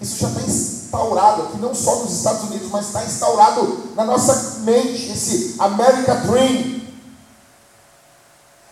isso 0.00 0.18
já 0.18 0.28
está 0.28 0.40
instaurado 0.86 1.42
aqui, 1.42 1.58
não 1.58 1.74
só 1.74 1.96
nos 1.96 2.12
Estados 2.12 2.44
Unidos, 2.44 2.70
mas 2.70 2.86
está 2.86 3.04
instaurado 3.04 3.90
na 3.94 4.04
nossa 4.04 4.60
mente, 4.60 5.12
esse 5.12 5.56
America 5.58 6.14
Dream, 6.14 6.80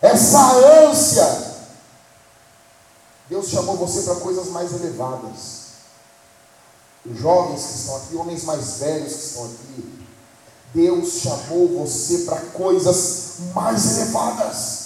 essa 0.00 0.52
ânsia. 0.88 1.54
Deus 3.28 3.48
chamou 3.48 3.76
você 3.76 4.02
para 4.02 4.16
coisas 4.16 4.48
mais 4.48 4.72
elevadas. 4.72 5.64
Os 7.04 7.18
jovens 7.18 7.62
que 7.62 7.74
estão 7.74 7.96
aqui, 7.96 8.16
homens 8.16 8.44
mais 8.44 8.78
velhos 8.78 9.12
que 9.12 9.24
estão 9.26 9.44
aqui, 9.44 10.06
Deus 10.74 11.08
chamou 11.20 11.68
você 11.80 12.18
para 12.18 12.40
coisas 12.52 13.34
mais 13.54 13.98
elevadas. 13.98 14.83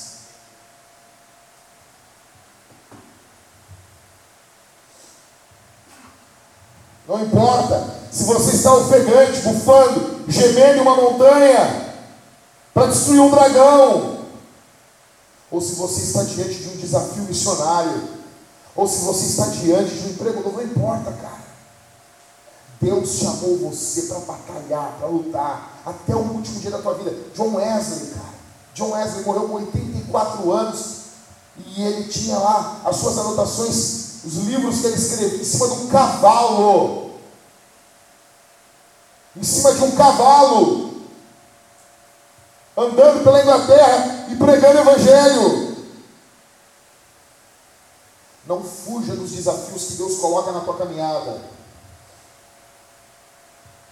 Não 7.08 7.24
importa 7.24 7.94
se 8.12 8.24
você 8.24 8.54
está 8.54 8.74
ofegante, 8.74 9.40
bufando, 9.40 10.24
gemendo 10.28 10.76
em 10.76 10.80
uma 10.80 10.94
montanha 10.94 11.94
para 12.74 12.88
destruir 12.88 13.20
um 13.20 13.30
dragão, 13.30 14.18
ou 15.50 15.60
se 15.60 15.72
você 15.76 16.02
está 16.02 16.22
diante 16.22 16.54
de 16.54 16.68
um 16.68 16.76
desafio 16.76 17.22
missionário, 17.22 18.02
ou 18.76 18.86
se 18.86 18.98
você 18.98 19.24
está 19.24 19.46
diante 19.46 19.94
de 19.94 20.06
um 20.06 20.10
emprego 20.10 20.42
novo, 20.42 20.58
não 20.58 20.64
importa, 20.64 21.10
cara. 21.12 21.48
Deus 22.80 23.08
chamou 23.14 23.56
você 23.56 24.02
para 24.02 24.18
batalhar, 24.20 24.92
para 24.98 25.08
lutar, 25.08 25.80
até 25.84 26.14
o 26.14 26.18
último 26.18 26.60
dia 26.60 26.70
da 26.70 26.78
tua 26.78 26.94
vida. 26.94 27.12
John 27.34 27.54
Wesley, 27.54 28.10
cara. 28.10 28.38
John 28.74 28.90
Wesley 28.90 29.24
morreu 29.24 29.48
com 29.48 29.54
84 29.54 30.52
anos 30.52 30.96
e 31.56 31.82
ele 31.82 32.04
tinha 32.04 32.38
lá 32.38 32.82
as 32.84 32.96
suas 32.96 33.18
anotações, 33.18 34.07
os 34.24 34.34
livros 34.36 34.80
que 34.80 34.86
ele 34.86 34.96
escrevia 34.96 35.40
em 35.40 35.44
cima 35.44 35.68
de 35.68 35.74
um 35.74 35.88
cavalo. 35.88 37.10
Em 39.36 39.42
cima 39.42 39.74
de 39.74 39.84
um 39.84 39.96
cavalo. 39.96 41.02
Andando 42.76 43.24
pela 43.24 43.42
Inglaterra 43.42 44.26
e 44.30 44.36
pregando 44.36 44.78
o 44.78 44.80
Evangelho. 44.80 45.76
Não 48.46 48.64
fuja 48.64 49.14
dos 49.14 49.32
desafios 49.32 49.84
que 49.84 49.92
Deus 49.94 50.18
coloca 50.18 50.52
na 50.52 50.60
tua 50.60 50.76
caminhada. 50.76 51.42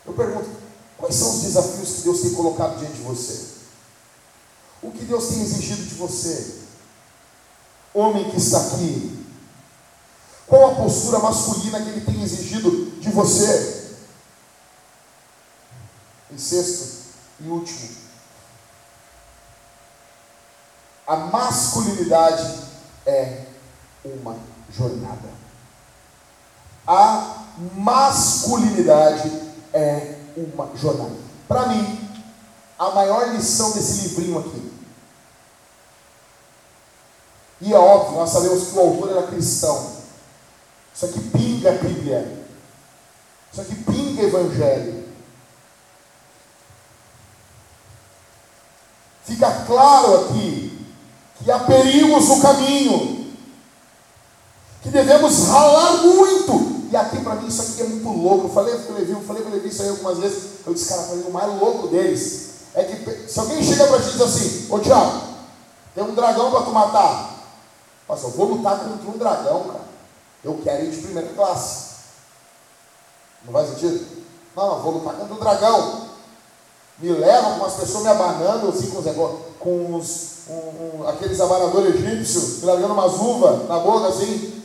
Eu 0.07 0.13
pergunto, 0.15 0.49
quais 0.97 1.15
são 1.15 1.31
os 1.31 1.43
desafios 1.43 1.95
que 1.95 2.03
Deus 2.03 2.21
tem 2.21 2.35
colocado 2.35 2.79
diante 2.79 2.95
de 2.95 3.03
você? 3.03 3.57
O 4.83 4.91
que 4.91 5.05
Deus 5.05 5.27
tem 5.27 5.43
exigido 5.43 5.85
de 5.85 5.95
você? 5.95 6.61
Homem 7.93 8.31
que 8.31 8.37
está 8.37 8.61
aqui. 8.61 9.16
Qual 10.47 10.71
a 10.71 10.75
postura 10.77 11.19
masculina 11.19 11.81
que 11.81 11.89
Ele 11.89 12.01
tem 12.03 12.23
exigido 12.23 13.01
de 13.01 13.11
você? 13.11 13.97
Em 16.31 16.39
sexto 16.39 17.07
e 17.41 17.49
último, 17.49 17.89
a 21.07 21.17
masculinidade 21.17 22.63
é 23.07 23.47
uma 24.05 24.37
jornada. 24.71 25.29
A 26.87 27.45
masculinidade 27.75 29.31
é 29.73 30.19
uma 30.37 30.77
jornada. 30.77 31.17
Para 31.47 31.67
mim, 31.67 32.09
a 32.79 32.91
maior 32.91 33.33
lição 33.35 33.73
desse 33.73 34.09
livrinho 34.09 34.39
aqui. 34.39 34.73
E 37.61 37.73
é 37.73 37.79
óbvio, 37.79 38.19
nós 38.19 38.31
sabemos 38.31 38.69
que 38.69 38.77
o 38.77 38.81
autor 38.81 39.11
era 39.11 39.27
cristão. 39.29 39.96
Isso 40.97 41.05
aqui 41.05 41.21
pinga 41.29 41.69
a 41.69 41.75
Bíblia. 41.75 42.47
Isso 43.53 43.61
aqui 43.61 43.75
pinga 43.75 44.23
Evangelho. 44.23 45.05
Fica 49.25 49.51
claro 49.67 50.25
aqui 50.25 50.87
que 51.37 51.51
há 51.51 51.59
perigos 51.59 52.29
no 52.29 52.41
caminho 52.41 53.35
que 54.83 54.89
devemos 54.89 55.49
ralar 55.49 55.99
muito. 55.99 56.87
E 56.91 56.97
aqui 56.97 57.21
para 57.21 57.35
mim 57.35 57.49
isso 57.49 57.61
aqui 57.61 57.83
é 57.83 57.85
muito 57.85 58.09
louco. 58.09 58.47
Eu 58.47 58.55
falei 58.55 58.75
com 58.79 58.93
o 58.93 58.97
Levi, 58.97 59.13
eu 59.13 59.21
falei 59.21 59.43
com 59.43 59.51
o 59.51 59.53
Levi 59.53 59.69
isso 59.69 59.83
aí 59.83 59.91
algumas 59.91 60.17
vezes. 60.17 60.61
Eu 60.67 60.73
disse, 60.73 60.89
cara, 60.89 61.03
o 61.03 61.31
mais 61.31 61.61
louco 61.61 61.89
deles 61.89 62.53
é 62.75 62.85
que 62.85 63.29
se 63.29 63.39
alguém 63.39 63.63
chega 63.63 63.87
para 63.87 64.01
ti 64.01 64.09
e 64.09 64.13
diz 64.13 64.21
assim, 64.23 64.67
ô 64.71 64.79
Tiago, 64.79 65.21
tem 65.95 66.05
um 66.05 66.15
dragão 66.15 66.51
para 66.51 66.63
tu 66.63 66.71
matar. 66.71 67.37
Nossa, 68.09 68.27
eu 68.29 68.31
vou 68.31 68.55
lutar 68.55 68.79
contra 68.79 69.11
um 69.11 69.19
dragão, 69.19 69.65
cara. 69.65 69.86
Eu 70.47 70.61
quero 70.63 70.85
ir 70.85 70.91
de 70.93 70.99
primeira 70.99 71.29
classe. 71.35 71.97
Não 73.45 73.53
faz 73.53 73.71
sentido? 73.71 74.07
Não, 74.55 74.81
vou 74.81 74.93
lutar 74.93 75.15
contra 75.15 75.35
um 75.35 75.39
dragão. 75.39 76.07
Me 77.01 77.11
levam 77.11 77.59
com 77.59 77.65
as 77.65 77.75
pessoas 77.75 78.05
me 78.05 78.11
abanando 78.11 78.69
assim 78.69 78.91
com 78.91 78.99
os 79.01 79.07
com 79.59 79.95
os, 79.97 81.09
aqueles 81.09 81.41
abanadores 81.41 81.97
egípcios, 81.97 82.61
me 82.61 82.67
largando 82.67 82.95
umas 82.95 83.15
uvas 83.15 83.69
na 83.69 83.81
boca 83.81 84.07
assim 84.07 84.63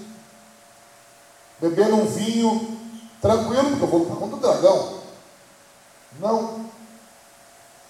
bebendo 1.59 1.95
um 1.95 2.05
vinho 2.05 2.77
tranquilo, 3.19 3.71
porque 3.71 3.83
eu 3.83 3.87
vou 3.87 3.99
lutar 4.01 4.17
contra 4.17 4.37
o 4.37 4.39
dragão. 4.39 4.93
Não. 6.19 6.65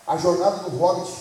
A 0.07 0.17
jornada 0.17 0.69
do 0.69 0.77
Hobbit, 0.77 1.11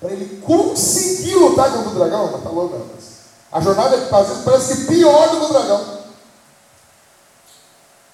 para 0.00 0.12
ele 0.12 0.40
conseguir 0.40 1.34
lutar 1.34 1.72
contra 1.72 1.90
o 1.90 1.94
dragão, 1.94 2.40
tá 2.40 2.50
louco, 2.50 2.76
rapaz. 2.76 3.14
A 3.52 3.60
jornada, 3.60 3.96
às 3.96 4.28
vezes, 4.28 4.44
parece 4.44 4.76
que 4.76 4.86
pior 4.86 5.28
do 5.28 5.40
que 5.40 5.44
o 5.44 5.48
dragão. 5.48 5.93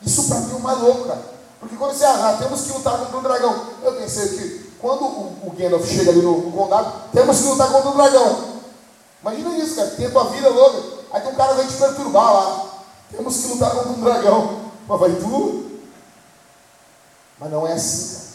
Isso 0.03 0.29
para 0.29 0.41
mim 0.41 0.55
é 0.55 0.73
louco, 0.73 1.09
cara. 1.09 1.23
Porque 1.61 1.77
quando 1.77 1.95
você, 1.95 2.05
ah, 2.05 2.37
temos 2.39 2.63
que 2.63 2.73
lutar 2.73 2.99
contra 2.99 3.19
o 3.19 3.23
dragão. 3.23 3.67
Eu 3.83 3.93
pensei 3.93 4.29
que 4.29 4.71
quando 4.81 5.05
o, 5.05 5.47
o 5.47 5.55
Gandalf 5.57 5.87
chega 5.87 6.11
ali 6.11 6.23
no, 6.23 6.39
no, 6.39 6.53
condado, 6.53 7.11
temos 7.13 7.39
que 7.39 7.45
lutar 7.45 7.71
contra 7.71 7.91
o 7.91 7.95
dragão. 7.95 8.61
Imagina 9.21 9.59
isso, 9.59 9.77
cara. 9.77 9.91
Tem 9.91 10.07
a 10.07 10.11
tua 10.11 10.25
vida 10.25 10.49
louca. 10.49 10.83
Aí 11.13 11.21
tem 11.21 11.33
um 11.33 11.37
cara 11.37 11.55
vai 11.55 11.67
te 11.67 11.75
perturbar 11.75 12.33
lá. 12.33 12.71
Temos 13.11 13.37
que 13.37 13.49
lutar 13.49 13.71
contra 13.73 13.91
um 13.91 14.01
dragão. 14.01 14.71
Mas 14.89 15.01
vai 15.01 15.13
tu? 15.17 15.71
Mas 17.39 17.51
não 17.51 17.67
é 17.67 17.73
assim, 17.75 18.15
cara. 18.15 18.31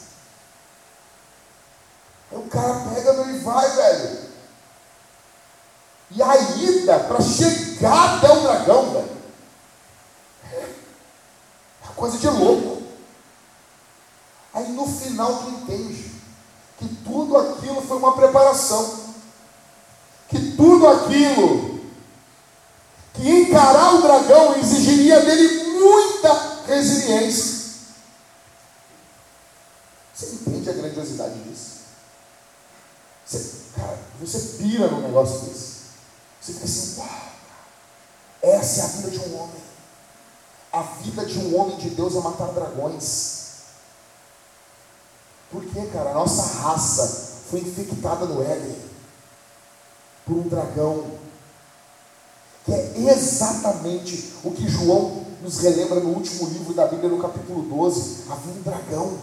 Aí 2.32 2.38
o 2.38 2.50
cara 2.50 2.74
pega 2.94 3.32
e 3.32 3.40
vai, 3.40 3.70
velho. 3.70 4.26
E 6.12 6.22
a 6.22 6.38
ida 6.38 7.00
para 7.00 7.22
chegar 7.22 8.18
até 8.18 8.32
o 8.32 8.42
dragão, 8.42 8.92
velho. 8.92 9.16
É 10.54 10.68
uma 11.84 11.85
coisa 11.96 12.18
de 12.18 12.28
louco. 12.28 12.84
Aí 14.54 14.72
no 14.72 14.88
final 14.88 15.44
tu 15.44 15.50
entende 15.50 16.12
que 16.78 16.88
tudo 17.04 17.38
aquilo 17.38 17.82
foi 17.82 17.98
uma 17.98 18.16
preparação. 18.16 19.06
Que 20.30 20.52
tudo 20.52 20.88
aquilo 20.88 21.80
que 23.14 23.30
encarar 23.30 23.96
o 23.96 24.02
dragão 24.02 24.56
exigiria 24.58 25.22
dele 25.22 25.64
muita 25.74 26.64
resiliência. 26.68 27.66
Você 30.14 30.26
entende 30.28 30.70
a 30.70 30.74
grandiosidade 30.74 31.40
disso? 31.44 31.76
Você, 33.26 33.52
cara, 33.76 34.00
você 34.20 34.40
pira 34.58 34.88
num 34.88 35.02
negócio 35.02 35.42
desse. 35.42 35.76
Você 36.42 36.54
fica 36.54 36.66
assim, 36.66 37.00
uau, 37.00 37.10
essa 38.42 38.82
é 38.82 38.84
a 38.84 38.88
vida 38.88 39.12
de 39.12 39.20
um 39.20 39.42
homem. 39.42 39.75
A 40.76 40.82
vida 40.82 41.26
de 41.26 41.40
um 41.40 41.58
homem 41.58 41.78
de 41.78 41.90
Deus 41.92 42.18
é 42.18 42.20
matar 42.20 42.50
dragões. 42.50 43.46
Porque, 45.50 45.86
cara, 45.86 46.10
a 46.10 46.16
nossa 46.16 46.60
raça 46.60 47.32
foi 47.50 47.62
infectada 47.62 48.26
no 48.26 48.44
Éden 48.44 48.76
por 50.26 50.36
um 50.36 50.50
dragão 50.50 51.06
que 52.66 52.74
é 52.74 52.94
exatamente 53.10 54.34
o 54.44 54.52
que 54.52 54.68
João 54.68 55.24
nos 55.42 55.60
relembra 55.60 56.02
no 56.02 56.10
último 56.10 56.50
livro 56.50 56.74
da 56.74 56.88
Bíblia, 56.88 57.10
no 57.10 57.22
capítulo 57.22 57.62
12. 57.62 58.24
Havia 58.30 58.54
um 58.54 58.62
dragão. 58.62 59.18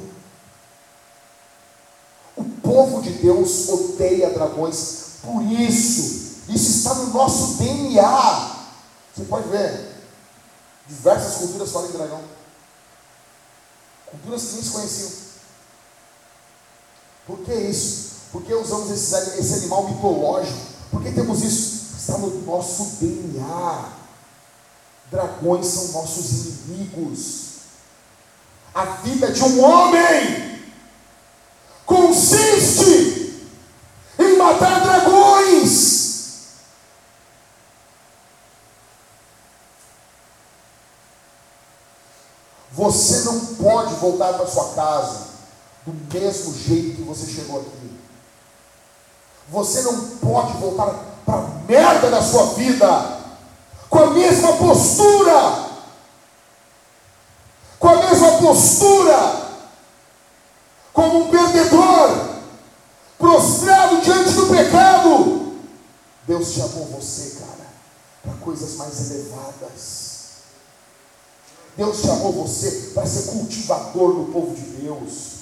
O 2.35 2.45
povo 2.63 3.03
de 3.03 3.11
Deus 3.11 3.69
odeia 3.69 4.31
dragões, 4.31 5.17
por 5.23 5.43
isso, 5.43 6.39
isso 6.49 6.79
está 6.79 6.95
no 6.95 7.13
nosso 7.13 7.59
DNA. 7.59 8.57
Você 9.15 9.25
pode 9.25 9.49
ver, 9.51 9.92
diversas 10.87 11.37
culturas 11.37 11.71
falam 11.71 11.89
em 11.89 11.93
dragão, 11.93 12.23
culturas 14.07 14.43
que 14.43 14.55
nem 14.55 14.63
se 14.63 14.71
conheciam. 14.71 15.11
Por 17.27 17.39
que 17.39 17.55
isso? 17.55 18.13
Por 18.33 18.43
que 18.43 18.55
usamos 18.55 18.91
esse, 18.91 19.55
animal 19.55 19.89
mitológico? 19.89 20.59
Por 20.91 21.03
que 21.03 21.13
temos 21.13 21.43
isso? 21.43 21.83
está 22.03 22.19
no 22.19 22.43
nosso 22.43 22.97
DNA. 23.01 23.93
Dragões 25.11 25.67
são 25.67 26.01
nossos 26.01 26.31
inimigos. 26.67 27.53
A 28.75 28.85
vida 28.85 29.31
de 29.31 29.43
um 29.45 29.63
homem 29.63 30.63
consiste 31.87 33.49
em 34.19 34.37
matar 34.37 34.81
dragões. 34.81 36.03
Você 42.83 43.21
não 43.21 43.39
pode 43.55 43.95
voltar 43.95 44.33
para 44.33 44.45
sua 44.45 44.71
casa 44.75 45.29
do 45.87 45.95
mesmo 46.13 46.53
jeito 46.53 46.97
que 46.97 47.03
você 47.03 47.31
chegou 47.31 47.61
aqui. 47.61 47.97
Você 49.51 49.83
não 49.83 50.01
pode 50.19 50.55
voltar 50.55 50.93
para 51.25 51.39
a 51.39 51.49
merda 51.69 52.11
da 52.11 52.21
sua 52.21 52.55
vida, 52.55 53.21
com 53.89 53.99
a 54.01 54.11
mesma 54.11 54.57
postura, 54.57 55.69
com 57.79 57.89
a 57.89 57.97
mesma 58.03 58.39
postura, 58.39 59.43
como 60.93 61.27
um 61.27 61.31
perdedor, 61.31 62.31
prostrado 63.17 64.01
diante 64.01 64.33
do 64.33 64.47
pecado. 64.49 65.53
Deus 66.27 66.49
chamou 66.49 66.87
você, 66.87 67.39
cara, 67.39 67.69
para 68.25 68.45
coisas 68.45 68.75
mais 68.75 69.09
elevadas. 69.09 70.12
Deus 71.77 72.01
chamou 72.01 72.33
você 72.33 72.91
para 72.95 73.07
ser 73.07 73.31
cultivador 73.31 74.15
do 74.15 74.33
povo 74.33 74.55
de 74.55 74.83
Deus. 74.83 75.33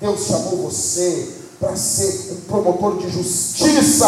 Deus 0.00 0.26
chamou 0.26 0.62
você 0.62 1.42
para 1.58 1.76
ser 1.76 2.32
um 2.32 2.40
promotor 2.42 2.98
de 2.98 3.10
justiça 3.10 4.06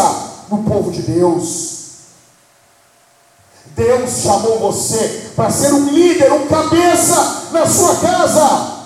no 0.48 0.62
povo 0.62 0.90
de 0.90 1.02
Deus. 1.02 1.76
Deus 3.74 4.10
chamou 4.22 4.58
você 4.60 5.32
para 5.34 5.50
ser 5.50 5.72
um 5.72 5.90
líder, 5.90 6.32
um 6.32 6.46
cabeça 6.46 7.50
na 7.52 7.66
sua 7.66 7.96
casa. 7.96 8.76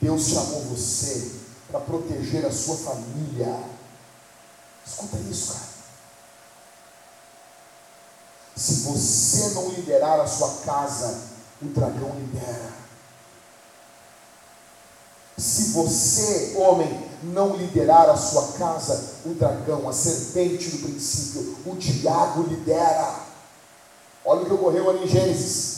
Deus 0.00 0.22
chamou 0.26 0.62
você 0.62 1.30
para 1.70 1.80
proteger 1.80 2.44
a 2.44 2.52
sua 2.52 2.76
família. 2.76 3.56
Escuta 4.86 5.16
isso, 5.30 5.52
cara. 5.52 5.73
Se 8.56 8.74
você 8.82 9.54
não 9.54 9.68
liderar 9.70 10.20
a 10.20 10.26
sua 10.26 10.50
casa, 10.64 11.18
o 11.60 11.66
dragão 11.66 12.12
lidera. 12.16 12.72
Se 15.36 15.72
você, 15.72 16.54
homem, 16.56 17.10
não 17.24 17.56
liderar 17.56 18.08
a 18.08 18.16
sua 18.16 18.52
casa, 18.52 19.14
o 19.26 19.30
dragão, 19.30 19.88
a 19.88 19.92
serpente 19.92 20.70
do 20.70 20.78
princípio, 20.78 21.56
o 21.66 21.74
diabo 21.74 22.44
lidera. 22.44 23.16
Olha 24.24 24.42
o 24.42 24.46
que 24.46 24.52
ocorreu 24.52 24.88
ali 24.88 25.04
em 25.04 25.08
Gênesis. 25.08 25.74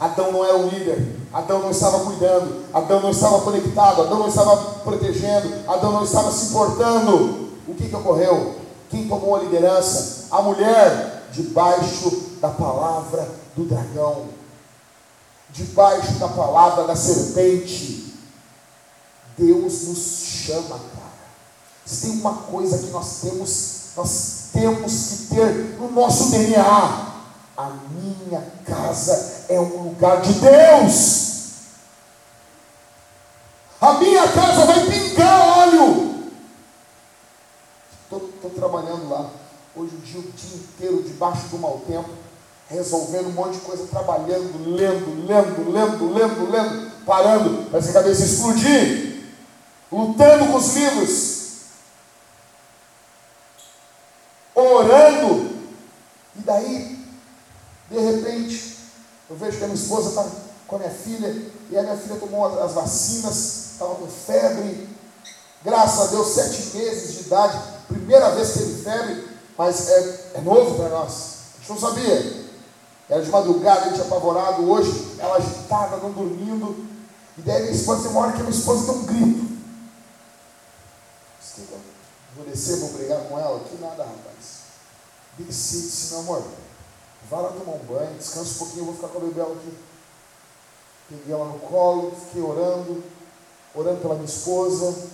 Adão 0.00 0.32
não 0.32 0.44
era 0.44 0.56
o 0.56 0.68
líder, 0.68 1.16
Adão 1.32 1.60
não 1.60 1.70
estava 1.70 2.00
cuidando, 2.00 2.64
Adão 2.74 3.00
não 3.00 3.10
estava 3.10 3.40
conectado, 3.42 4.02
Adão 4.02 4.18
não 4.18 4.28
estava 4.28 4.56
protegendo, 4.80 5.70
Adão 5.70 5.92
não 5.92 6.02
estava 6.02 6.32
se 6.32 6.46
importando. 6.46 7.52
O 7.68 7.74
que, 7.74 7.88
que 7.88 7.94
ocorreu? 7.94 8.61
Quem 8.92 9.08
tomou 9.08 9.34
a 9.34 9.40
liderança? 9.40 10.28
A 10.30 10.40
mulher, 10.40 11.24
debaixo 11.32 12.38
da 12.40 12.50
palavra 12.50 13.28
do 13.56 13.64
dragão 13.64 14.42
debaixo 15.52 16.12
da 16.12 16.28
palavra 16.28 16.84
da 16.84 16.96
serpente. 16.96 18.14
Deus 19.36 19.88
nos 19.88 19.98
chama, 19.98 20.78
cara. 20.78 21.12
Se 21.84 22.06
tem 22.06 22.20
uma 22.20 22.34
coisa 22.34 22.78
que 22.78 22.90
nós 22.90 23.20
temos, 23.20 23.92
nós 23.96 24.48
temos 24.52 25.08
que 25.08 25.34
ter 25.34 25.78
no 25.78 25.90
nosso 25.90 26.30
DNA. 26.30 27.12
A 27.56 27.70
minha 27.90 28.52
casa 28.64 29.44
é 29.48 29.60
um 29.60 29.82
lugar 29.84 30.22
de 30.22 30.32
Deus. 30.34 31.32
A 33.80 33.94
minha 33.94 34.26
casa 34.28 34.64
vai 34.64 34.86
pingar 34.86 35.58
óleo. 35.58 36.32
Estou 38.02 38.50
trabalhando 38.50 39.08
lá. 39.08 39.30
Hoje 39.74 39.94
o 39.94 39.98
dia, 40.00 40.20
o 40.20 40.22
dia 40.22 40.56
inteiro 40.56 41.02
debaixo 41.02 41.48
do 41.48 41.58
mau 41.58 41.82
tempo 41.86 42.10
resolvendo 42.68 43.28
um 43.28 43.32
monte 43.32 43.54
de 43.54 43.60
coisa, 43.60 43.86
trabalhando, 43.86 44.74
lendo, 44.74 45.26
lendo, 45.26 45.70
lendo, 45.70 46.12
lendo, 46.12 46.50
lendo, 46.50 47.04
parando, 47.04 47.70
para 47.70 47.78
essa 47.78 47.92
cabeça 47.92 48.24
explodir, 48.24 49.24
lutando 49.90 50.46
com 50.46 50.56
os 50.56 50.74
livros, 50.74 51.42
orando, 54.54 55.52
e 56.36 56.40
daí, 56.40 57.06
de 57.90 57.98
repente, 57.98 58.78
eu 59.28 59.36
vejo 59.36 59.58
que 59.58 59.64
a 59.64 59.68
minha 59.68 59.80
esposa 59.80 60.08
está 60.08 60.26
com 60.66 60.76
a 60.76 60.78
minha 60.78 60.90
filha, 60.90 61.28
e 61.70 61.76
a 61.76 61.82
minha 61.82 61.96
filha 61.96 62.16
tomou 62.16 62.46
as 62.62 62.72
vacinas, 62.72 63.72
estava 63.72 63.94
com 63.96 64.06
febre, 64.06 64.88
graças 65.62 66.00
a 66.00 66.10
Deus, 66.10 66.28
sete 66.28 66.76
meses 66.76 67.14
de 67.14 67.20
idade, 67.26 67.58
primeira 67.86 68.30
vez 68.30 68.52
que 68.52 68.58
teve 68.60 68.82
febre, 68.82 69.31
mas 69.56 69.88
é, 69.88 70.30
é 70.34 70.40
novo 70.40 70.76
para 70.76 70.88
nós, 70.88 71.36
a 71.54 71.58
gente 71.58 71.70
não 71.70 71.78
sabia. 71.78 72.42
Era 73.08 73.22
de 73.22 73.30
madrugada, 73.30 73.86
a 73.86 73.88
gente 73.90 74.00
apavorado. 74.00 74.70
Hoje, 74.70 75.16
ela 75.18 75.36
agitada, 75.36 75.98
não 75.98 76.12
dormindo. 76.12 76.86
E 77.36 77.42
daí 77.42 77.62
minha 77.62 77.74
esposa, 77.74 78.02
tem 78.02 78.10
uma 78.10 78.20
hora 78.20 78.32
que 78.32 78.40
a 78.40 78.44
minha 78.44 78.56
esposa 78.56 78.86
deu 78.86 79.02
um 79.02 79.04
grito. 79.04 79.52
Vou 82.34 82.46
descer, 82.46 82.78
vou 82.78 82.90
brigar 82.90 83.20
com 83.24 83.38
ela? 83.38 83.60
Que 83.60 83.76
nada, 83.76 84.04
rapaz. 84.04 84.62
City, 85.36 85.82
disse, 85.82 86.12
meu 86.12 86.20
amor, 86.20 86.44
vai 87.30 87.42
lá 87.42 87.48
tomar 87.50 87.72
um 87.72 87.84
banho, 87.84 88.16
descansa 88.18 88.54
um 88.54 88.58
pouquinho, 88.58 88.80
eu 88.80 88.84
vou 88.86 88.94
ficar 88.94 89.08
com 89.08 89.18
a 89.18 89.20
Bebela 89.20 89.52
aqui. 89.52 89.78
Peguei 91.08 91.34
ela 91.34 91.44
no 91.46 91.58
colo, 91.58 92.12
fiquei 92.12 92.42
orando, 92.42 93.02
orando 93.74 94.00
pela 94.00 94.14
minha 94.14 94.26
esposa. 94.26 95.10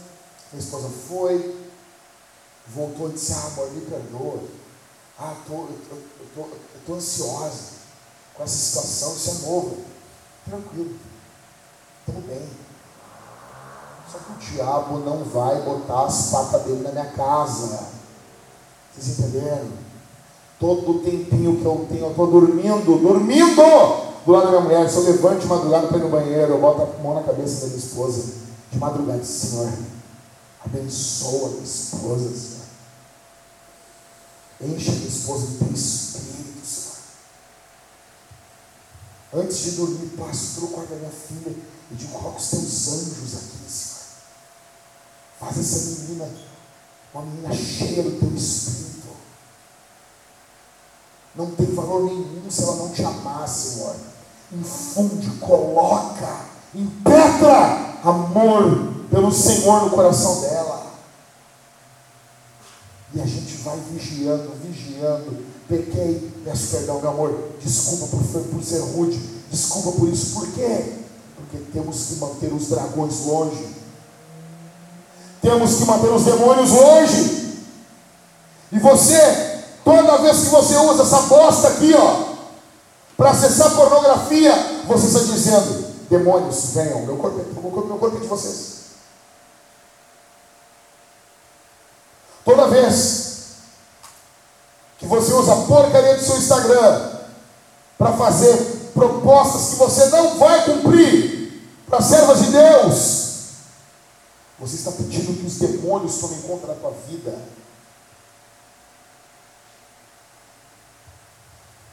Minha 0.53 0.64
esposa 0.64 0.89
foi, 1.09 1.68
voltou 2.75 3.09
e 3.09 3.12
disse, 3.12 3.33
ah, 3.33 3.51
amor, 3.53 3.71
me 3.73 3.81
perdoa. 3.83 4.41
Ah, 5.19 5.35
eu, 5.49 5.69
tô, 6.35 6.43
eu 6.43 6.49
tô 6.87 6.95
ansiosa 6.95 7.79
com 8.35 8.45
essa 8.45 8.57
situação, 8.57 9.14
isso 9.14 9.31
é 9.31 9.49
novo. 9.49 9.77
Tranquilo, 10.45 10.95
estamos 12.01 12.25
bem. 12.25 12.49
Só 14.11 14.19
que 14.19 14.33
o 14.33 14.55
diabo 14.55 14.99
não 15.01 15.25
vai 15.25 15.61
botar 15.62 16.07
as 16.07 16.31
patas 16.31 16.62
dele 16.62 16.83
na 16.83 16.93
minha 16.93 17.12
casa. 17.12 17.89
Vocês 18.95 19.19
entenderam? 19.19 19.69
Todo 20.59 20.91
o 20.91 20.99
tempinho 21.01 21.57
que 21.57 21.64
eu 21.64 21.87
tenho, 21.89 22.07
eu 22.07 22.11
estou 22.11 22.27
dormindo, 22.27 22.99
dormindo 22.99 23.62
do 24.25 24.33
lado 24.33 24.45
da 24.45 24.51
minha 24.51 24.62
mulher. 24.62 24.89
Se 24.89 24.97
eu 24.97 25.03
levanto 25.03 25.41
de 25.41 25.47
madrugada 25.47 25.89
para 25.89 25.99
ir 25.99 26.03
no 26.03 26.09
banheiro, 26.09 26.53
eu 26.53 26.61
boto 26.61 26.83
a 26.83 27.03
mão 27.03 27.14
na 27.14 27.23
cabeça 27.23 27.61
da 27.61 27.66
minha 27.66 27.79
esposa. 27.79 28.33
De 28.73 28.79
madrugada, 28.79 29.23
Senhor, 29.25 29.71
abençoa 30.64 31.49
a 31.49 31.51
minha 31.51 31.64
esposa, 31.64 32.35
Senhor. 32.35 32.58
Enche 34.61 34.91
a 34.91 34.95
esposa 34.95 35.47
do 35.47 35.59
teu 35.59 35.75
espírito. 35.75 36.19
Antes 39.33 39.59
de 39.59 39.71
dormir, 39.73 40.09
passo 40.17 40.55
pelo 40.55 40.69
quarto 40.69 40.89
da 40.89 40.97
minha 40.97 41.11
filha 41.11 41.55
e 41.91 41.95
digo: 41.95 42.13
coloca 42.13 42.39
os 42.39 42.49
teus 42.49 42.89
anjos 42.89 43.35
aqui, 43.35 43.71
Senhor. 43.71 43.99
Faz 45.39 45.59
essa 45.59 46.01
menina 46.01 46.29
uma 47.15 47.25
menina 47.25 47.55
cheia 47.55 48.03
do 48.03 48.19
teu 48.19 48.35
espírito. 48.35 49.09
Não 51.35 51.51
tem 51.53 51.75
valor 51.75 52.05
nenhum 52.05 52.51
se 52.51 52.63
ela 52.63 52.77
não 52.77 52.91
te 52.91 53.05
amar, 53.05 53.47
Senhor. 53.49 53.95
Infunde, 54.51 55.31
coloca, 55.39 56.47
impetra 56.75 58.01
amor 58.03 58.95
pelo 59.11 59.31
Senhor 59.31 59.85
no 59.85 59.91
coração 59.91 60.41
dela. 60.41 60.78
E 63.15 63.21
a 63.21 63.27
gente 63.27 63.55
vai 63.63 63.79
vigiando, 63.91 64.53
vigiando, 64.63 65.45
pequei, 65.67 66.31
peço 66.45 66.69
perdão, 66.77 67.01
meu 67.01 67.11
amor, 67.11 67.53
desculpa 67.63 68.07
por, 68.07 68.43
por 68.43 68.63
ser 68.63 68.81
rude, 68.81 69.19
desculpa 69.51 69.93
por 69.93 70.09
isso, 70.09 70.35
por 70.35 70.47
quê? 70.53 70.93
Porque 71.37 71.59
temos 71.73 72.05
que 72.05 72.17
manter 72.17 72.53
os 72.53 72.69
dragões 72.69 73.25
longe, 73.25 73.67
temos 75.41 75.77
que 75.77 75.85
manter 75.85 76.09
os 76.09 76.25
demônios 76.25 76.71
longe, 76.71 77.39
e 78.71 78.79
você, 78.79 79.63
toda 79.85 80.19
vez 80.19 80.41
que 80.41 80.47
você 80.47 80.77
usa 80.77 81.03
essa 81.03 81.23
bosta 81.23 81.69
aqui, 81.69 81.95
ó, 81.95 82.29
para 83.17 83.31
acessar 83.31 83.75
pornografia, 83.75 84.55
você 84.87 85.07
está 85.07 85.21
dizendo, 85.21 85.95
demônios, 86.11 86.73
venham, 86.75 87.07
meu 87.07 87.17
corpo, 87.17 87.41
é, 87.41 87.45
meu 87.53 87.71
corpo, 87.71 87.89
meu 87.89 87.99
corpo 87.99 88.17
é 88.19 88.21
de 88.21 88.27
vocês. 88.27 88.79
Toda 92.45 92.58
vez 92.69 93.29
que 94.99 95.07
você 95.07 95.33
usa 95.33 95.53
a 95.53 95.66
porcaria 95.66 96.16
do 96.16 96.25
seu 96.25 96.37
Instagram 96.37 97.19
para 97.97 98.12
fazer 98.14 98.57
propostas 98.95 99.71
que 99.71 99.77
você 99.77 100.07
não 100.07 100.39
vai 100.39 100.64
cumprir 100.64 101.62
para 101.87 102.03
servas 102.03 102.41
de 102.41 102.51
Deus, 102.51 103.29
você 104.59 104.77
está 104.77 104.91
pedindo 104.93 105.39
que 105.39 105.47
os 105.47 105.59
demônios 105.59 106.19
tomem 106.19 106.43
conta 106.43 106.66
da 106.66 106.75
tua 106.75 106.91
vida. 107.09 107.39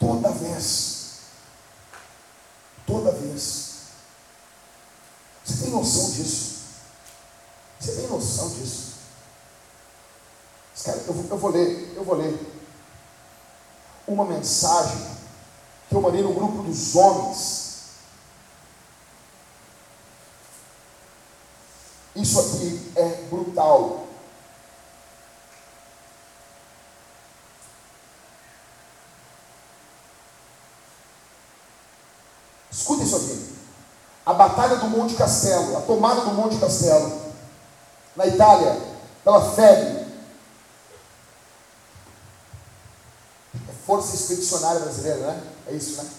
Toda 0.00 0.30
vez, 0.32 1.20
toda 2.86 3.12
vez, 3.12 3.66
você 5.44 5.62
tem 5.62 5.70
noção 5.70 6.10
disso? 6.10 6.56
Você 7.80 7.92
tem 7.92 8.08
noção 8.08 8.50
disso? 8.50 8.95
Cara, 10.86 11.02
eu, 11.08 11.26
eu 11.30 11.36
vou 11.36 11.50
ler, 11.50 11.94
eu 11.96 12.04
vou 12.04 12.14
ler 12.14 12.38
uma 14.06 14.24
mensagem 14.24 15.04
que 15.88 15.94
eu 15.96 16.00
mandei 16.00 16.22
no 16.22 16.32
grupo 16.32 16.62
dos 16.62 16.94
homens. 16.94 17.66
Isso 22.14 22.38
aqui 22.38 22.92
é 22.94 23.08
brutal. 23.28 24.06
Escuta 32.70 33.02
isso 33.02 33.16
aqui. 33.16 33.56
A 34.24 34.32
batalha 34.32 34.76
do 34.76 34.86
Monte 34.88 35.16
Castelo, 35.16 35.76
a 35.76 35.80
tomada 35.80 36.20
do 36.20 36.32
Monte 36.32 36.58
Castelo, 36.58 37.20
na 38.14 38.26
Itália, 38.28 38.80
pela 39.24 39.50
febre, 39.52 39.95
Força 43.96 44.14
Expedicionária 44.14 44.80
Brasileira, 44.80 45.20
né? 45.20 45.42
É 45.68 45.72
isso, 45.72 46.02
né? 46.02 46.10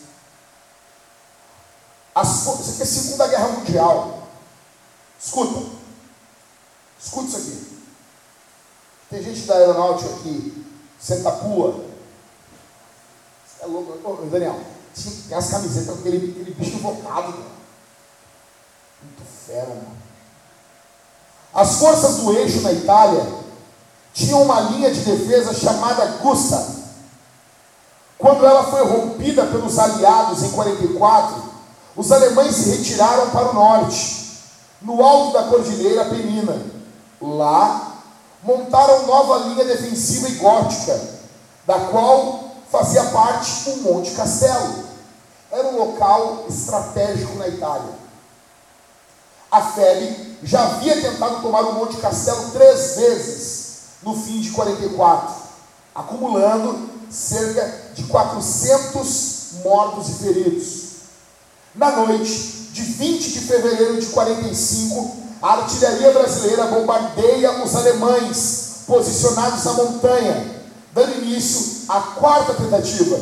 As 2.16 2.48
aqui 2.48 2.82
é 2.82 2.86
Segunda 2.86 3.28
Guerra 3.28 3.48
Mundial. 3.50 4.28
Escuta. 5.20 5.70
Escuta 7.00 7.28
isso 7.28 7.38
aqui. 7.38 7.78
Tem 9.12 9.24
gente 9.24 9.42
da 9.42 9.56
aeronáutica 9.56 10.10
aqui, 10.16 10.66
senta 11.00 11.32
pua. 11.32 11.86
Você 13.46 13.64
é 13.64 13.68
louco. 13.68 14.00
Ô, 14.04 14.26
Daniel, 14.26 14.60
tem 15.30 15.38
as 15.38 15.50
camisetas 15.50 15.94
com 15.94 16.00
aquele, 16.00 16.32
aquele 16.32 16.56
bicho 16.56 16.78
invocado. 16.78 17.32
Muito 19.04 19.24
fera, 19.46 19.70
mano. 19.70 19.98
As 21.54 21.76
forças 21.76 22.18
do 22.18 22.34
eixo 22.34 22.62
na 22.62 22.74
Itália 22.74 23.24
tinham 24.14 24.42
uma 24.42 24.62
linha 24.62 24.92
de 24.92 25.02
defesa 25.02 25.54
chamada 25.54 26.18
Gusta. 26.18 26.77
Quando 28.18 28.46
ela 28.46 28.64
foi 28.64 28.84
rompida 28.84 29.46
pelos 29.46 29.78
aliados 29.78 30.44
em 30.44 30.52
44, 30.52 31.44
os 31.96 32.12
alemães 32.12 32.56
se 32.56 32.70
retiraram 32.70 33.30
para 33.30 33.52
o 33.52 33.54
norte, 33.54 34.28
no 34.82 35.04
alto 35.04 35.34
da 35.34 35.44
cordilheira 35.44 36.06
Penina. 36.06 36.62
Lá, 37.22 37.94
montaram 38.44 39.06
nova 39.06 39.38
linha 39.48 39.66
defensiva 39.66 40.30
e 40.30 40.36
gótica, 40.36 41.00
da 41.66 41.80
qual 41.92 42.52
fazia 42.72 43.04
parte 43.06 43.70
o 43.70 43.78
Monte 43.84 44.12
Castelo. 44.12 44.86
Era 45.52 45.68
um 45.68 45.78
local 45.78 46.46
estratégico 46.50 47.38
na 47.38 47.48
Itália. 47.48 48.08
A 49.52 49.62
FEB 49.62 50.38
já 50.44 50.64
havia 50.64 51.02
tentado 51.02 51.42
tomar 51.42 51.62
o 51.62 51.74
Monte 51.74 51.98
Castelo 51.98 52.52
três 52.52 52.96
vezes 52.98 53.68
no 54.04 54.16
fim 54.16 54.42
de 54.42 54.52
44, 54.52 55.34
acumulando 55.96 56.90
cerca 57.10 57.87
de 57.98 58.04
400 58.04 59.64
mortos 59.64 60.10
e 60.10 60.24
feridos. 60.24 60.84
Na 61.74 61.92
noite 61.92 62.70
de 62.72 62.82
20 62.84 63.32
de 63.32 63.40
fevereiro 63.40 64.00
de 64.00 64.06
45, 64.08 65.18
a 65.42 65.54
artilharia 65.54 66.12
brasileira 66.12 66.68
bombardeia 66.68 67.64
os 67.64 67.76
alemães 67.76 68.84
posicionados 68.86 69.64
na 69.66 69.74
montanha, 69.74 70.64
dando 70.94 71.24
início 71.24 71.86
à 71.90 72.00
quarta 72.00 72.54
tentativa. 72.54 73.20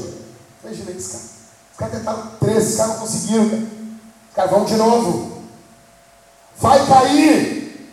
Imagina 0.64 0.92
isso, 0.92 1.12
cara. 1.12 1.24
Os 1.72 1.78
caras 1.78 1.98
tentaram 1.98 2.32
três, 2.40 2.70
os 2.70 2.76
caras 2.76 2.94
não 2.94 3.00
conseguiram. 3.00 3.50
Cara. 3.50 3.62
Os 4.30 4.36
caras 4.36 4.52
vão 4.52 4.66
de 4.66 4.76
novo. 4.76 5.42
Vai 6.58 6.86
cair! 6.88 7.92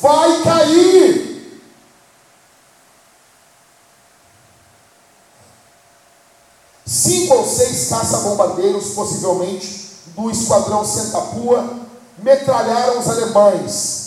Vai 0.00 0.42
cair! 0.42 1.32
Cinco 6.84 7.21
ou 7.32 7.46
seis 7.46 7.88
caça-bombardeiros, 7.88 8.90
possivelmente 8.90 9.90
do 10.14 10.30
esquadrão 10.30 10.84
Sentapua, 10.84 11.64
metralharam 12.18 12.98
os 12.98 13.08
alemães. 13.08 14.02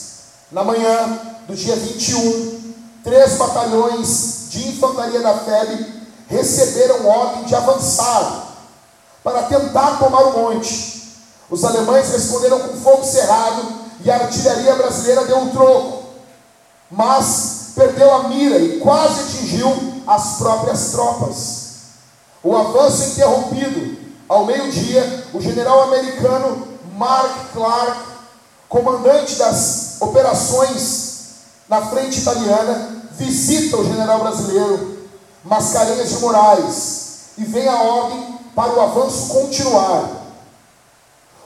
Na 0.51 0.63
manhã 0.63 1.19
do 1.47 1.55
dia 1.55 1.76
21, 1.76 2.73
três 3.03 3.34
batalhões 3.34 4.47
de 4.49 4.69
infantaria 4.69 5.21
da 5.21 5.34
FEB 5.39 5.93
receberam 6.28 7.05
ordem 7.07 7.43
de 7.43 7.55
avançar 7.55 8.55
para 9.23 9.43
tentar 9.43 9.97
tomar 9.97 10.23
o 10.23 10.39
monte. 10.39 10.95
Os 11.49 11.63
alemães 11.63 12.09
responderam 12.11 12.59
com 12.59 12.78
fogo 12.78 13.03
cerrado 13.03 13.63
e 14.03 14.09
a 14.09 14.15
artilharia 14.15 14.76
brasileira 14.76 15.26
deu 15.26 15.38
um 15.38 15.49
troco, 15.49 16.03
mas 16.89 17.71
perdeu 17.76 18.13
a 18.13 18.30
mira 18.30 18.57
e 18.57 18.80
quase 18.80 19.21
atingiu 19.21 20.03
as 20.07 20.38
próprias 20.38 20.91
tropas. 20.91 21.64
O 22.46 22.56
avanço 22.56 23.06
interrompido 23.06 23.98
ao 24.30 24.46
meio-dia, 24.46 25.26
o 25.34 25.41
general 25.41 25.86
americano 25.86 26.68
Mark 26.96 27.52
Clark, 27.52 28.00
comandante 28.70 29.34
das 29.36 29.96
operações 30.00 31.16
na 31.68 31.82
frente 31.88 32.20
italiana, 32.20 33.02
visita 33.14 33.78
o 33.78 33.84
general 33.84 34.20
brasileiro 34.20 35.08
Mascarenhas 35.43 36.10
de 36.10 36.20
Moraes 36.20 37.06
e 37.36 37.46
vem 37.46 37.68
a 37.68 37.82
ordem 37.82 38.38
para 38.54 38.74
o 38.74 38.82
avanço 38.82 39.28
continuar. 39.30 40.08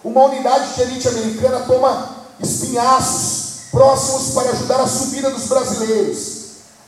Uma 0.04 0.26
unidade 0.26 0.74
de 0.74 0.82
elite 0.82 1.08
americana 1.08 1.62
toma 1.62 2.10
espinhaços 2.42 3.70
próximos 3.72 4.34
para 4.34 4.50
ajudar 4.50 4.82
a 4.82 4.88
subida 4.88 5.30
dos 5.30 5.48
brasileiros. 5.48 6.40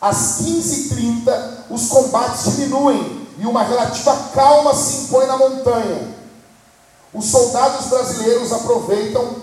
Às 0.02 0.42
15h30, 0.42 1.50
os 1.70 1.88
combates 1.88 2.58
diminuem 2.58 3.21
e 3.42 3.46
uma 3.48 3.64
relativa 3.64 4.16
calma 4.36 4.76
se 4.76 5.06
impõe 5.06 5.26
na 5.26 5.36
montanha. 5.36 6.16
Os 7.12 7.26
soldados 7.26 7.88
brasileiros 7.88 8.54
aproveitam 8.54 9.36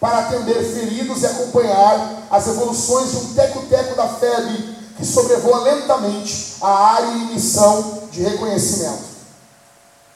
para 0.00 0.20
atender 0.20 0.54
feridos 0.54 1.20
e 1.20 1.26
acompanhar 1.26 2.22
as 2.30 2.46
evoluções 2.48 3.10
de 3.10 3.16
um 3.18 3.34
teco-teco 3.34 3.94
da 3.94 4.08
FEB 4.08 4.76
que 4.96 5.04
sobrevoa 5.04 5.60
lentamente 5.60 6.56
a 6.62 6.94
área 6.94 7.12
e 7.12 7.34
missão 7.34 8.08
de 8.10 8.22
reconhecimento. 8.22 9.04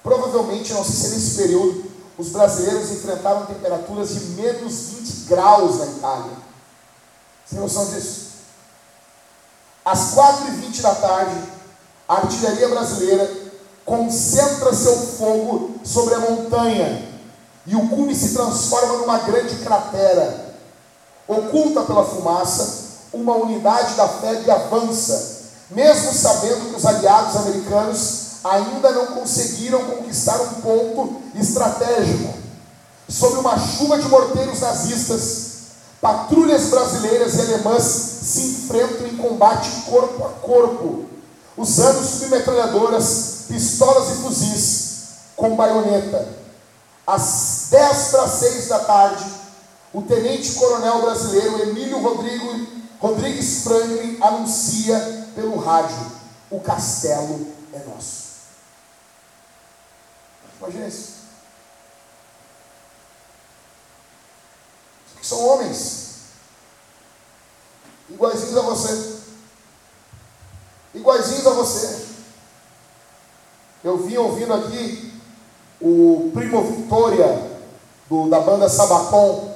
Provavelmente, 0.03 0.73
não 0.73 0.83
sei 0.83 0.95
se 0.95 1.09
nesse 1.11 1.37
período, 1.37 1.91
os 2.17 2.31
brasileiros 2.31 2.91
enfrentaram 2.91 3.45
temperaturas 3.45 4.15
de 4.15 4.21
menos 4.31 4.93
20 4.93 5.13
graus 5.27 5.79
na 5.79 5.87
Itália. 5.87 6.33
Você 7.45 7.55
tem 7.55 7.61
noção 7.61 7.85
disso? 7.85 8.31
Às 9.85 10.15
4h20 10.15 10.81
da 10.81 10.95
tarde, 10.95 11.60
a 12.11 12.17
artilharia 12.17 12.69
brasileira 12.69 13.31
concentra 13.87 14.75
seu 14.75 14.97
fogo 14.97 15.77
sobre 15.85 16.13
a 16.17 16.19
montanha 16.19 17.09
e 17.65 17.77
o 17.77 17.89
cume 17.89 18.17
se 18.17 18.35
transforma 18.35 18.95
numa 18.95 19.19
grande 19.19 19.55
cratera. 19.59 20.57
Oculta 21.29 21.83
pela 21.83 22.05
fumaça, 22.05 22.81
uma 23.13 23.37
unidade 23.37 23.95
da 23.95 24.09
FEB 24.09 24.51
avança, 24.51 25.43
mesmo 25.71 26.13
sabendo 26.13 26.71
que 26.71 26.77
os 26.77 26.85
aliados 26.85 27.37
americanos 27.37 28.23
ainda 28.43 28.91
não 28.91 29.07
conseguiram 29.15 29.85
conquistar 29.85 30.41
um 30.41 30.55
ponto 30.63 31.23
estratégico. 31.37 32.35
Sob 33.09 33.37
uma 33.37 33.57
chuva 33.57 33.97
de 34.01 34.09
morteiros 34.09 34.59
nazistas, 34.59 35.51
patrulhas 36.01 36.71
brasileiras 36.71 37.37
e 37.37 37.41
alemãs 37.43 37.85
se 37.85 38.41
enfrentam 38.41 39.07
em 39.07 39.17
combate 39.17 39.71
corpo 39.89 40.25
a 40.25 40.29
corpo 40.41 41.10
usando 41.61 42.03
submetralhadoras, 42.03 43.45
pistolas 43.47 44.09
e 44.09 44.23
fuzis 44.23 44.99
com 45.37 45.55
baioneta. 45.55 46.41
Às 47.07 47.67
10 47.71 48.09
para 48.09 48.29
6 48.29 48.69
da 48.69 48.79
tarde, 48.81 49.25
o 49.93 50.01
tenente-coronel 50.01 51.03
brasileiro 51.03 51.63
Emílio 51.63 52.01
Rodrigo, 52.01 52.67
Rodrigues 52.99 53.63
Franklin 53.63 54.17
anuncia 54.23 55.29
pelo 55.35 55.59
rádio: 55.59 55.99
o 56.51 56.61
castelo 56.61 57.47
é 57.75 57.79
nosso. 57.81 58.31
Imagina 60.59 60.87
isso. 60.87 61.21
São 65.23 65.47
homens 65.47 66.11
iguaizinhos 68.09 68.57
a 68.57 68.63
você 68.63 69.20
iguaizinhos 70.95 71.47
a 71.47 71.51
você. 71.51 72.07
Eu 73.83 73.99
vim 73.99 74.17
ouvindo 74.17 74.53
aqui 74.53 75.13
o 75.81 76.31
Primo 76.35 76.63
Vitória 76.65 77.51
do, 78.09 78.29
da 78.29 78.41
banda 78.41 78.69
Sabaton. 78.69 79.55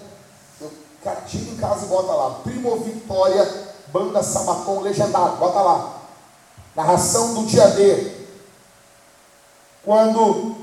Eu, 0.60 0.70
cara, 1.02 1.22
chega 1.26 1.50
em 1.50 1.56
casa 1.56 1.84
e 1.84 1.88
bota 1.88 2.12
lá. 2.12 2.30
Primo 2.42 2.76
Vitória, 2.78 3.46
banda 3.88 4.22
Sabaton 4.22 4.80
legendado, 4.80 5.36
bota 5.36 5.60
lá. 5.60 6.00
Narração 6.74 7.34
do 7.34 7.46
dia 7.46 7.68
D. 7.68 8.12
Quando 9.84 10.56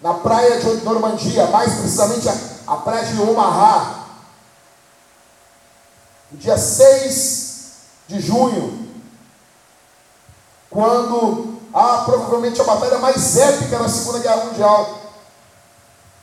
na 0.00 0.14
praia 0.14 0.60
de 0.60 0.84
Normandia, 0.84 1.46
mais 1.48 1.74
precisamente 1.74 2.28
a, 2.28 2.74
a 2.74 2.76
praia 2.76 3.04
de 3.04 3.20
Omaha, 3.20 4.06
no 6.30 6.38
dia 6.38 6.56
6 6.56 7.72
de 8.08 8.20
junho 8.20 8.89
quando 10.70 11.58
há 11.74 12.04
provavelmente 12.04 12.60
a 12.60 12.64
batalha 12.64 12.98
mais 12.98 13.36
épica 13.36 13.78
na 13.78 13.88
Segunda 13.88 14.20
Guerra 14.20 14.44
Mundial. 14.44 15.00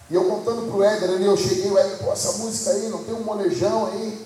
E 0.10 0.16
eu 0.16 0.24
contando 0.24 0.68
para 0.68 0.78
o 0.78 0.84
Éder 0.84 1.10
ali, 1.10 1.26
eu 1.26 1.36
cheguei, 1.36 1.70
o 1.70 1.78
Éder, 1.78 1.98
pô, 1.98 2.14
essa 2.14 2.32
música 2.38 2.72
aí, 2.72 2.88
não 2.88 3.04
tem 3.04 3.14
um 3.14 3.24
molejão 3.24 3.88
aí? 3.88 4.26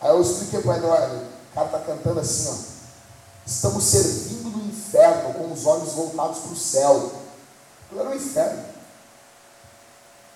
Aí 0.00 0.10
eu 0.10 0.20
expliquei 0.20 0.60
para 0.60 0.70
o 0.70 0.74
Éder, 0.74 0.88
o 0.90 1.54
cara 1.54 1.66
está 1.66 1.78
cantando 1.78 2.18
assim, 2.18 2.48
ó. 2.48 2.80
Estamos 3.46 3.84
servindo 3.84 4.50
no 4.50 4.68
inferno 4.68 5.34
com 5.34 5.52
os 5.52 5.64
olhos 5.64 5.92
voltados 5.92 6.38
para 6.38 6.52
o 6.52 6.56
céu. 6.56 7.12
Eu 7.90 8.00
era 8.00 8.10
o 8.10 8.14
inferno. 8.14 8.64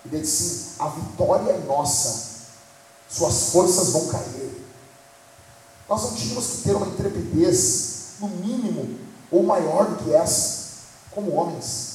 E 0.04 0.08
ele 0.08 0.20
disse 0.20 0.44
assim, 0.44 0.74
a 0.78 0.88
vitória 0.88 1.52
é 1.52 1.58
nossa, 1.66 2.34
suas 3.08 3.50
forças 3.50 3.90
vão 3.90 4.06
cair. 4.08 4.43
Nós 5.88 6.02
não 6.02 6.14
tínhamos 6.14 6.46
que 6.46 6.62
ter 6.62 6.74
uma 6.74 6.86
intrepidez, 6.86 8.14
no 8.20 8.28
mínimo, 8.28 8.98
ou 9.30 9.42
maior 9.42 9.86
do 9.86 10.04
que 10.04 10.14
essa. 10.14 10.64
como 11.10 11.32
homens. 11.32 11.94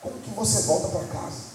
Como 0.00 0.20
que 0.20 0.30
você 0.30 0.62
volta 0.62 0.88
para 0.88 1.06
casa? 1.06 1.52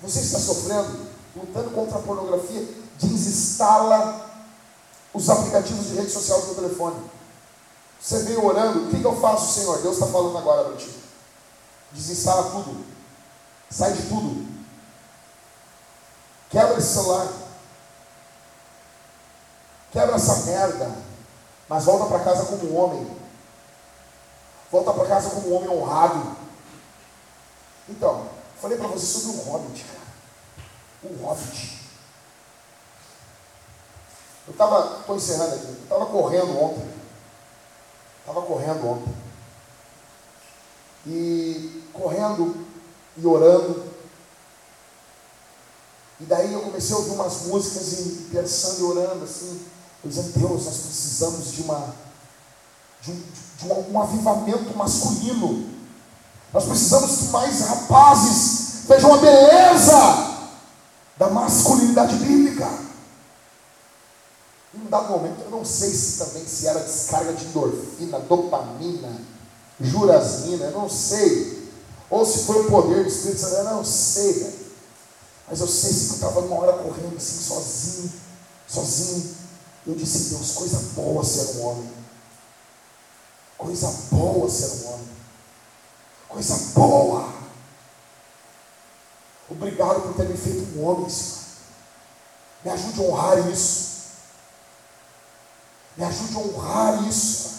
Você 0.00 0.20
está 0.20 0.38
sofrendo, 0.38 1.08
lutando 1.36 1.70
contra 1.70 1.98
a 1.98 2.02
pornografia, 2.02 2.66
desinstala 3.00 4.28
os 5.12 5.28
aplicativos 5.28 5.86
de 5.88 5.94
rede 5.94 6.10
social 6.10 6.40
do 6.42 6.54
telefone. 6.54 6.96
Você 8.00 8.22
veio 8.22 8.44
orando, 8.44 8.86
o 8.86 8.90
que 8.90 9.02
eu 9.02 9.20
faço, 9.20 9.60
Senhor? 9.60 9.82
Deus 9.82 9.94
está 9.94 10.06
falando 10.06 10.38
agora 10.38 10.64
para 10.64 10.76
ti. 10.76 10.94
Desinstala 11.92 12.50
tudo. 12.50 12.84
Sai 13.70 13.92
de 13.92 14.02
tudo. 14.02 14.57
Quebra 16.50 16.78
esse 16.78 16.94
celular. 16.94 17.28
Quebra 19.92 20.16
essa 20.16 20.46
merda. 20.46 20.90
Mas 21.68 21.84
volta 21.84 22.06
para 22.06 22.24
casa 22.24 22.46
como 22.46 22.70
um 22.70 22.76
homem. 22.76 23.18
Volta 24.70 24.92
para 24.92 25.06
casa 25.06 25.30
como 25.30 25.48
um 25.48 25.56
homem 25.56 25.70
honrado. 25.70 26.36
Então, 27.88 28.28
falei 28.60 28.76
para 28.76 28.88
você 28.88 29.06
sobre 29.06 29.40
o 29.40 29.44
Hobbit, 29.44 29.84
cara. 29.84 29.98
O 31.04 31.26
Hobbit. 31.26 31.78
Eu 34.46 34.52
estava, 34.52 35.00
estou 35.00 35.16
encerrando 35.16 35.54
aqui, 35.54 35.66
eu 35.66 35.82
estava 35.82 36.06
correndo 36.06 36.62
ontem. 36.62 36.88
Estava 38.20 38.42
correndo 38.42 38.88
ontem. 38.88 39.14
E 41.06 41.84
correndo 41.92 42.66
e 43.16 43.26
orando. 43.26 43.87
E 46.20 46.24
daí 46.24 46.52
eu 46.52 46.60
comecei 46.62 46.94
a 46.94 46.98
ouvir 46.98 47.10
umas 47.10 47.42
músicas 47.42 47.92
e 47.92 48.28
pensando 48.32 48.80
e 48.80 48.82
orando 48.82 49.24
assim, 49.24 49.60
eu 50.02 50.10
dizendo, 50.10 50.32
Deus, 50.36 50.64
nós 50.64 50.76
precisamos 50.76 51.52
de 51.52 51.62
uma 51.62 51.94
de 53.00 53.12
um, 53.12 53.22
de 53.58 53.66
um, 53.66 53.92
um 53.92 54.02
avivamento 54.02 54.76
masculino. 54.76 55.68
Nós 56.52 56.64
precisamos 56.64 57.18
que 57.18 57.24
mais 57.28 57.60
rapazes 57.60 58.84
vejam 58.88 59.14
a 59.14 59.18
beleza 59.18 60.38
da 61.16 61.30
masculinidade 61.30 62.16
bíblica. 62.16 62.68
Em 64.74 64.80
um 64.80 64.90
dado 64.90 65.10
momento, 65.10 65.42
eu 65.42 65.50
não 65.50 65.64
sei 65.64 65.90
se 65.90 66.18
também 66.18 66.46
se 66.46 66.66
era 66.66 66.80
descarga 66.80 67.32
de 67.32 67.46
endorfina, 67.46 68.18
dopamina, 68.20 69.20
jurasmina, 69.80 70.66
eu 70.66 70.72
não 70.72 70.88
sei. 70.88 71.70
Ou 72.10 72.24
se 72.24 72.44
foi 72.44 72.62
o 72.62 72.70
poder 72.70 73.04
do 73.04 73.08
Espírito 73.08 73.40
Santo, 73.40 73.54
eu 73.54 73.64
não 73.64 73.84
sei. 73.84 74.67
Mas 75.50 75.60
eu 75.60 75.66
sei 75.66 75.90
que 75.90 76.10
eu 76.10 76.14
estava 76.14 76.40
numa 76.42 76.56
hora 76.56 76.82
correndo 76.82 77.16
assim, 77.16 77.40
sozinho, 77.40 78.12
sozinho. 78.66 79.36
Eu 79.86 79.94
disse, 79.94 80.34
Deus, 80.34 80.52
coisa 80.52 80.78
boa 80.94 81.24
ser 81.24 81.56
um 81.56 81.66
homem. 81.66 81.92
Coisa 83.56 83.90
boa 84.10 84.50
ser 84.50 84.66
um 84.66 84.92
homem. 84.92 85.08
Coisa 86.28 86.56
boa. 86.74 87.32
Obrigado 89.50 90.02
por 90.02 90.14
ter 90.14 90.28
me 90.28 90.36
feito 90.36 90.78
um 90.78 90.84
homem, 90.84 91.08
Senhor. 91.08 91.38
Me 92.64 92.70
ajude 92.70 93.00
a 93.00 93.02
honrar 93.04 93.50
isso. 93.50 93.88
Me 95.96 96.04
ajude 96.04 96.36
a 96.36 96.38
honrar 96.38 97.08
isso. 97.08 97.50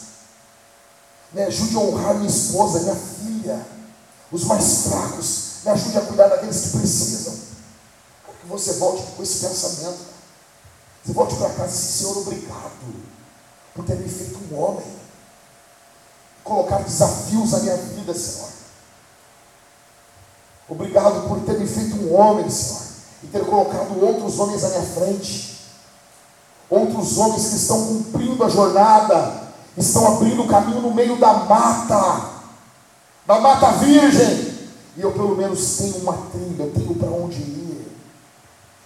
Me 1.31 1.43
ajude 1.43 1.75
a 1.75 1.79
honrar 1.79 2.15
minha 2.15 2.29
esposa, 2.29 2.79
minha 2.79 2.95
filha, 2.95 3.65
os 4.31 4.43
mais 4.45 4.83
fracos. 4.83 5.63
Me 5.63 5.71
ajude 5.71 5.97
a 5.97 6.01
cuidar 6.01 6.27
daqueles 6.27 6.61
que 6.61 6.77
precisam. 6.77 7.28
Você 8.49 8.73
volte 8.73 9.03
com 9.15 9.23
esse 9.23 9.47
pensamento. 9.47 9.99
Você 11.03 11.13
volte 11.13 11.35
para 11.35 11.49
casa 11.51 11.75
e 11.75 11.77
diz, 11.77 11.95
Senhor, 11.95 12.17
obrigado 12.17 12.71
por 13.73 13.85
ter 13.85 13.95
me 13.95 14.09
feito 14.09 14.37
um 14.51 14.59
homem 14.59 14.99
colocar 16.49 16.79
desafios 16.79 17.51
na 17.51 17.59
minha 17.59 17.77
vida, 17.77 18.13
Senhor. 18.13 18.49
Obrigado 20.67 21.27
por 21.27 21.39
ter 21.41 21.59
me 21.59 21.67
feito 21.67 21.95
um 21.95 22.15
homem, 22.15 22.49
Senhor, 22.49 22.81
e 23.23 23.27
ter 23.27 23.45
colocado 23.45 24.03
outros 24.03 24.39
homens 24.39 24.63
à 24.63 24.69
minha 24.69 24.83
frente. 24.83 25.59
Outros 26.69 27.17
homens 27.17 27.47
que 27.47 27.55
estão 27.55 27.87
cumprindo 27.87 28.43
a 28.43 28.49
jornada, 28.49 29.49
estão 29.77 30.07
abrindo 30.07 30.43
o 30.43 30.47
caminho 30.47 30.81
no 30.81 30.93
meio 30.93 31.17
da 31.17 31.33
mata, 31.33 32.29
da 33.25 33.39
mata 33.39 33.71
virgem. 33.73 34.59
E 34.95 35.01
eu 35.01 35.11
pelo 35.11 35.35
menos 35.35 35.77
tenho 35.77 35.97
uma 35.97 36.13
trilha, 36.31 36.63
eu 36.63 36.71
tenho 36.71 36.95
para 36.95 37.09
onde 37.09 37.37
ir. 37.37 37.88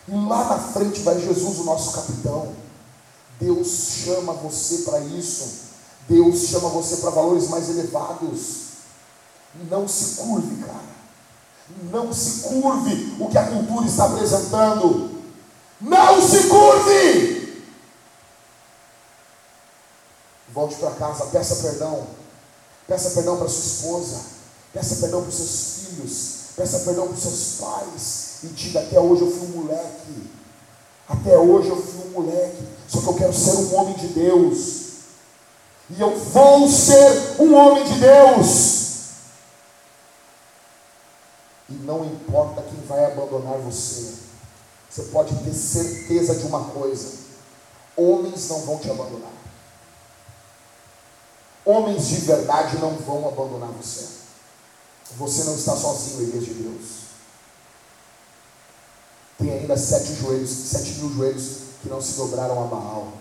E 0.08 0.12
lá 0.12 0.46
na 0.46 0.60
frente 0.60 1.02
vai 1.02 1.20
Jesus, 1.20 1.60
o 1.60 1.64
nosso 1.64 1.94
capitão. 1.94 2.54
Deus 3.40 3.68
chama 3.68 4.34
você 4.34 4.80
para 4.80 5.00
isso. 5.00 5.64
Deus 6.08 6.48
chama 6.48 6.70
você 6.70 6.98
para 6.98 7.12
valores 7.12 7.50
mais 7.50 7.70
elevados. 7.70 8.64
Não 9.70 9.88
se 9.88 10.16
curve, 10.16 10.64
cara. 10.64 10.94
Não 11.92 12.14
se 12.14 12.42
curve 12.42 13.18
o 13.20 13.30
que 13.30 13.38
a 13.38 13.48
cultura 13.48 13.86
está 13.86 14.06
apresentando. 14.06 15.22
Não 15.80 16.22
se 16.22 16.48
curve! 16.48 17.64
Volte 20.54 20.76
para 20.76 20.92
casa, 20.92 21.26
peça 21.28 21.56
perdão. 21.56 22.06
Peça 22.88 23.10
perdão 23.12 23.38
para 23.38 23.50
sua 23.50 23.66
esposa. 23.66 24.22
Peça 24.74 24.96
perdão 24.98 25.22
para 25.22 25.30
os 25.30 25.36
seus 25.36 25.88
filhos. 25.88 26.36
Peça 26.56 26.80
perdão 26.80 27.08
para 27.08 27.16
os 27.16 27.22
seus 27.22 27.60
pais. 27.60 28.33
E 28.44 28.48
diga: 28.48 28.82
até 28.82 29.00
hoje 29.00 29.22
eu 29.22 29.32
fui 29.32 29.48
um 29.48 29.62
moleque. 29.62 30.30
Até 31.08 31.38
hoje 31.38 31.70
eu 31.70 31.82
fui 31.82 32.08
um 32.08 32.22
moleque. 32.22 32.68
Só 32.88 33.02
que 33.02 33.08
eu 33.08 33.14
quero 33.14 33.34
ser 33.34 33.56
um 33.56 33.76
homem 33.76 33.96
de 33.96 34.08
Deus. 34.08 34.84
E 35.90 36.02
eu 36.02 36.18
vou 36.18 36.68
ser 36.70 37.42
um 37.42 37.54
homem 37.56 37.84
de 37.86 38.00
Deus. 38.00 38.84
E 41.70 41.74
não 41.74 42.06
importa 42.06 42.62
quem 42.64 42.82
vai 42.86 43.06
abandonar 43.06 43.58
você. 43.60 44.14
Você 44.90 45.04
pode 45.04 45.36
ter 45.44 45.54
certeza 45.54 46.36
de 46.36 46.46
uma 46.46 46.66
coisa: 46.66 47.14
homens 47.96 48.50
não 48.50 48.60
vão 48.62 48.78
te 48.78 48.90
abandonar. 48.90 49.32
Homens 51.66 52.08
de 52.08 52.18
verdade 52.18 52.78
não 52.78 52.96
vão 52.98 53.28
abandonar 53.28 53.70
você. 53.70 54.06
Você 55.16 55.44
não 55.46 55.56
está 55.56 55.76
sozinho, 55.76 56.24
igreja 56.24 56.54
de 56.54 56.64
Deus. 56.64 57.03
Tem 59.44 59.52
ainda 59.52 59.76
sete 59.76 60.14
joelhos, 60.22 60.50
sete 60.50 61.00
mil 61.00 61.14
joelhos 61.16 61.58
que 61.82 61.90
não 61.90 62.02
se 62.02 62.16
dobraram 62.16 62.64
a 62.64 62.68
Baal. 62.68 63.12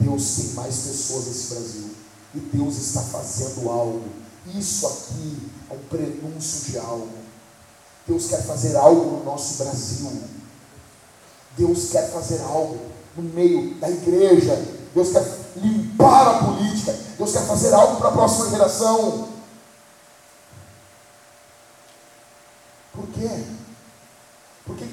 Deus 0.00 0.34
tem 0.34 0.46
mais 0.54 0.78
pessoas 0.78 1.26
nesse 1.28 1.54
Brasil. 1.54 1.90
E 2.34 2.40
Deus 2.40 2.76
está 2.76 3.02
fazendo 3.02 3.70
algo. 3.70 4.02
Isso 4.52 4.84
aqui 4.84 5.48
é 5.70 5.74
um 5.74 5.78
prenúncio 5.88 6.72
de 6.72 6.78
algo. 6.78 7.08
Deus 8.04 8.26
quer 8.26 8.42
fazer 8.42 8.76
algo 8.76 9.18
no 9.18 9.24
nosso 9.24 9.62
Brasil. 9.62 10.10
Deus 11.56 11.90
quer 11.90 12.10
fazer 12.10 12.42
algo 12.42 12.80
no 13.16 13.22
meio 13.22 13.76
da 13.76 13.88
igreja. 13.88 14.60
Deus 14.92 15.10
quer 15.10 15.24
limpar 15.54 16.26
a 16.26 16.44
política. 16.46 16.92
Deus 17.16 17.30
quer 17.30 17.46
fazer 17.46 17.72
algo 17.72 17.98
para 17.98 18.08
a 18.08 18.12
próxima 18.12 18.50
geração. 18.50 19.28
Por 22.92 23.06
quê? 23.10 23.55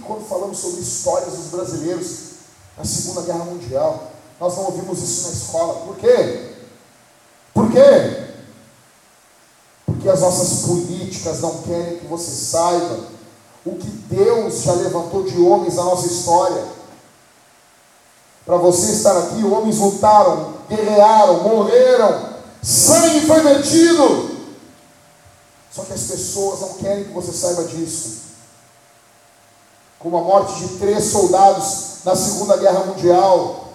Quando 0.06 0.28
falamos 0.28 0.58
sobre 0.58 0.82
histórias 0.82 1.34
dos 1.34 1.48
brasileiros 1.48 2.34
na 2.78 2.84
Segunda 2.84 3.22
Guerra 3.22 3.46
Mundial, 3.46 4.12
nós 4.40 4.56
não 4.58 4.66
ouvimos 4.66 5.02
isso 5.02 5.28
na 5.28 5.34
escola. 5.34 5.86
Por 5.86 5.96
quê? 5.98 6.54
Por 7.54 7.72
quê? 7.72 8.34
Porque 9.86 10.10
as 10.10 10.22
nossas 10.22 10.66
políticas 10.66 11.40
não 11.42 11.62
querem 11.62 12.00
que 12.00 12.08
você 12.08 12.32
saiba 12.32 13.00
o 13.66 13.76
que 13.76 13.88
Deus 13.88 14.64
já 14.64 14.74
levantou 14.74 15.24
de 15.24 15.40
homens 15.40 15.76
na 15.76 15.84
nossa 15.84 16.08
história. 16.08 16.66
Para 18.46 18.58
você 18.58 18.92
estar 18.92 19.18
aqui, 19.18 19.44
homens 19.46 19.78
lutaram, 19.78 20.56
guerrearam, 20.68 21.44
morreram, 21.44 22.34
sangue 22.62 23.26
foi 23.26 23.42
vertido. 23.42 24.34
Só 25.72 25.84
que 25.84 25.94
as 25.94 26.02
pessoas 26.04 26.60
não 26.60 26.74
querem 26.74 27.06
que 27.06 27.14
você 27.14 27.32
saiba 27.32 27.64
disso. 27.64 28.23
Como 30.04 30.18
a 30.18 30.22
morte 30.22 30.54
de 30.60 30.78
três 30.80 31.06
soldados 31.06 32.04
na 32.04 32.14
Segunda 32.14 32.58
Guerra 32.58 32.82
Mundial, 32.82 33.70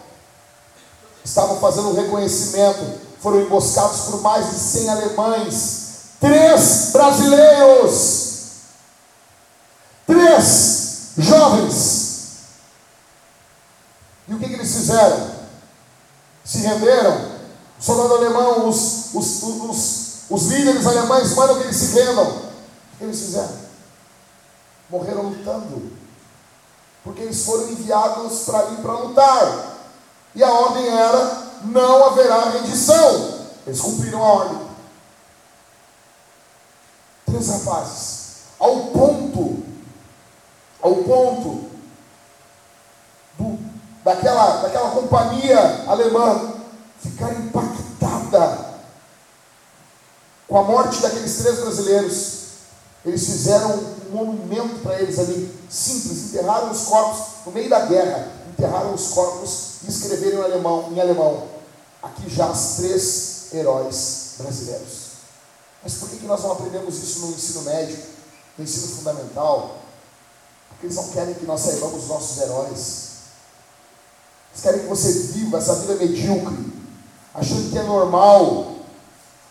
estavam 1.24 1.58
fazendo 1.58 1.88
um 1.88 1.94
reconhecimento, 1.94 3.00
foram 3.18 3.40
emboscados 3.40 4.00
por 4.02 4.20
mais 4.20 4.50
de 4.50 4.58
100 4.58 4.90
alemães, 4.90 5.88
três 6.20 6.90
brasileiros, 6.92 8.42
três 10.06 11.12
jovens. 11.16 12.08
E 14.28 14.34
o 14.34 14.38
que, 14.38 14.48
que 14.48 14.54
eles 14.54 14.72
fizeram? 14.72 15.30
Se 16.44 16.58
renderam. 16.58 17.38
O 17.80 17.82
soldado 17.82 18.16
alemão, 18.16 18.68
os, 18.68 19.14
os, 19.14 19.42
os, 19.42 20.08
os 20.28 20.42
líderes 20.48 20.86
alemães 20.86 21.34
mandam 21.34 21.56
que 21.56 21.64
eles 21.64 21.76
se 21.76 21.94
rendam. 21.94 22.26
O 22.26 22.98
que 22.98 23.04
eles 23.04 23.18
fizeram? 23.18 23.56
Morreram 24.90 25.22
lutando. 25.22 25.97
Porque 27.04 27.22
eles 27.22 27.44
foram 27.44 27.70
enviados 27.70 28.40
para 28.40 28.58
ali 28.60 28.76
para 28.76 28.92
lutar. 28.92 29.76
E 30.34 30.42
a 30.42 30.52
ordem 30.52 30.88
era 30.88 31.48
não 31.64 32.06
haverá 32.06 32.50
rendição. 32.50 33.38
Eles 33.66 33.80
cumpriram 33.80 34.22
a 34.22 34.32
ordem. 34.32 34.68
Três 37.26 37.48
rapazes, 37.48 38.26
ao 38.58 38.76
ponto, 38.86 39.62
ao 40.80 40.94
ponto 40.96 41.68
do, 43.38 43.58
daquela, 44.02 44.62
daquela 44.62 44.90
companhia 44.92 45.84
alemã 45.86 46.54
ficar 47.00 47.32
impactada 47.32 48.68
com 50.48 50.58
a 50.58 50.62
morte 50.62 51.02
daqueles 51.02 51.36
três 51.36 51.58
brasileiros. 51.60 52.38
Eles 53.04 53.24
fizeram 53.26 53.97
um 54.10 54.16
monumento 54.16 54.80
para 54.82 55.00
eles 55.00 55.18
ali, 55.18 55.54
simples, 55.68 56.26
enterraram 56.26 56.70
os 56.70 56.84
corpos 56.84 57.26
no 57.46 57.52
meio 57.52 57.68
da 57.68 57.86
guerra, 57.86 58.32
enterraram 58.48 58.94
os 58.94 59.08
corpos 59.08 59.82
e 59.84 59.90
escreveram 59.90 60.40
em 60.40 60.44
alemão, 60.44 60.92
em 60.92 61.00
alemão 61.00 61.58
aqui 62.02 62.28
já 62.28 62.50
os 62.50 62.76
três 62.76 63.46
heróis 63.52 64.34
brasileiros. 64.38 65.08
Mas 65.82 65.94
por 65.94 66.08
que, 66.08 66.16
que 66.16 66.26
nós 66.26 66.42
não 66.42 66.52
aprendemos 66.52 66.96
isso 66.96 67.20
no 67.20 67.32
ensino 67.32 67.62
médio, 67.62 67.98
no 68.56 68.64
ensino 68.64 68.88
fundamental? 68.88 69.78
Porque 70.68 70.86
eles 70.86 70.96
não 70.96 71.08
querem 71.08 71.34
que 71.34 71.46
nós 71.46 71.60
saibamos 71.60 72.02
os 72.02 72.08
nossos 72.08 72.38
heróis. 72.38 73.08
Eles 74.52 74.62
querem 74.62 74.80
que 74.80 74.86
você 74.86 75.12
viva 75.12 75.58
essa 75.58 75.76
vida 75.76 75.94
medíocre, 75.94 76.72
achando 77.34 77.70
que 77.70 77.78
é 77.78 77.82
normal 77.82 78.72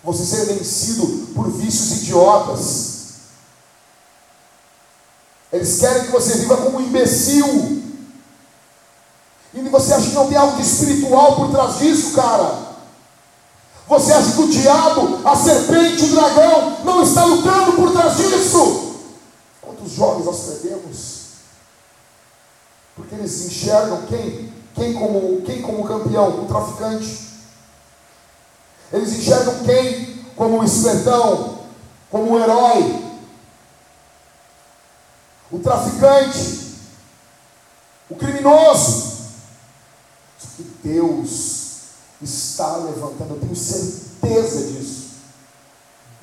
você 0.03 0.25
ser 0.25 0.45
vencido 0.45 1.33
por 1.33 1.49
vícios 1.51 2.03
idiotas. 2.03 2.86
Eles 5.57 5.79
querem 5.79 6.03
que 6.05 6.11
você 6.11 6.37
viva 6.37 6.55
como 6.57 6.77
um 6.77 6.81
imbecil. 6.81 7.83
E 9.53 9.61
você 9.69 9.93
acha 9.93 10.09
que 10.09 10.13
não 10.13 10.27
tem 10.27 10.37
algo 10.37 10.55
de 10.55 10.61
espiritual 10.61 11.35
por 11.35 11.51
trás 11.51 11.79
disso, 11.79 12.13
cara? 12.13 12.67
Você 13.87 14.13
acha 14.13 14.33
que 14.33 14.41
o 14.41 14.47
diabo, 14.47 15.27
a 15.27 15.35
serpente, 15.35 16.03
o 16.03 16.15
dragão 16.15 16.77
não 16.83 17.01
está 17.01 17.25
lutando 17.25 17.73
por 17.73 17.91
trás 17.91 18.17
disso? 18.17 18.95
Quantos 19.59 19.93
jovens 19.93 20.25
nós 20.25 20.39
perdemos? 20.41 21.17
Porque 22.95 23.15
eles 23.15 23.45
enxergam 23.45 24.03
quem? 24.03 24.53
Quem 24.75 24.93
como, 24.93 25.41
quem 25.41 25.61
como 25.63 25.87
campeão? 25.87 26.43
O 26.43 26.45
traficante. 26.45 27.29
Eles 28.93 29.11
enxergam 29.13 29.55
quem 29.65 30.23
como 30.35 30.59
o 30.59 30.63
espertão, 30.63 31.59
como 32.11 32.33
o 32.33 32.39
herói? 32.39 33.06
O 35.51 35.59
traficante, 35.59 36.75
o 38.09 38.15
criminoso. 38.15 39.17
Só 40.39 40.47
que 40.57 40.63
Deus 40.83 41.67
está 42.21 42.77
levantando, 42.77 43.35
eu 43.35 43.39
tenho 43.39 43.55
certeza 43.55 44.67
disso. 44.67 45.07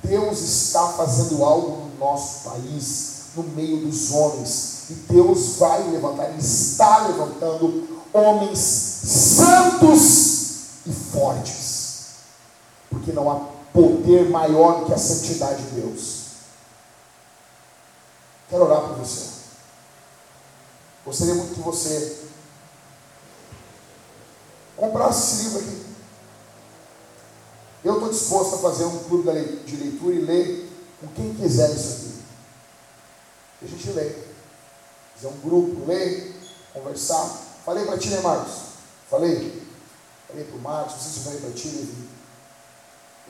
Deus 0.02 0.40
está 0.40 0.88
fazendo 0.88 1.44
algo 1.44 1.88
no 1.88 1.98
nosso 1.98 2.48
país, 2.50 3.14
no 3.34 3.42
meio 3.42 3.86
dos 3.86 4.12
homens. 4.12 4.90
E 4.90 4.94
Deus 5.12 5.56
vai 5.56 5.82
levantar, 5.90 6.28
Ele 6.28 6.40
está 6.40 7.06
levantando 7.06 7.88
homens 8.12 8.58
santos 8.58 10.44
e 10.86 10.92
fortes. 10.92 11.94
Porque 12.90 13.12
não 13.12 13.30
há 13.30 13.36
poder 13.72 14.28
maior 14.28 14.84
que 14.84 14.92
a 14.92 14.98
santidade 14.98 15.62
de 15.62 15.80
Deus. 15.80 16.23
Quero 18.48 18.64
orar 18.64 18.80
por 18.82 18.96
você. 18.98 19.34
Gostaria 21.04 21.34
muito 21.34 21.54
que 21.54 21.60
você 21.60 22.24
comprasse 24.76 25.34
esse 25.34 25.44
livro 25.44 25.58
aqui. 25.60 25.84
Eu 27.84 27.94
estou 27.94 28.08
disposto 28.08 28.54
a 28.54 28.58
fazer 28.58 28.84
um 28.84 29.04
clube 29.04 29.30
de 29.66 29.76
leitura 29.76 30.14
e 30.14 30.20
ler 30.20 30.70
com 31.00 31.08
quem 31.08 31.34
quiser 31.34 31.70
isso 31.70 31.96
aqui. 31.96 32.14
A 33.62 33.66
gente 33.66 33.90
lê. 33.90 34.14
Fazer 35.14 35.28
um 35.28 35.40
grupo, 35.40 35.86
ler, 35.86 36.34
conversar. 36.72 37.28
Falei 37.64 37.84
para 37.84 37.98
ti, 37.98 38.08
né, 38.08 38.20
Marcos? 38.20 38.54
Falei? 39.10 39.62
Falei 40.28 40.44
para 40.44 40.56
o 40.56 40.60
Marcos, 40.60 40.94
não 40.94 41.00
sei 41.00 41.12
se 41.12 41.20
falei 41.20 41.40
para 41.40 41.50
ti, 41.50 41.68
Levi. 41.68 42.08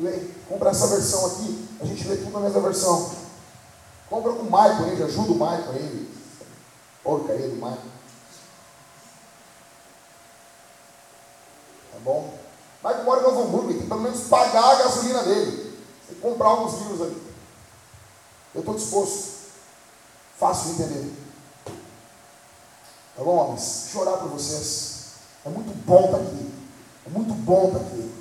Lê, 0.01 0.29
compra 0.49 0.71
essa 0.71 0.87
versão 0.89 1.27
aqui, 1.27 1.69
a 1.81 1.85
gente 1.85 2.09
lê 2.09 2.17
tudo 2.17 2.31
na 2.31 2.41
mesma 2.41 2.61
versão. 2.61 3.24
Compra 4.15 4.33
com 4.33 4.43
o 4.43 4.45
Michael 4.45 4.85
aí, 4.85 5.03
ajuda 5.03 5.33
o 5.33 5.35
Michael 5.35 5.71
aí. 5.73 6.09
Porcaria 7.03 7.49
do 7.49 7.57
Michael. 7.57 7.79
Tá 11.93 11.99
bom? 12.05 12.39
Michael 12.85 13.05
mora 13.05 13.21
em 13.21 13.25
Novo 13.25 13.43
Hamburgo, 13.43 13.75
tem 13.75 13.89
pelo 13.89 14.03
menos 14.03 14.29
pagar 14.29 14.71
a 14.71 14.75
gasolina 14.85 15.21
dele. 15.25 15.81
Tem 16.07 16.15
que 16.15 16.23
comprar 16.23 16.47
alguns 16.47 16.79
livros 16.79 17.03
ali. 17.03 17.35
Eu 18.55 18.61
estou 18.61 18.77
disposto. 18.77 19.35
Fácil 20.39 20.75
de 20.75 20.83
entender. 20.83 21.13
Tá 23.17 23.25
bom, 23.25 23.37
homens? 23.37 23.81
Deixa 23.83 23.99
eu 23.99 24.03
orar 24.03 24.29
vocês. 24.29 25.07
É 25.45 25.49
muito 25.49 25.75
bom 25.85 26.05
estar 26.05 26.19
aqui. 26.19 26.53
É 27.05 27.11
muito 27.11 27.35
bom 27.35 27.67
estar 27.67 27.81
aqui. 27.81 28.15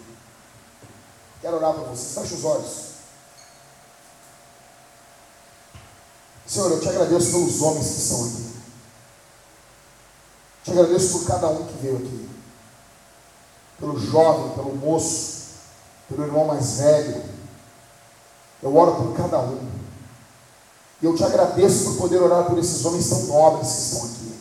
Quero 1.40 1.58
orar 1.58 1.72
para 1.72 1.84
vocês. 1.84 2.16
Feche 2.16 2.34
os 2.34 2.46
olhos. 2.46 2.93
Senhor, 6.54 6.72
eu 6.72 6.80
te 6.80 6.90
agradeço 6.90 7.32
pelos 7.32 7.62
homens 7.62 7.88
que 7.88 8.02
estão 8.02 8.26
aqui. 8.26 8.54
Te 10.64 10.72
agradeço 10.72 11.20
por 11.20 11.28
cada 11.28 11.48
um 11.50 11.66
que 11.66 11.78
veio 11.82 11.98
aqui. 11.98 12.30
Pelo 13.80 14.00
jovem, 14.00 14.52
pelo 14.52 14.76
moço, 14.76 15.34
pelo 16.08 16.24
irmão 16.24 16.46
mais 16.46 16.74
velho. 16.74 17.24
Eu 18.62 18.76
oro 18.76 18.96
por 18.96 19.18
cada 19.18 19.40
um. 19.40 19.68
E 21.02 21.06
eu 21.06 21.16
te 21.16 21.24
agradeço 21.24 21.86
por 21.86 21.98
poder 21.98 22.22
orar 22.22 22.46
por 22.46 22.60
esses 22.60 22.86
homens 22.86 23.10
tão 23.10 23.24
nobres 23.24 23.72
que 23.72 23.82
estão 23.82 24.06
aqui. 24.06 24.40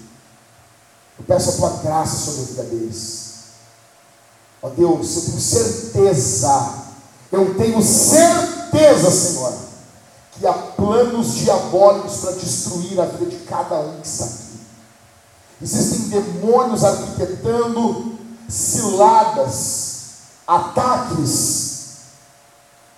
Eu 1.19 1.25
peço 1.25 1.51
a 1.51 1.53
tua 1.55 1.71
graça 1.83 2.17
sobre 2.17 2.43
a 2.43 2.45
vida 2.45 2.63
deles. 2.65 3.33
Ó 4.63 4.69
Deus, 4.69 5.17
eu 5.17 5.23
tenho 5.23 5.41
certeza 5.41 6.83
eu 7.33 7.55
tenho 7.55 7.83
certeza, 7.83 9.11
Senhor, 9.11 9.55
que 10.33 10.47
há 10.47 10.53
planos 10.53 11.35
diabólicos 11.35 12.17
para 12.19 12.33
destruir 12.33 13.01
a 13.01 13.07
vida 13.07 13.27
de 13.27 13.37
cada 13.45 13.79
um 13.81 14.01
que 14.01 14.07
está 14.07 14.25
aqui. 14.25 14.61
Existem 15.61 16.09
demônios 16.09 16.83
arquitetando 16.83 18.19
ciladas, 18.49 19.93
ataques, 20.47 21.73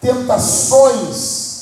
tentações 0.01 1.55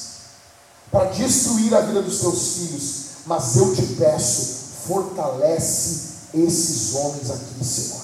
para 0.91 1.07
destruir 1.07 1.75
a 1.75 1.81
vida 1.81 2.03
dos 2.03 2.21
teus 2.21 2.55
filhos. 2.55 3.03
Mas 3.27 3.57
eu 3.57 3.75
te 3.75 3.83
peço, 3.95 4.87
fortalece 4.87 6.13
esses 6.35 6.95
homens 6.95 7.31
aqui, 7.31 7.65
Senhor. 7.65 8.03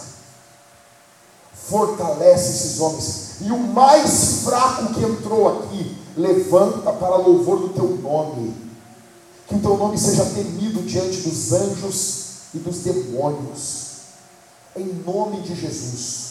Fortalece 1.69 2.51
esses 2.51 2.81
homens 2.81 3.29
e 3.41 3.53
o 3.53 3.59
mais 3.59 4.43
fraco 4.45 4.95
que 4.95 5.05
entrou 5.05 5.61
aqui, 5.61 5.97
levanta 6.19 6.93
para 6.93 7.17
louvor 7.17 7.61
do 7.61 7.69
teu 7.71 7.97
nome. 7.97 8.55
Que 9.47 9.55
o 9.55 9.61
teu 9.61 9.77
nome 9.77 9.97
seja 9.97 10.25
temido 10.25 10.83
diante 10.83 11.21
dos 11.23 11.53
anjos 11.53 12.25
e 12.53 12.59
dos 12.59 12.81
demônios. 12.81 13.89
Em 14.77 14.87
nome 15.07 15.41
de 15.41 15.55
Jesus. 15.55 16.29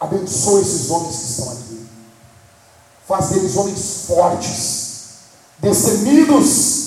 Abençoa 0.00 0.60
esses 0.60 0.88
homens 0.90 1.16
que 1.16 1.24
estão 1.24 1.52
aqui. 1.52 1.86
Faz 3.06 3.28
deles 3.30 3.56
homens 3.56 4.06
fortes, 4.06 5.08
destemidos, 5.58 6.86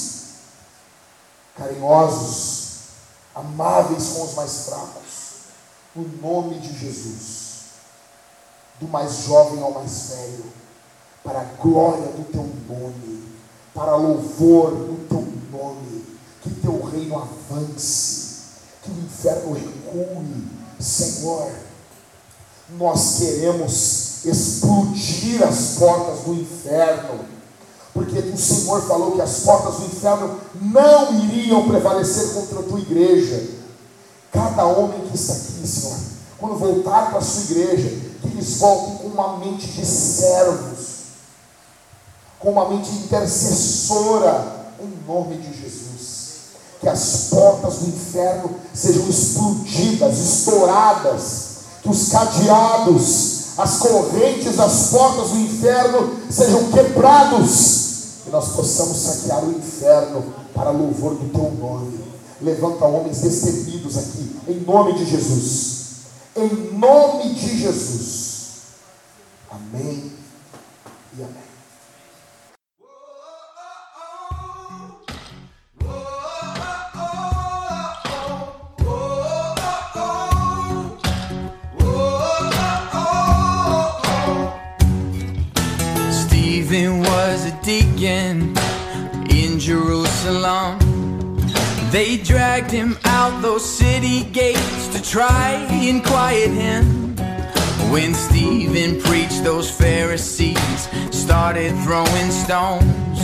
carinhosos, 1.57 2.69
amáveis 3.35 4.09
com 4.09 4.23
os 4.23 4.33
mais 4.33 4.65
fracos. 4.65 5.01
No 5.95 6.07
nome 6.21 6.59
de 6.59 6.77
Jesus 6.77 7.51
do 8.81 8.87
mais 8.87 9.25
jovem 9.25 9.61
ao 9.61 9.71
mais 9.71 10.09
velho, 10.09 10.45
para 11.23 11.41
a 11.41 11.43
glória 11.61 12.07
do 12.07 12.23
teu 12.31 12.49
nome, 12.67 13.23
para 13.73 13.95
louvor 13.95 14.71
do 14.71 15.07
teu 15.07 15.27
nome, 15.51 16.05
que 16.41 16.49
teu 16.49 16.81
reino 16.83 17.17
avance, 17.17 18.41
que 18.81 18.91
o 18.91 18.99
inferno 18.99 19.53
recue, 19.53 20.47
Senhor. 20.79 21.51
Nós 22.77 23.17
queremos 23.17 24.25
explodir 24.25 25.43
as 25.43 25.77
portas 25.77 26.21
do 26.21 26.33
inferno, 26.33 27.25
porque 27.93 28.17
o 28.17 28.37
Senhor 28.37 28.81
falou 28.87 29.11
que 29.11 29.21
as 29.21 29.41
portas 29.41 29.75
do 29.75 29.85
inferno 29.85 30.39
não 30.61 31.13
iriam 31.25 31.67
prevalecer 31.67 32.33
contra 32.33 32.59
a 32.59 32.63
tua 32.63 32.79
igreja. 32.79 33.61
Cada 34.31 34.65
homem 34.65 35.01
que 35.01 35.15
está 35.15 35.33
aqui, 35.33 35.67
Senhor, 35.67 35.97
quando 36.37 36.57
voltar 36.57 37.09
para 37.09 37.19
a 37.19 37.21
sua 37.21 37.43
igreja, 37.43 37.89
que 38.21 38.27
eles 38.27 38.57
voltem 38.57 38.95
com 38.95 39.07
uma 39.09 39.37
mente 39.37 39.67
de 39.67 39.85
servos, 39.85 41.00
com 42.41 42.51
uma 42.51 42.67
mente 42.69 42.89
intercessora, 42.89 44.65
em 44.79 45.07
nome 45.07 45.37
de 45.37 45.61
Jesus. 45.61 46.01
Que 46.79 46.89
as 46.89 47.27
portas 47.29 47.77
do 47.77 47.89
inferno 47.89 48.55
sejam 48.73 49.07
explodidas, 49.07 50.17
estouradas, 50.17 51.51
que 51.83 51.89
os 51.89 52.09
cadeados, 52.09 53.57
as 53.57 53.77
correntes, 53.77 54.59
as 54.59 54.89
portas 54.89 55.29
do 55.29 55.37
inferno 55.37 56.17
sejam 56.29 56.71
quebrados 56.71 57.91
e 58.25 58.29
nós 58.29 58.49
possamos 58.49 58.97
saquear 58.97 59.43
o 59.43 59.51
inferno 59.51 60.33
para 60.53 60.71
louvor 60.71 61.15
do 61.15 61.29
teu 61.29 61.51
nome. 61.51 61.99
Levanta 62.41 62.85
homens 62.85 63.21
destemidos 63.21 63.97
aqui, 63.97 64.35
em 64.47 64.59
nome 64.61 64.93
de 64.93 65.05
Jesus. 65.05 65.81
Em 66.35 66.73
nome 66.73 67.33
de 67.33 67.57
Jesus. 67.59 68.41
Amém 69.51 70.11
e 71.17 71.21
amém. 71.21 71.50
Deacon 87.63 88.55
in 89.29 89.59
Jerusalem. 89.59 90.79
They 91.91 92.17
dragged 92.17 92.71
him 92.71 92.97
out 93.03 93.41
those 93.41 93.63
city 93.63 94.23
gates 94.23 94.87
to 94.95 95.01
try 95.01 95.51
and 95.69 96.03
quiet 96.03 96.49
him. 96.49 97.15
When 97.91 98.13
Stephen 98.13 99.01
preached, 99.01 99.43
those 99.43 99.69
Pharisees 99.69 100.89
started 101.11 101.75
throwing 101.83 102.31
stones. 102.31 103.19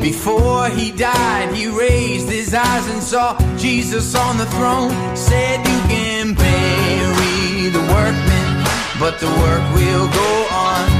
Before 0.00 0.68
he 0.68 0.90
died, 0.92 1.54
he 1.54 1.66
raised 1.66 2.30
his 2.30 2.54
eyes 2.54 2.86
and 2.88 3.02
saw 3.02 3.38
Jesus 3.58 4.14
on 4.14 4.38
the 4.38 4.46
throne. 4.46 4.92
Said, 5.14 5.58
You 5.58 5.80
can 5.94 6.34
bury 6.34 7.68
the 7.68 7.84
workmen, 7.92 8.64
but 8.98 9.20
the 9.20 9.30
work 9.44 9.74
will 9.74 10.08
go 10.08 10.46
on 10.50 10.99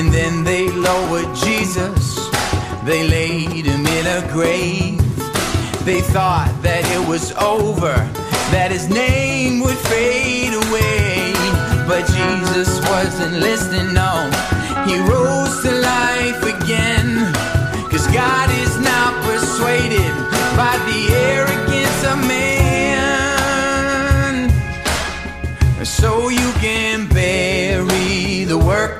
And 0.00 0.10
then 0.10 0.44
they 0.44 0.70
lowered 0.70 1.28
Jesus, 1.36 2.16
they 2.84 3.06
laid 3.06 3.66
him 3.66 3.86
in 3.86 4.06
a 4.06 4.26
grave. 4.32 4.96
They 5.84 6.00
thought 6.00 6.50
that 6.62 6.88
it 6.88 7.06
was 7.06 7.32
over, 7.32 7.92
that 8.50 8.70
his 8.70 8.88
name 8.88 9.60
would 9.60 9.76
fade 9.92 10.54
away. 10.54 11.34
But 11.86 12.06
Jesus 12.16 12.80
wasn't 12.88 13.40
listening, 13.40 13.92
no. 13.92 14.30
He 14.88 14.96
rose 15.04 15.60
to 15.64 15.70
life 15.70 16.42
again. 16.48 17.34
Cause 17.92 18.06
God 18.06 18.48
is 18.56 18.80
not 18.80 19.12
persuaded 19.28 20.12
by 20.56 20.80
the 20.88 21.12
arrogance 21.12 22.04
of 22.08 22.26
man. 22.26 22.40
so 25.84 26.30
you 26.30 26.52
can 26.52 27.06
bury 27.08 28.44
the 28.44 28.56
workmen, 28.56 28.99